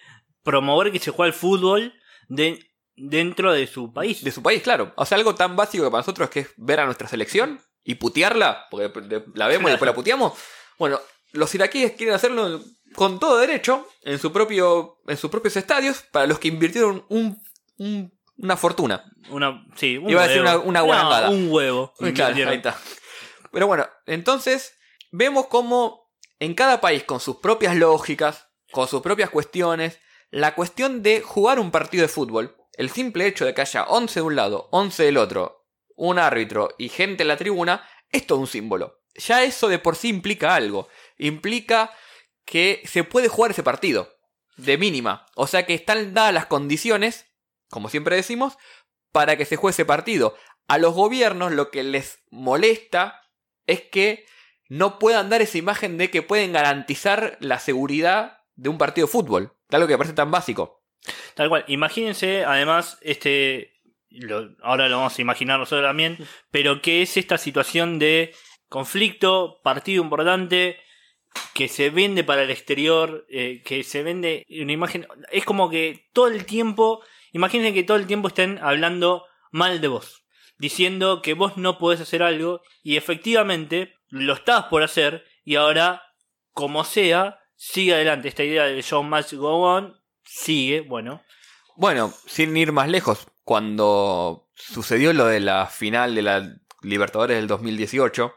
promover 0.42 0.92
que 0.92 0.98
se 1.00 1.10
juegue 1.10 1.28
el 1.32 1.34
fútbol 1.38 1.94
de, 2.28 2.70
dentro 2.94 3.52
de 3.52 3.66
su 3.66 3.92
país. 3.92 4.22
De 4.22 4.30
su 4.30 4.42
país, 4.42 4.62
claro. 4.62 4.92
O 4.96 5.04
sea, 5.04 5.18
algo 5.18 5.34
tan 5.34 5.56
básico 5.56 5.84
que 5.84 5.90
para 5.90 6.00
nosotros 6.02 6.30
que 6.30 6.40
es 6.40 6.50
ver 6.56 6.80
a 6.80 6.84
nuestra 6.84 7.08
selección 7.08 7.60
y 7.82 7.96
putearla, 7.96 8.66
porque 8.70 8.90
la 9.34 9.48
vemos 9.48 9.68
y 9.68 9.72
después 9.72 9.88
la 9.88 9.94
puteamos. 9.96 10.32
Bueno, 10.78 11.00
los 11.32 11.54
iraquíes 11.54 11.92
quieren 11.92 12.14
hacerlo 12.14 12.60
con 12.94 13.18
todo 13.18 13.38
derecho 13.38 13.86
en, 14.02 14.18
su 14.18 14.32
propio, 14.32 14.98
en 15.06 15.16
sus 15.16 15.30
propios 15.30 15.56
estadios 15.56 16.02
para 16.12 16.26
los 16.26 16.38
que 16.38 16.48
invirtieron 16.48 17.04
un- 17.08 17.40
un- 17.78 18.15
una 18.38 18.56
fortuna. 18.56 19.04
Una, 19.30 19.64
sí, 19.76 19.96
un 19.96 20.10
Iba 20.10 20.22
a 20.22 20.26
decir 20.28 20.42
huevo. 20.42 20.58
una- 20.60 20.68
una 20.68 20.80
guarangada. 20.82 21.28
No, 21.30 21.34
un 21.36 21.48
huevo. 21.50 21.92
Claro, 22.14 22.34
ahí 22.50 22.56
está. 22.56 22.76
Pero 23.52 23.66
bueno, 23.66 23.86
entonces 24.06 24.76
vemos 25.12 25.46
cómo 25.46 26.10
en 26.38 26.54
cada 26.54 26.80
país 26.80 27.04
con 27.04 27.20
sus 27.20 27.36
propias 27.36 27.76
lógicas, 27.76 28.48
con 28.72 28.86
sus 28.88 29.00
propias 29.02 29.30
cuestiones. 29.30 30.00
La 30.30 30.54
cuestión 30.54 31.02
de 31.02 31.20
jugar 31.22 31.58
un 31.58 31.70
partido 31.70 32.02
de 32.02 32.08
fútbol, 32.08 32.56
el 32.74 32.90
simple 32.90 33.26
hecho 33.26 33.44
de 33.46 33.54
que 33.54 33.62
haya 33.62 33.84
11 33.84 34.20
de 34.20 34.26
un 34.26 34.36
lado, 34.36 34.68
11 34.72 35.04
del 35.04 35.16
otro, 35.16 35.66
un 35.94 36.18
árbitro 36.18 36.68
y 36.76 36.88
gente 36.90 37.22
en 37.22 37.28
la 37.28 37.36
tribuna, 37.38 37.88
es 38.10 38.26
todo 38.26 38.38
un 38.38 38.46
símbolo. 38.46 39.00
Ya 39.14 39.42
eso 39.44 39.68
de 39.68 39.78
por 39.78 39.96
sí 39.96 40.08
implica 40.08 40.54
algo. 40.54 40.88
Implica 41.16 41.90
que 42.44 42.82
se 42.84 43.02
puede 43.02 43.28
jugar 43.28 43.52
ese 43.52 43.62
partido. 43.62 44.12
De 44.58 44.76
mínima. 44.76 45.26
O 45.36 45.46
sea 45.46 45.64
que 45.64 45.72
están 45.74 46.12
dadas 46.12 46.34
las 46.34 46.46
condiciones, 46.46 47.26
como 47.70 47.88
siempre 47.88 48.16
decimos, 48.16 48.56
para 49.12 49.36
que 49.36 49.44
se 49.44 49.56
juegue 49.56 49.72
ese 49.72 49.84
partido. 49.84 50.36
A 50.68 50.78
los 50.78 50.94
gobiernos 50.94 51.52
lo 51.52 51.70
que 51.70 51.82
les 51.82 52.22
molesta 52.30 53.22
es 53.66 53.80
que 53.82 54.26
no 54.68 54.98
puedan 54.98 55.30
dar 55.30 55.42
esa 55.42 55.58
imagen 55.58 55.96
de 55.98 56.10
que 56.10 56.22
pueden 56.22 56.52
garantizar 56.52 57.36
la 57.40 57.58
seguridad 57.58 58.38
de 58.56 58.68
un 58.68 58.78
partido 58.78 59.06
de 59.06 59.12
fútbol. 59.12 59.52
Algo 59.70 59.86
que 59.86 59.96
parece 59.96 60.14
tan 60.14 60.30
básico. 60.30 60.82
Tal 61.34 61.48
cual. 61.48 61.64
Imagínense, 61.68 62.44
además, 62.44 62.98
este. 63.02 63.74
ahora 64.62 64.88
lo 64.88 64.98
vamos 64.98 65.18
a 65.18 65.22
imaginar 65.22 65.58
nosotros 65.58 65.88
también. 65.88 66.18
Pero 66.50 66.82
que 66.82 67.02
es 67.02 67.16
esta 67.16 67.38
situación 67.38 67.98
de 67.98 68.34
conflicto, 68.68 69.60
partido 69.62 70.02
importante, 70.02 70.78
que 71.54 71.68
se 71.68 71.90
vende 71.90 72.24
para 72.24 72.42
el 72.42 72.50
exterior, 72.50 73.26
eh, 73.28 73.62
que 73.64 73.84
se 73.84 74.02
vende 74.02 74.44
una 74.48 74.72
imagen. 74.72 75.06
Es 75.30 75.44
como 75.44 75.70
que 75.70 76.08
todo 76.12 76.28
el 76.28 76.44
tiempo. 76.44 77.02
Imagínense 77.32 77.74
que 77.74 77.82
todo 77.82 77.96
el 77.96 78.06
tiempo 78.06 78.28
estén 78.28 78.58
hablando 78.62 79.24
mal 79.50 79.80
de 79.80 79.88
vos. 79.88 80.24
Diciendo 80.58 81.22
que 81.22 81.34
vos 81.34 81.56
no 81.56 81.78
podés 81.78 82.00
hacer 82.00 82.22
algo. 82.22 82.62
Y 82.82 82.96
efectivamente 82.96 83.94
lo 84.08 84.34
estás 84.34 84.64
por 84.64 84.82
hacer. 84.82 85.24
Y 85.44 85.56
ahora, 85.56 86.02
como 86.52 86.84
sea, 86.84 87.40
sigue 87.56 87.94
adelante. 87.94 88.28
Esta 88.28 88.44
idea 88.44 88.64
de 88.64 88.82
Show 88.82 89.02
Must 89.02 89.32
Go 89.34 89.62
On 89.62 90.00
sigue, 90.24 90.80
bueno. 90.80 91.22
Bueno, 91.76 92.12
sin 92.26 92.56
ir 92.56 92.72
más 92.72 92.88
lejos, 92.88 93.26
cuando 93.44 94.48
sucedió 94.54 95.12
lo 95.12 95.26
de 95.26 95.40
la 95.40 95.66
final 95.66 96.14
de 96.14 96.22
la 96.22 96.56
Libertadores 96.82 97.36
del 97.36 97.48
2018, 97.48 98.32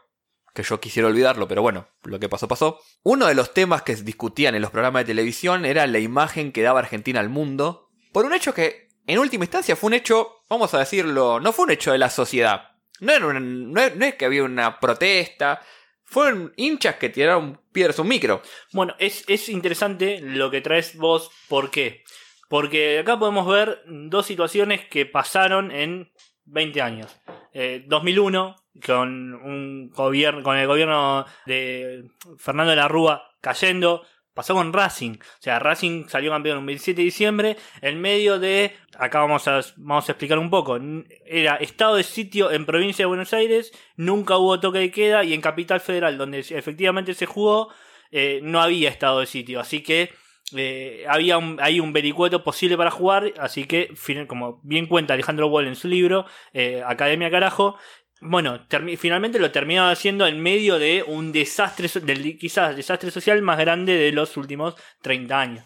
que 0.54 0.62
yo 0.62 0.80
quisiera 0.80 1.08
olvidarlo, 1.08 1.46
pero 1.46 1.62
bueno, 1.62 1.88
lo 2.02 2.18
que 2.18 2.28
pasó 2.28 2.48
pasó. 2.48 2.80
Uno 3.02 3.26
de 3.26 3.34
los 3.34 3.54
temas 3.54 3.82
que 3.82 3.94
discutían 3.96 4.54
en 4.54 4.62
los 4.62 4.70
programas 4.70 5.02
de 5.02 5.12
televisión 5.12 5.64
era 5.64 5.86
la 5.86 5.98
imagen 5.98 6.52
que 6.52 6.62
daba 6.62 6.80
Argentina 6.80 7.20
al 7.20 7.28
mundo, 7.28 7.89
por 8.12 8.24
un 8.24 8.34
hecho 8.34 8.54
que, 8.54 8.88
en 9.06 9.18
última 9.18 9.44
instancia, 9.44 9.76
fue 9.76 9.88
un 9.88 9.94
hecho, 9.94 10.44
vamos 10.48 10.72
a 10.74 10.78
decirlo, 10.78 11.40
no 11.40 11.52
fue 11.52 11.64
un 11.64 11.70
hecho 11.72 11.92
de 11.92 11.98
la 11.98 12.10
sociedad. 12.10 12.70
No, 13.00 13.12
era 13.12 13.40
no, 13.40 13.80
es 13.80 14.14
que 14.16 14.24
había 14.24 14.44
una 14.44 14.78
protesta, 14.78 15.62
fueron 16.04 16.52
hinchas 16.56 16.96
que 16.96 17.08
tiraron 17.08 17.60
piedras 17.72 17.98
a 17.98 18.02
un 18.02 18.08
micro. 18.08 18.42
Bueno, 18.72 18.94
es, 18.98 19.24
es 19.28 19.48
interesante 19.48 20.20
lo 20.20 20.50
que 20.50 20.60
traes 20.60 20.96
vos, 20.96 21.30
¿por 21.48 21.70
qué? 21.70 22.04
Porque 22.48 22.98
acá 22.98 23.18
podemos 23.18 23.46
ver 23.46 23.82
dos 23.86 24.26
situaciones 24.26 24.86
que 24.86 25.06
pasaron 25.06 25.70
en 25.70 26.12
20 26.46 26.82
años. 26.82 27.16
2001, 27.86 28.56
eh, 28.56 28.80
con 28.84 29.34
un 29.34 29.90
gobierno, 29.90 30.42
con 30.42 30.56
el 30.56 30.66
gobierno 30.66 31.24
de 31.46 32.10
Fernando 32.38 32.70
de 32.70 32.76
la 32.76 32.88
Rúa 32.88 33.30
cayendo, 33.40 34.04
pasó 34.34 34.54
con 34.54 34.72
Racing. 34.72 35.12
O 35.12 35.42
sea, 35.42 35.58
Racing 35.58 36.08
salió 36.08 36.30
campeón 36.30 36.58
el 36.58 36.66
27 36.66 37.00
de 37.00 37.04
diciembre 37.04 37.56
en 37.82 38.00
medio 38.00 38.38
de, 38.38 38.76
acá 38.98 39.20
vamos 39.20 39.46
a, 39.48 39.60
vamos 39.76 40.08
a 40.08 40.12
explicar 40.12 40.38
un 40.38 40.50
poco, 40.50 40.78
era 41.26 41.56
estado 41.56 41.96
de 41.96 42.02
sitio 42.02 42.50
en 42.50 42.66
provincia 42.66 43.04
de 43.04 43.08
Buenos 43.08 43.32
Aires, 43.32 43.72
nunca 43.96 44.36
hubo 44.36 44.60
toque 44.60 44.78
de 44.78 44.90
queda 44.90 45.24
y 45.24 45.34
en 45.34 45.40
Capital 45.40 45.80
Federal, 45.80 46.18
donde 46.18 46.40
efectivamente 46.40 47.14
se 47.14 47.26
jugó, 47.26 47.72
eh, 48.10 48.40
no 48.42 48.60
había 48.60 48.88
estado 48.88 49.20
de 49.20 49.26
sitio. 49.26 49.60
Así 49.60 49.82
que 49.82 50.10
eh, 50.56 51.04
había 51.08 51.38
un, 51.38 51.58
ahí 51.60 51.78
un 51.78 51.92
vericueto 51.92 52.42
posible 52.42 52.76
para 52.76 52.90
jugar, 52.90 53.32
así 53.38 53.66
que, 53.66 53.94
como 54.26 54.60
bien 54.64 54.86
cuenta 54.86 55.14
Alejandro 55.14 55.46
Wall 55.46 55.66
en 55.66 55.76
su 55.76 55.88
libro, 55.88 56.26
eh, 56.52 56.82
Academia 56.84 57.30
Carajo, 57.30 57.76
bueno, 58.20 58.66
finalmente 58.98 59.38
lo 59.38 59.50
terminó 59.50 59.88
haciendo 59.88 60.26
en 60.26 60.42
medio 60.42 60.78
de 60.78 61.02
un 61.06 61.32
desastre, 61.32 61.88
del 62.02 62.38
quizás 62.38 62.76
desastre 62.76 63.10
social 63.10 63.40
más 63.40 63.58
grande 63.58 63.94
de 63.94 64.12
los 64.12 64.36
últimos 64.36 64.74
30 65.02 65.40
años. 65.40 65.64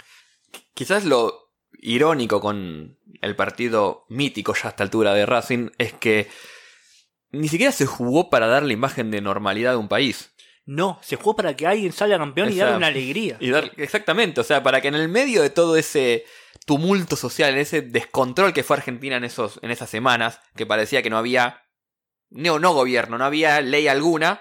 Quizás 0.72 1.04
lo 1.04 1.52
irónico 1.72 2.40
con 2.40 2.96
el 3.20 3.36
partido 3.36 4.04
mítico 4.08 4.54
ya 4.54 4.66
a 4.66 4.70
esta 4.70 4.84
altura 4.84 5.14
de 5.14 5.26
Racing 5.26 5.70
es 5.78 5.92
que 5.94 6.28
ni 7.32 7.48
siquiera 7.48 7.72
se 7.72 7.86
jugó 7.86 8.30
para 8.30 8.46
dar 8.46 8.62
la 8.62 8.72
imagen 8.72 9.10
de 9.10 9.20
normalidad 9.20 9.72
de 9.72 9.78
un 9.78 9.88
país. 9.88 10.32
No, 10.66 10.98
se 11.02 11.16
jugó 11.16 11.36
para 11.36 11.56
que 11.56 11.66
alguien 11.66 11.92
salga 11.92 12.18
campeón 12.18 12.50
y 12.50 12.56
darle 12.56 12.76
una 12.76 12.86
alegría. 12.86 13.36
Y 13.40 13.50
dar, 13.50 13.70
exactamente, 13.76 14.40
o 14.40 14.44
sea, 14.44 14.62
para 14.62 14.80
que 14.80 14.88
en 14.88 14.94
el 14.94 15.08
medio 15.08 15.42
de 15.42 15.50
todo 15.50 15.76
ese 15.76 16.24
tumulto 16.64 17.16
social, 17.16 17.52
en 17.52 17.58
ese 17.58 17.82
descontrol 17.82 18.52
que 18.52 18.62
fue 18.62 18.76
Argentina 18.76 19.16
en, 19.16 19.24
esos, 19.24 19.58
en 19.62 19.70
esas 19.70 19.90
semanas, 19.90 20.40
que 20.56 20.64
parecía 20.64 21.02
que 21.02 21.10
no 21.10 21.18
había 21.18 21.63
no, 22.34 22.58
no 22.58 22.74
gobierno, 22.74 23.16
no 23.16 23.24
había 23.24 23.60
ley 23.60 23.88
alguna, 23.88 24.40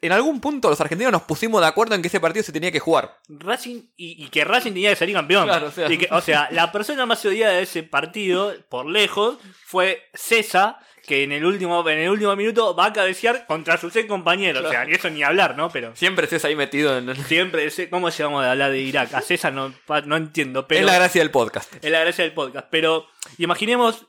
en 0.00 0.12
algún 0.12 0.40
punto 0.40 0.68
los 0.68 0.80
argentinos 0.80 1.12
nos 1.12 1.22
pusimos 1.22 1.60
de 1.60 1.66
acuerdo 1.66 1.94
en 1.94 2.02
que 2.02 2.08
ese 2.08 2.20
partido 2.20 2.42
se 2.42 2.52
tenía 2.52 2.70
que 2.70 2.80
jugar. 2.80 3.18
Racing 3.28 3.82
y, 3.96 4.28
que 4.28 4.44
Racing 4.44 4.72
tenía 4.72 4.90
que 4.90 4.96
salir 4.96 5.14
campeón. 5.14 5.48
o, 6.10 6.20
sea. 6.20 6.48
la 6.50 6.70
persona 6.70 7.06
más 7.06 7.24
odiada 7.24 7.54
de 7.54 7.62
ese 7.62 7.82
partido, 7.82 8.54
por 8.68 8.86
lejos, 8.86 9.38
fue 9.64 10.08
César, 10.14 10.76
que 11.06 11.24
en 11.24 11.32
el 11.32 11.44
último, 11.44 11.88
en 11.88 11.98
el 11.98 12.10
último 12.10 12.36
minuto 12.36 12.76
va 12.76 12.86
a 12.86 12.92
cabecear 12.92 13.46
contra 13.46 13.76
sus 13.78 13.92
seis 13.92 14.06
compañeros. 14.06 14.64
O 14.64 14.70
sea, 14.70 14.84
eso 14.84 15.10
ni 15.10 15.22
hablar, 15.22 15.56
¿no? 15.56 15.70
Pero. 15.70 15.96
Siempre 15.96 16.26
César 16.26 16.50
ahí 16.50 16.56
metido 16.56 16.96
en. 16.96 17.16
Siempre, 17.24 17.68
¿cómo 17.88 18.10
llegamos 18.10 18.44
a 18.44 18.52
hablar 18.52 18.70
de 18.70 18.80
Irak? 18.80 19.12
A 19.14 19.20
César 19.20 19.52
no, 19.52 19.72
no 20.04 20.16
entiendo. 20.16 20.68
Pero, 20.68 20.80
es 20.80 20.86
la 20.86 20.98
gracia 20.98 21.20
del 21.22 21.30
podcast. 21.30 21.72
Es 21.82 21.90
la 21.90 22.00
gracia 22.00 22.24
del 22.24 22.34
podcast. 22.34 22.68
Pero 22.70 23.06
imaginemos 23.38 24.06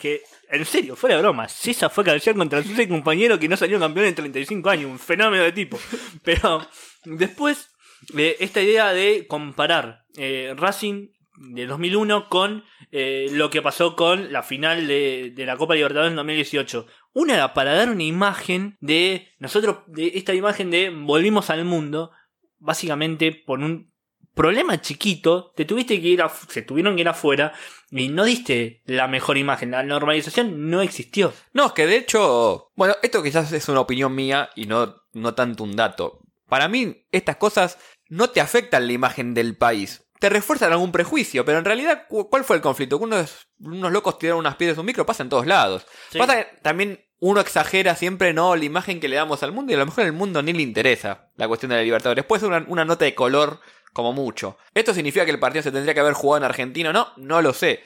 que, 0.00 0.22
en 0.50 0.64
serio, 0.64 0.96
fuera 0.96 1.16
de 1.16 1.22
broma, 1.22 1.48
César 1.48 1.90
fue 1.90 2.04
cabecear 2.04 2.36
contra 2.36 2.62
su 2.62 2.70
compañero 2.88 3.38
que 3.38 3.48
no 3.48 3.56
salió 3.56 3.78
campeón 3.78 4.06
en 4.06 4.14
35 4.14 4.70
años. 4.70 4.90
Un 4.90 4.98
fenómeno 4.98 5.42
de 5.42 5.52
tipo. 5.52 5.78
Pero 6.24 6.66
después, 7.04 7.70
eh, 8.16 8.36
esta 8.40 8.60
idea 8.60 8.92
de 8.92 9.26
comparar 9.26 10.04
eh, 10.16 10.54
Racing 10.56 11.08
de 11.36 11.66
2001 11.66 12.28
con 12.28 12.64
eh, 12.90 13.28
lo 13.32 13.50
que 13.50 13.62
pasó 13.62 13.96
con 13.96 14.32
la 14.32 14.42
final 14.42 14.86
de, 14.86 15.32
la 15.36 15.56
Copa 15.56 15.74
Libertadores 15.74 16.10
en 16.10 16.16
2018. 16.16 16.86
Una 17.14 17.34
era 17.34 17.54
para 17.54 17.74
dar 17.74 17.90
una 17.90 18.04
imagen 18.04 18.76
de 18.80 19.28
nosotros, 19.38 19.78
de 19.86 20.12
esta 20.14 20.34
imagen 20.34 20.70
de 20.70 20.90
volvimos 20.90 21.50
al 21.50 21.64
mundo, 21.64 22.10
básicamente 22.58 23.32
por 23.32 23.60
un 23.60 23.91
problema 24.34 24.80
chiquito, 24.80 25.52
te 25.56 25.64
tuviste 25.64 26.00
que 26.00 26.08
ir, 26.08 26.22
a, 26.22 26.28
se 26.28 26.62
tuvieron 26.62 26.96
que 26.96 27.02
ir 27.02 27.08
afuera 27.08 27.52
y 27.90 28.08
no 28.08 28.24
diste 28.24 28.82
la 28.86 29.08
mejor 29.08 29.38
imagen. 29.38 29.70
La 29.70 29.82
normalización 29.82 30.70
no 30.70 30.82
existió. 30.82 31.32
No, 31.52 31.66
es 31.66 31.72
que 31.72 31.86
de 31.86 31.96
hecho, 31.96 32.70
bueno, 32.74 32.94
esto 33.02 33.22
quizás 33.22 33.52
es 33.52 33.68
una 33.68 33.80
opinión 33.80 34.14
mía 34.14 34.50
y 34.54 34.66
no, 34.66 35.02
no 35.12 35.34
tanto 35.34 35.64
un 35.64 35.76
dato. 35.76 36.20
Para 36.48 36.68
mí, 36.68 37.06
estas 37.12 37.36
cosas 37.36 37.78
no 38.08 38.30
te 38.30 38.40
afectan 38.40 38.86
la 38.86 38.92
imagen 38.92 39.34
del 39.34 39.56
país 39.56 40.02
te 40.22 40.28
refuerzan 40.28 40.70
algún 40.70 40.92
prejuicio, 40.92 41.44
pero 41.44 41.58
en 41.58 41.64
realidad, 41.64 42.06
¿cuál 42.08 42.44
fue 42.44 42.54
el 42.54 42.62
conflicto? 42.62 42.96
Que 42.96 43.06
unos, 43.06 43.48
unos 43.58 43.90
locos 43.90 44.20
tiraron 44.20 44.38
unas 44.38 44.54
piedras 44.54 44.76
de 44.76 44.80
un 44.80 44.86
micro, 44.86 45.04
pasa 45.04 45.24
en 45.24 45.28
todos 45.28 45.48
lados. 45.48 45.84
Pasa 46.16 46.36
que 46.36 46.58
también 46.62 47.04
uno 47.18 47.40
exagera 47.40 47.96
siempre, 47.96 48.32
¿no? 48.32 48.54
La 48.54 48.64
imagen 48.64 49.00
que 49.00 49.08
le 49.08 49.16
damos 49.16 49.42
al 49.42 49.50
mundo 49.50 49.72
y 49.72 49.74
a 49.74 49.78
lo 49.78 49.86
mejor 49.86 50.04
el 50.04 50.12
mundo 50.12 50.40
ni 50.40 50.52
le 50.52 50.62
interesa 50.62 51.32
la 51.34 51.48
cuestión 51.48 51.70
de 51.70 51.76
la 51.76 51.82
libertad. 51.82 52.14
Después 52.14 52.40
una, 52.44 52.64
una 52.68 52.84
nota 52.84 53.04
de 53.04 53.16
color 53.16 53.58
como 53.92 54.12
mucho. 54.12 54.56
¿Esto 54.74 54.94
significa 54.94 55.24
que 55.24 55.30
el 55.30 55.40
partido 55.40 55.62
se 55.62 55.72
tendría 55.72 55.94
que 55.94 56.00
haber 56.00 56.14
jugado 56.14 56.38
en 56.38 56.44
Argentina 56.44 56.92
no? 56.92 57.12
No 57.16 57.42
lo 57.42 57.52
sé. 57.52 57.82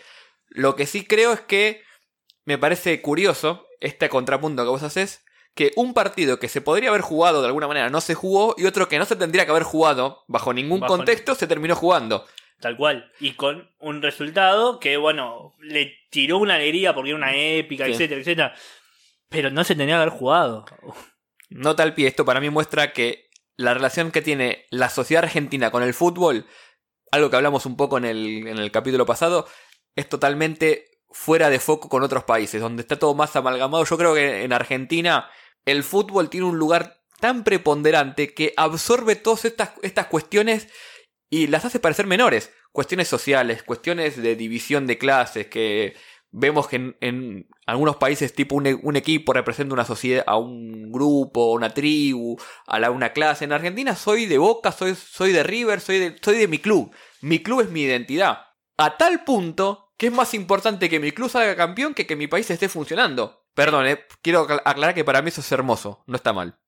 Lo 0.49 0.77
que 0.77 0.87
sí 0.87 1.05
creo 1.05 1.33
es 1.33 1.41
que 1.41 1.83
me 2.45 2.59
parece 2.59 3.03
curioso 3.03 3.67
este 3.81 4.09
contrapunto 4.09 4.63
que 4.63 4.71
vos 4.71 4.83
haces 4.83 5.25
que 5.55 5.73
un 5.75 5.95
partido 5.95 6.39
que 6.39 6.49
se 6.49 6.61
podría 6.61 6.91
haber 6.91 7.01
jugado 7.01 7.41
de 7.41 7.47
alguna 7.47 7.67
manera 7.67 7.89
no 7.89 8.01
se 8.03 8.15
jugó 8.15 8.55
y 8.59 8.67
otro 8.67 8.89
que 8.89 8.99
no 8.99 9.07
se 9.07 9.17
tendría 9.17 9.47
que 9.47 9.51
haber 9.51 9.63
jugado 9.63 10.25
bajo 10.29 10.53
ningún 10.53 10.81
contexto 10.81 11.35
se 11.35 11.47
terminó 11.47 11.75
jugando. 11.75 12.27
Tal 12.61 12.77
cual. 12.77 13.11
Y 13.21 13.33
con 13.33 13.71
un 13.79 14.03
resultado 14.03 14.79
que, 14.81 14.97
bueno, 14.97 15.55
le 15.61 15.95
tiró 16.11 16.39
una 16.39 16.55
alegría 16.55 16.95
porque 16.95 17.11
era 17.11 17.19
una 17.19 17.35
épica, 17.35 17.87
etcétera, 17.87 18.21
etcétera. 18.21 18.55
Pero 19.29 19.51
no 19.51 19.65
se 19.65 19.75
tenía 19.75 19.97
que 19.97 20.03
haber 20.03 20.11
jugado. 20.11 20.67
Nota 21.49 21.83
al 21.83 21.95
pie, 21.95 22.09
esto 22.09 22.25
para 22.25 22.41
mí 22.41 22.51
muestra 22.51 22.93
que 22.93 23.26
la 23.57 23.75
relación 23.75 24.11
que 24.11 24.23
tiene 24.23 24.67
la 24.71 24.91
sociedad 24.91 25.25
argentina 25.25 25.71
con 25.71 25.83
el 25.83 25.95
fútbol, 25.95 26.47
algo 27.11 27.31
que 27.31 27.37
hablamos 27.37 27.67
un 27.67 27.77
poco 27.77 27.99
en 27.99 28.05
el, 28.05 28.47
en 28.47 28.59
el 28.59 28.71
capítulo 28.71 29.07
pasado, 29.07 29.47
es 29.95 30.09
totalmente 30.09 30.91
fuera 31.11 31.49
de 31.49 31.59
foco 31.59 31.89
con 31.89 32.03
otros 32.03 32.25
países, 32.25 32.61
donde 32.61 32.83
está 32.83 32.99
todo 32.99 33.15
más 33.15 33.35
amalgamado. 33.37 33.85
Yo 33.85 33.97
creo 33.97 34.15
que 34.15 34.43
en 34.43 34.53
Argentina 34.53 35.31
el 35.65 35.83
fútbol 35.83 36.29
tiene 36.29 36.47
un 36.47 36.59
lugar 36.59 37.01
tan 37.21 37.45
preponderante 37.45 38.35
que 38.35 38.53
absorbe 38.57 39.17
todas 39.17 39.47
estas, 39.47 39.71
estas 39.83 40.07
cuestiones 40.07 40.69
y 41.31 41.47
las 41.47 41.65
hace 41.65 41.81
parecer 41.81 42.07
menores. 42.07 42.53
Cuestiones 42.73 43.09
sociales, 43.09 43.63
cuestiones 43.63 44.21
de 44.21 44.37
división 44.37 44.87
de 44.87 44.99
clases, 44.99 45.47
que 45.47 45.97
vemos 46.31 46.69
que 46.69 46.77
en, 46.77 46.97
en 47.01 47.49
algunos 47.67 47.97
países 47.97 48.35
tipo 48.35 48.55
un, 48.57 48.67
e- 48.67 48.75
un 48.83 48.97
equipo 48.97 49.33
representa 49.33 49.75
una 49.75 49.85
sociedad, 49.85 50.25
a 50.27 50.37
un 50.37 50.91
grupo, 50.93 51.53
una 51.53 51.71
tribu, 51.71 52.37
a 52.67 52.91
una 52.91 53.13
clase. 53.13 53.45
En 53.45 53.53
Argentina 53.53 53.95
soy 53.97 54.27
de 54.27 54.39
Boca, 54.39 54.73
soy, 54.73 54.95
soy 54.95 55.33
de 55.33 55.43
River, 55.43 55.81
soy 55.81 55.99
de, 55.99 56.17
soy 56.23 56.39
de 56.39 56.49
mi 56.49 56.59
club. 56.59 56.93
Mi 57.23 57.43
club 57.43 57.61
es 57.63 57.71
mi 57.71 57.83
identidad. 57.83 58.41
A 58.77 58.97
tal 58.97 59.25
punto 59.25 59.93
que 59.97 60.09
es 60.09 60.13
más 60.13 60.35
importante 60.35 60.91
que 60.91 61.01
mi 61.01 61.13
club 61.13 61.31
salga 61.31 61.57
campeón 61.57 61.95
que 61.95 62.07
que 62.07 62.17
mi 62.17 62.27
país 62.27 62.51
esté 62.51 62.69
funcionando. 62.69 63.45
Perdón, 63.55 63.87
eh, 63.87 64.05
quiero 64.21 64.43
acla- 64.47 64.63
aclarar 64.65 64.95
que 64.95 65.05
para 65.05 65.23
mí 65.23 65.29
eso 65.29 65.41
es 65.41 65.51
hermoso, 65.51 66.05
no 66.07 66.17
está 66.17 66.35
mal. 66.35 66.59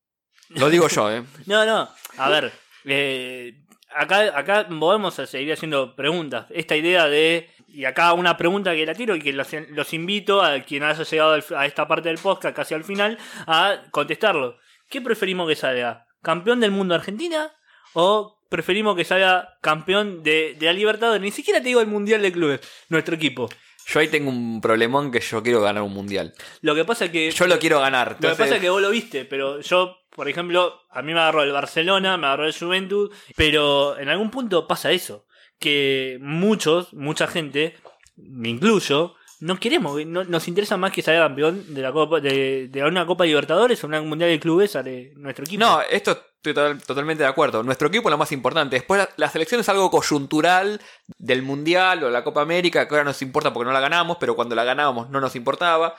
Lo 0.49 0.71
digo 0.71 0.89
yo, 0.89 1.11
¿eh? 1.13 1.23
No, 1.47 1.67
no. 1.67 1.91
A 2.17 2.31
ver, 2.31 2.51
eh, 2.87 3.61
acá, 3.95 4.39
acá 4.39 4.67
podemos 4.69 5.15
seguir 5.15 5.53
haciendo 5.53 5.95
preguntas. 5.95 6.47
Esta 6.51 6.75
idea 6.77 7.07
de. 7.07 7.51
Y 7.69 7.85
acá 7.85 8.13
una 8.15 8.37
pregunta 8.37 8.75
que 8.75 8.87
la 8.87 8.95
tiro 8.95 9.15
y 9.15 9.21
que 9.21 9.33
los, 9.33 9.49
los 9.71 9.93
invito 9.93 10.43
a 10.43 10.61
quien 10.61 10.83
haya 10.83 11.05
llegado 11.05 11.39
a 11.57 11.67
esta 11.67 11.87
parte 11.87 12.09
del 12.09 12.19
podcast 12.19 12.57
casi 12.57 12.75
al 12.75 12.85
final 12.85 13.19
a 13.47 13.83
contestarlo. 13.91 14.57
¿Qué 14.89 15.01
preferimos 15.01 15.47
que 15.49 15.55
salga? 15.55 16.07
¿Campeón 16.23 16.61
del 16.61 16.71
mundo 16.71 16.95
Argentina? 16.95 17.53
¿O 17.93 18.41
preferimos 18.49 18.97
que 18.97 19.05
salga 19.05 19.59
campeón 19.61 20.23
de, 20.23 20.57
de 20.59 20.67
la 20.67 20.73
Libertadores? 20.73 21.21
Ni 21.21 21.31
siquiera 21.31 21.61
te 21.61 21.69
digo 21.69 21.81
el 21.81 21.87
Mundial 21.87 22.23
de 22.23 22.33
Clubes, 22.33 22.61
nuestro 22.89 23.15
equipo. 23.15 23.49
Yo 23.89 24.01
ahí 24.01 24.09
tengo 24.09 24.29
un 24.29 24.61
problemón 24.61 25.11
que 25.11 25.21
yo 25.21 25.43
quiero 25.43 25.63
ganar 25.63 25.83
un 25.83 25.95
mundial. 25.95 26.35
Lo 26.61 26.75
que 26.75 26.85
pasa 26.85 27.07
es 27.07 27.11
que. 27.11 27.31
Yo 27.31 27.47
lo 27.47 27.59
quiero 27.59 27.81
ganar. 27.81 28.17
Lo 28.21 28.31
que 28.31 28.37
pasa 28.37 28.57
es 28.57 28.61
que 28.61 28.69
vos 28.69 28.83
lo 28.83 28.91
viste, 28.91 29.25
pero 29.25 29.61
yo, 29.61 29.97
por 30.11 30.29
ejemplo, 30.29 30.83
a 30.91 31.01
mí 31.01 31.15
me 31.15 31.21
agarró 31.21 31.43
el 31.43 31.53
Barcelona, 31.53 32.19
me 32.19 32.27
agarró 32.27 32.47
el 32.47 32.53
Juventud, 32.53 33.11
pero 33.35 33.99
en 33.99 34.11
algún 34.11 34.31
punto 34.31 34.67
pasa 34.67 34.93
eso, 34.93 35.25
que 35.59 36.19
muchos, 36.21 36.93
mucha 36.95 37.27
gente, 37.27 37.77
me 38.17 38.49
incluyo, 38.49 39.15
no 39.41 39.59
queremos, 39.61 40.05
no, 40.07 40.25
nos 40.25 40.49
interesa 40.49 40.77
más 40.77 40.93
que 40.93 41.03
salga 41.03 41.27
campeón 41.29 41.75
de 41.75 41.83
la 41.83 41.93
Copa, 41.93 42.21
de, 42.21 42.71
una 42.87 43.07
Copa 43.07 43.25
Libertadores 43.25 43.83
o 43.83 43.87
una 43.87 44.01
Mundial 44.03 44.31
de 44.31 44.41
Clubes 44.41 44.73
de 44.73 45.13
nuestro 45.17 45.45
equipo. 45.45 45.61
No, 45.65 45.81
esto 45.83 46.11
estoy 46.13 46.55
total- 46.55 46.83
totalmente 46.83 47.23
de 47.23 47.29
acuerdo. 47.29 47.63
Nuestro 47.63 47.89
equipo 47.89 48.09
es 48.09 48.11
lo 48.11 48.19
más 48.19 48.33
importante. 48.33 48.77
Después 48.77 48.99
la, 49.01 49.09
la 49.17 49.29
selección 49.31 49.61
es 49.61 49.69
algo 49.69 49.91
coyuntural 49.91 50.81
del 51.19 51.43
Mundial 51.43 52.03
o 52.03 52.11
la 52.11 52.25
Copa 52.25 52.43
América, 52.43 52.87
que 52.89 52.95
ahora 52.95 53.05
nos 53.05 53.23
importa 53.23 53.53
porque 53.53 53.67
no 53.67 53.73
la 53.73 53.81
ganamos, 53.81 54.17
pero 54.19 54.35
cuando 54.35 54.55
la 54.57 54.65
ganábamos 54.65 55.11
no 55.11 55.21
nos 55.21 55.37
importaba. 55.37 55.95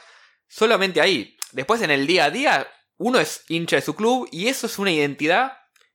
Solamente 0.47 0.99
ahí. 0.99 1.38
Después 1.51 1.82
en 1.82 1.91
el 1.91 2.07
día 2.07 2.26
a 2.26 2.32
día, 2.32 2.68
uno 2.97 3.20
es 3.20 3.45
hincha 3.47 3.78
de 3.78 3.82
su 3.82 3.95
club 3.95 4.28
y 4.32 4.47
eso 4.47 4.68
es 4.68 4.80
una 4.80 4.91
identidad 4.91 5.53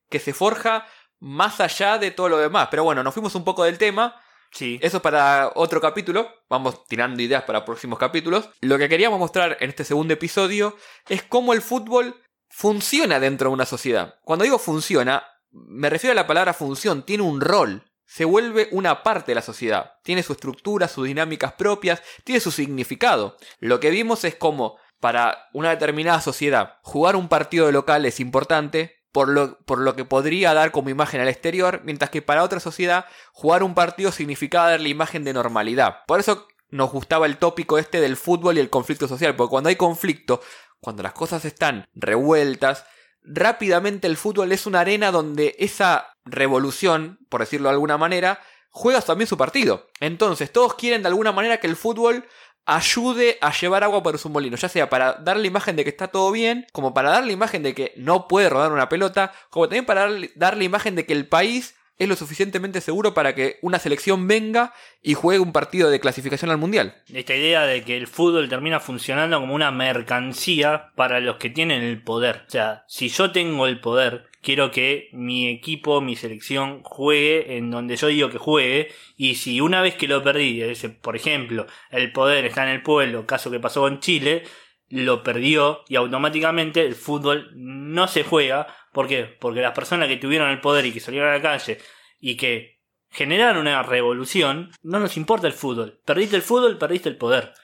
que 0.08 0.18
se 0.18 0.32
forja 0.32 0.86
más 1.24 1.58
allá 1.60 1.96
de 1.96 2.10
todo 2.10 2.28
lo 2.28 2.36
demás. 2.36 2.68
Pero 2.70 2.84
bueno, 2.84 3.02
nos 3.02 3.14
fuimos 3.14 3.34
un 3.34 3.44
poco 3.44 3.64
del 3.64 3.78
tema. 3.78 4.20
sí. 4.52 4.78
Eso 4.82 4.98
es 4.98 5.02
para 5.02 5.52
otro 5.54 5.80
capítulo. 5.80 6.28
Vamos 6.50 6.84
tirando 6.86 7.22
ideas 7.22 7.44
para 7.44 7.64
próximos 7.64 7.98
capítulos. 7.98 8.50
Lo 8.60 8.76
que 8.76 8.90
queríamos 8.90 9.18
mostrar 9.18 9.56
en 9.60 9.70
este 9.70 9.84
segundo 9.84 10.12
episodio 10.12 10.76
es 11.08 11.22
cómo 11.22 11.54
el 11.54 11.62
fútbol 11.62 12.22
funciona 12.50 13.18
dentro 13.18 13.48
de 13.48 13.54
una 13.54 13.64
sociedad. 13.64 14.16
Cuando 14.22 14.44
digo 14.44 14.58
funciona, 14.58 15.24
me 15.50 15.88
refiero 15.88 16.12
a 16.12 16.14
la 16.14 16.26
palabra 16.26 16.52
función. 16.52 17.04
Tiene 17.04 17.22
un 17.22 17.40
rol. 17.40 17.82
Se 18.04 18.26
vuelve 18.26 18.68
una 18.72 19.02
parte 19.02 19.30
de 19.30 19.36
la 19.36 19.42
sociedad. 19.42 19.94
Tiene 20.02 20.22
su 20.22 20.34
estructura, 20.34 20.88
sus 20.88 21.06
dinámicas 21.06 21.54
propias, 21.54 22.02
tiene 22.22 22.38
su 22.38 22.50
significado. 22.50 23.38
Lo 23.60 23.80
que 23.80 23.88
vimos 23.88 24.24
es 24.24 24.34
cómo 24.34 24.76
para 25.00 25.48
una 25.54 25.70
determinada 25.70 26.20
sociedad 26.20 26.80
jugar 26.82 27.16
un 27.16 27.28
partido 27.28 27.64
de 27.64 27.72
local 27.72 28.04
es 28.04 28.20
importante, 28.20 29.03
por 29.14 29.28
lo, 29.28 29.58
por 29.60 29.78
lo 29.78 29.94
que 29.94 30.04
podría 30.04 30.54
dar 30.54 30.72
como 30.72 30.90
imagen 30.90 31.20
al 31.20 31.28
exterior, 31.28 31.82
mientras 31.84 32.10
que 32.10 32.20
para 32.20 32.42
otra 32.42 32.58
sociedad 32.58 33.06
jugar 33.32 33.62
un 33.62 33.72
partido 33.72 34.10
significaba 34.10 34.70
darle 34.70 34.88
imagen 34.88 35.22
de 35.22 35.32
normalidad. 35.32 35.98
Por 36.08 36.18
eso 36.18 36.48
nos 36.68 36.90
gustaba 36.90 37.26
el 37.26 37.36
tópico 37.36 37.78
este 37.78 38.00
del 38.00 38.16
fútbol 38.16 38.56
y 38.56 38.60
el 38.60 38.70
conflicto 38.70 39.06
social, 39.06 39.36
porque 39.36 39.50
cuando 39.52 39.68
hay 39.68 39.76
conflicto, 39.76 40.40
cuando 40.80 41.04
las 41.04 41.12
cosas 41.12 41.44
están 41.44 41.86
revueltas, 41.94 42.86
rápidamente 43.22 44.08
el 44.08 44.16
fútbol 44.16 44.50
es 44.50 44.66
una 44.66 44.80
arena 44.80 45.12
donde 45.12 45.54
esa 45.60 46.08
revolución, 46.24 47.20
por 47.28 47.40
decirlo 47.40 47.68
de 47.68 47.74
alguna 47.74 47.96
manera, 47.96 48.40
juega 48.70 49.00
también 49.00 49.28
su 49.28 49.38
partido. 49.38 49.86
Entonces 50.00 50.50
todos 50.50 50.74
quieren 50.74 51.02
de 51.02 51.08
alguna 51.08 51.30
manera 51.30 51.58
que 51.58 51.68
el 51.68 51.76
fútbol 51.76 52.26
ayude 52.66 53.38
a 53.40 53.52
llevar 53.52 53.84
agua 53.84 54.02
por 54.02 54.18
su 54.18 54.28
molino, 54.28 54.56
ya 54.56 54.68
sea 54.68 54.88
para 54.88 55.14
dar 55.14 55.36
la 55.36 55.46
imagen 55.46 55.76
de 55.76 55.84
que 55.84 55.90
está 55.90 56.08
todo 56.08 56.32
bien, 56.32 56.66
como 56.72 56.94
para 56.94 57.10
dar 57.10 57.24
la 57.24 57.32
imagen 57.32 57.62
de 57.62 57.74
que 57.74 57.92
no 57.96 58.28
puede 58.28 58.48
rodar 58.48 58.72
una 58.72 58.88
pelota, 58.88 59.32
como 59.50 59.68
también 59.68 59.86
para 59.86 60.08
dar 60.34 60.56
la 60.56 60.64
imagen 60.64 60.94
de 60.94 61.06
que 61.06 61.12
el 61.12 61.26
país 61.26 61.74
es 61.98 62.08
lo 62.08 62.16
suficientemente 62.16 62.80
seguro 62.80 63.14
para 63.14 63.34
que 63.34 63.58
una 63.62 63.78
selección 63.78 64.26
venga 64.26 64.72
y 65.02 65.14
juegue 65.14 65.40
un 65.40 65.52
partido 65.52 65.90
de 65.90 66.00
clasificación 66.00 66.50
al 66.50 66.58
mundial. 66.58 66.96
Esta 67.12 67.34
idea 67.34 67.66
de 67.66 67.84
que 67.84 67.96
el 67.96 68.06
fútbol 68.06 68.48
termina 68.48 68.80
funcionando 68.80 69.40
como 69.40 69.54
una 69.54 69.70
mercancía 69.70 70.90
para 70.96 71.20
los 71.20 71.36
que 71.36 71.50
tienen 71.50 71.82
el 71.82 72.02
poder. 72.02 72.44
O 72.48 72.50
sea, 72.50 72.84
si 72.88 73.08
yo 73.08 73.30
tengo 73.30 73.66
el 73.66 73.80
poder, 73.80 74.26
quiero 74.44 74.70
que 74.70 75.08
mi 75.12 75.48
equipo, 75.48 76.00
mi 76.00 76.14
selección 76.14 76.82
juegue 76.84 77.56
en 77.56 77.70
donde 77.70 77.96
yo 77.96 78.08
digo 78.08 78.30
que 78.30 78.38
juegue. 78.38 78.92
Y 79.16 79.36
si 79.36 79.60
una 79.60 79.80
vez 79.80 79.96
que 79.96 80.06
lo 80.06 80.22
perdí, 80.22 80.62
por 81.00 81.16
ejemplo, 81.16 81.66
el 81.90 82.12
poder 82.12 82.44
está 82.44 82.62
en 82.64 82.70
el 82.70 82.82
pueblo, 82.82 83.26
caso 83.26 83.50
que 83.50 83.58
pasó 83.58 83.80
con 83.80 84.00
Chile, 84.00 84.44
lo 84.90 85.22
perdió 85.22 85.82
y 85.88 85.96
automáticamente 85.96 86.84
el 86.84 86.94
fútbol 86.94 87.50
no 87.54 88.06
se 88.06 88.22
juega. 88.22 88.66
¿Por 88.92 89.08
qué? 89.08 89.24
Porque 89.24 89.60
las 89.60 89.74
personas 89.74 90.08
que 90.08 90.18
tuvieron 90.18 90.50
el 90.50 90.60
poder 90.60 90.86
y 90.86 90.92
que 90.92 91.00
salieron 91.00 91.30
a 91.30 91.38
la 91.38 91.42
calle 91.42 91.78
y 92.20 92.36
que 92.36 92.80
generaron 93.10 93.62
una 93.62 93.82
revolución, 93.82 94.70
no 94.82 95.00
nos 95.00 95.16
importa 95.16 95.46
el 95.46 95.52
fútbol. 95.52 96.00
Perdiste 96.04 96.36
el 96.36 96.42
fútbol, 96.42 96.78
perdiste 96.78 97.08
el 97.08 97.16
poder. 97.16 97.54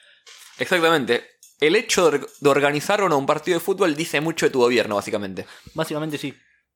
Exactamente. 0.57 1.29
El 1.59 1.75
hecho 1.75 2.09
de 2.09 2.21
de 2.39 2.49
organizar 2.49 3.01
o 3.01 3.09
no 3.09 3.17
un 3.17 3.27
partido 3.27 3.59
de 3.59 3.63
fútbol 3.63 3.95
dice 3.95 4.19
mucho 4.19 4.47
de 4.47 4.49
tu 4.49 4.59
gobierno, 4.59 4.95
básicamente. 4.95 5.45
Básicamente 5.75 6.17
sí. 6.17 6.33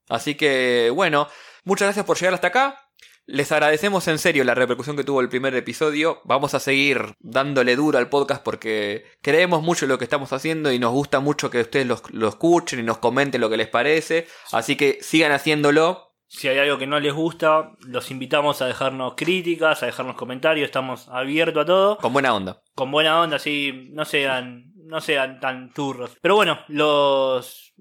Así 0.10 0.36
que, 0.36 0.92
bueno, 0.94 1.28
muchas 1.64 1.88
gracias 1.88 2.06
por 2.06 2.18
llegar 2.18 2.34
hasta 2.34 2.48
acá. 2.48 2.82
Les 3.28 3.52
agradecemos 3.52 4.08
en 4.08 4.20
serio 4.20 4.44
la 4.44 4.54
repercusión 4.54 4.96
que 4.96 5.04
tuvo 5.04 5.20
el 5.20 5.30
primer 5.30 5.56
episodio. 5.56 6.22
Vamos 6.26 6.54
a 6.54 6.60
seguir 6.60 7.16
dándole 7.20 7.76
duro 7.76 7.98
al 7.98 8.08
podcast 8.08 8.44
porque 8.44 9.06
creemos 9.24 9.64
mucho 9.64 9.86
en 9.86 9.90
lo 9.90 9.98
que 9.98 10.04
estamos 10.04 10.32
haciendo 10.32 10.72
y 10.72 10.78
nos 10.78 10.92
gusta 10.92 11.20
mucho 11.20 11.50
que 11.50 11.62
ustedes 11.62 11.88
lo, 11.88 12.00
lo 12.12 12.28
escuchen 12.28 12.80
y 12.80 12.84
nos 12.84 13.00
comenten 13.00 13.42
lo 13.42 13.50
que 13.50 13.58
les 13.58 13.68
parece. 13.68 14.28
Así 14.52 14.76
que 14.76 15.00
sigan 15.02 15.32
haciéndolo. 15.32 16.14
Si 16.28 16.48
hay 16.48 16.60
algo 16.60 16.78
que 16.78 16.86
no 16.86 17.00
les 17.00 17.14
gusta, 17.14 17.72
los 17.88 18.12
invitamos 18.12 18.62
a 18.62 18.68
dejarnos 18.68 19.14
críticas, 19.16 19.82
a 19.82 19.88
dejarnos 19.88 20.16
comentarios. 20.16 20.66
Estamos 20.66 21.08
abiertos 21.10 21.64
a 21.64 21.66
todo. 21.66 21.98
Con 21.98 22.14
buena 22.14 22.36
onda. 22.36 22.62
Con 22.76 22.92
buena 22.92 23.20
onda, 23.22 23.38
así 23.38 23.90
no 23.92 24.06
sean, 24.06 24.72
no 24.84 25.02
sean 25.02 25.40
tan 25.40 25.72
turros. 25.74 26.16
Pero 26.22 26.36
bueno, 26.36 26.60
los 26.68 27.74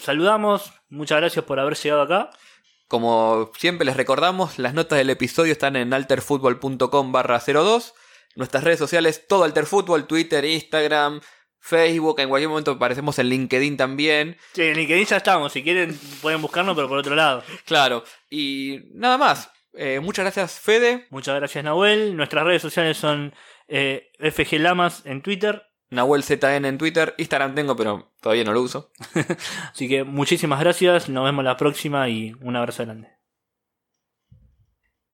saludamos. 0.00 0.72
Muchas 0.88 1.18
gracias 1.18 1.44
por 1.44 1.60
haber 1.60 1.76
llegado 1.76 2.02
acá. 2.02 2.30
Como 2.88 3.52
siempre 3.56 3.86
les 3.86 3.96
recordamos, 3.96 4.58
las 4.58 4.74
notas 4.74 4.98
del 4.98 5.10
episodio 5.10 5.52
están 5.52 5.76
en 5.76 5.94
alterfutbol.com 5.94 7.12
barra 7.12 7.40
02. 7.40 7.94
Nuestras 8.34 8.64
redes 8.64 8.78
sociales, 8.78 9.26
todo 9.28 9.44
Alterfútbol, 9.44 10.06
Twitter, 10.06 10.44
Instagram, 10.44 11.20
Facebook. 11.60 12.20
En 12.20 12.28
cualquier 12.28 12.48
momento 12.48 12.72
aparecemos 12.72 13.18
en 13.18 13.28
LinkedIn 13.28 13.76
también. 13.76 14.36
Sí, 14.54 14.62
en 14.62 14.76
LinkedIn 14.76 15.04
ya 15.04 15.18
estamos. 15.18 15.52
Si 15.52 15.62
quieren, 15.62 15.98
pueden 16.20 16.42
buscarnos, 16.42 16.74
pero 16.74 16.88
por 16.88 16.98
otro 16.98 17.14
lado. 17.14 17.44
Claro. 17.64 18.02
Y 18.28 18.80
nada 18.94 19.18
más. 19.18 19.50
Eh, 19.74 20.00
muchas 20.00 20.24
gracias, 20.24 20.58
Fede. 20.58 21.06
Muchas 21.10 21.36
gracias, 21.36 21.62
Nahuel. 21.62 22.16
Nuestras 22.16 22.44
redes 22.44 22.62
sociales 22.62 22.96
son 22.96 23.34
eh, 23.68 24.10
FG 24.18 24.58
Lamas 24.58 25.02
en 25.06 25.22
Twitter. 25.22 25.69
Nahuel 25.90 26.22
ZN 26.22 26.64
en 26.64 26.78
Twitter. 26.78 27.14
Instagram 27.18 27.54
tengo, 27.54 27.76
pero 27.76 28.10
todavía 28.20 28.44
no 28.44 28.52
lo 28.52 28.62
uso. 28.62 28.90
Así 29.72 29.88
que 29.88 30.04
muchísimas 30.04 30.60
gracias. 30.60 31.08
Nos 31.08 31.24
vemos 31.24 31.44
la 31.44 31.56
próxima 31.56 32.08
y 32.08 32.34
un 32.40 32.56
abrazo 32.56 32.84
grande. 32.84 33.19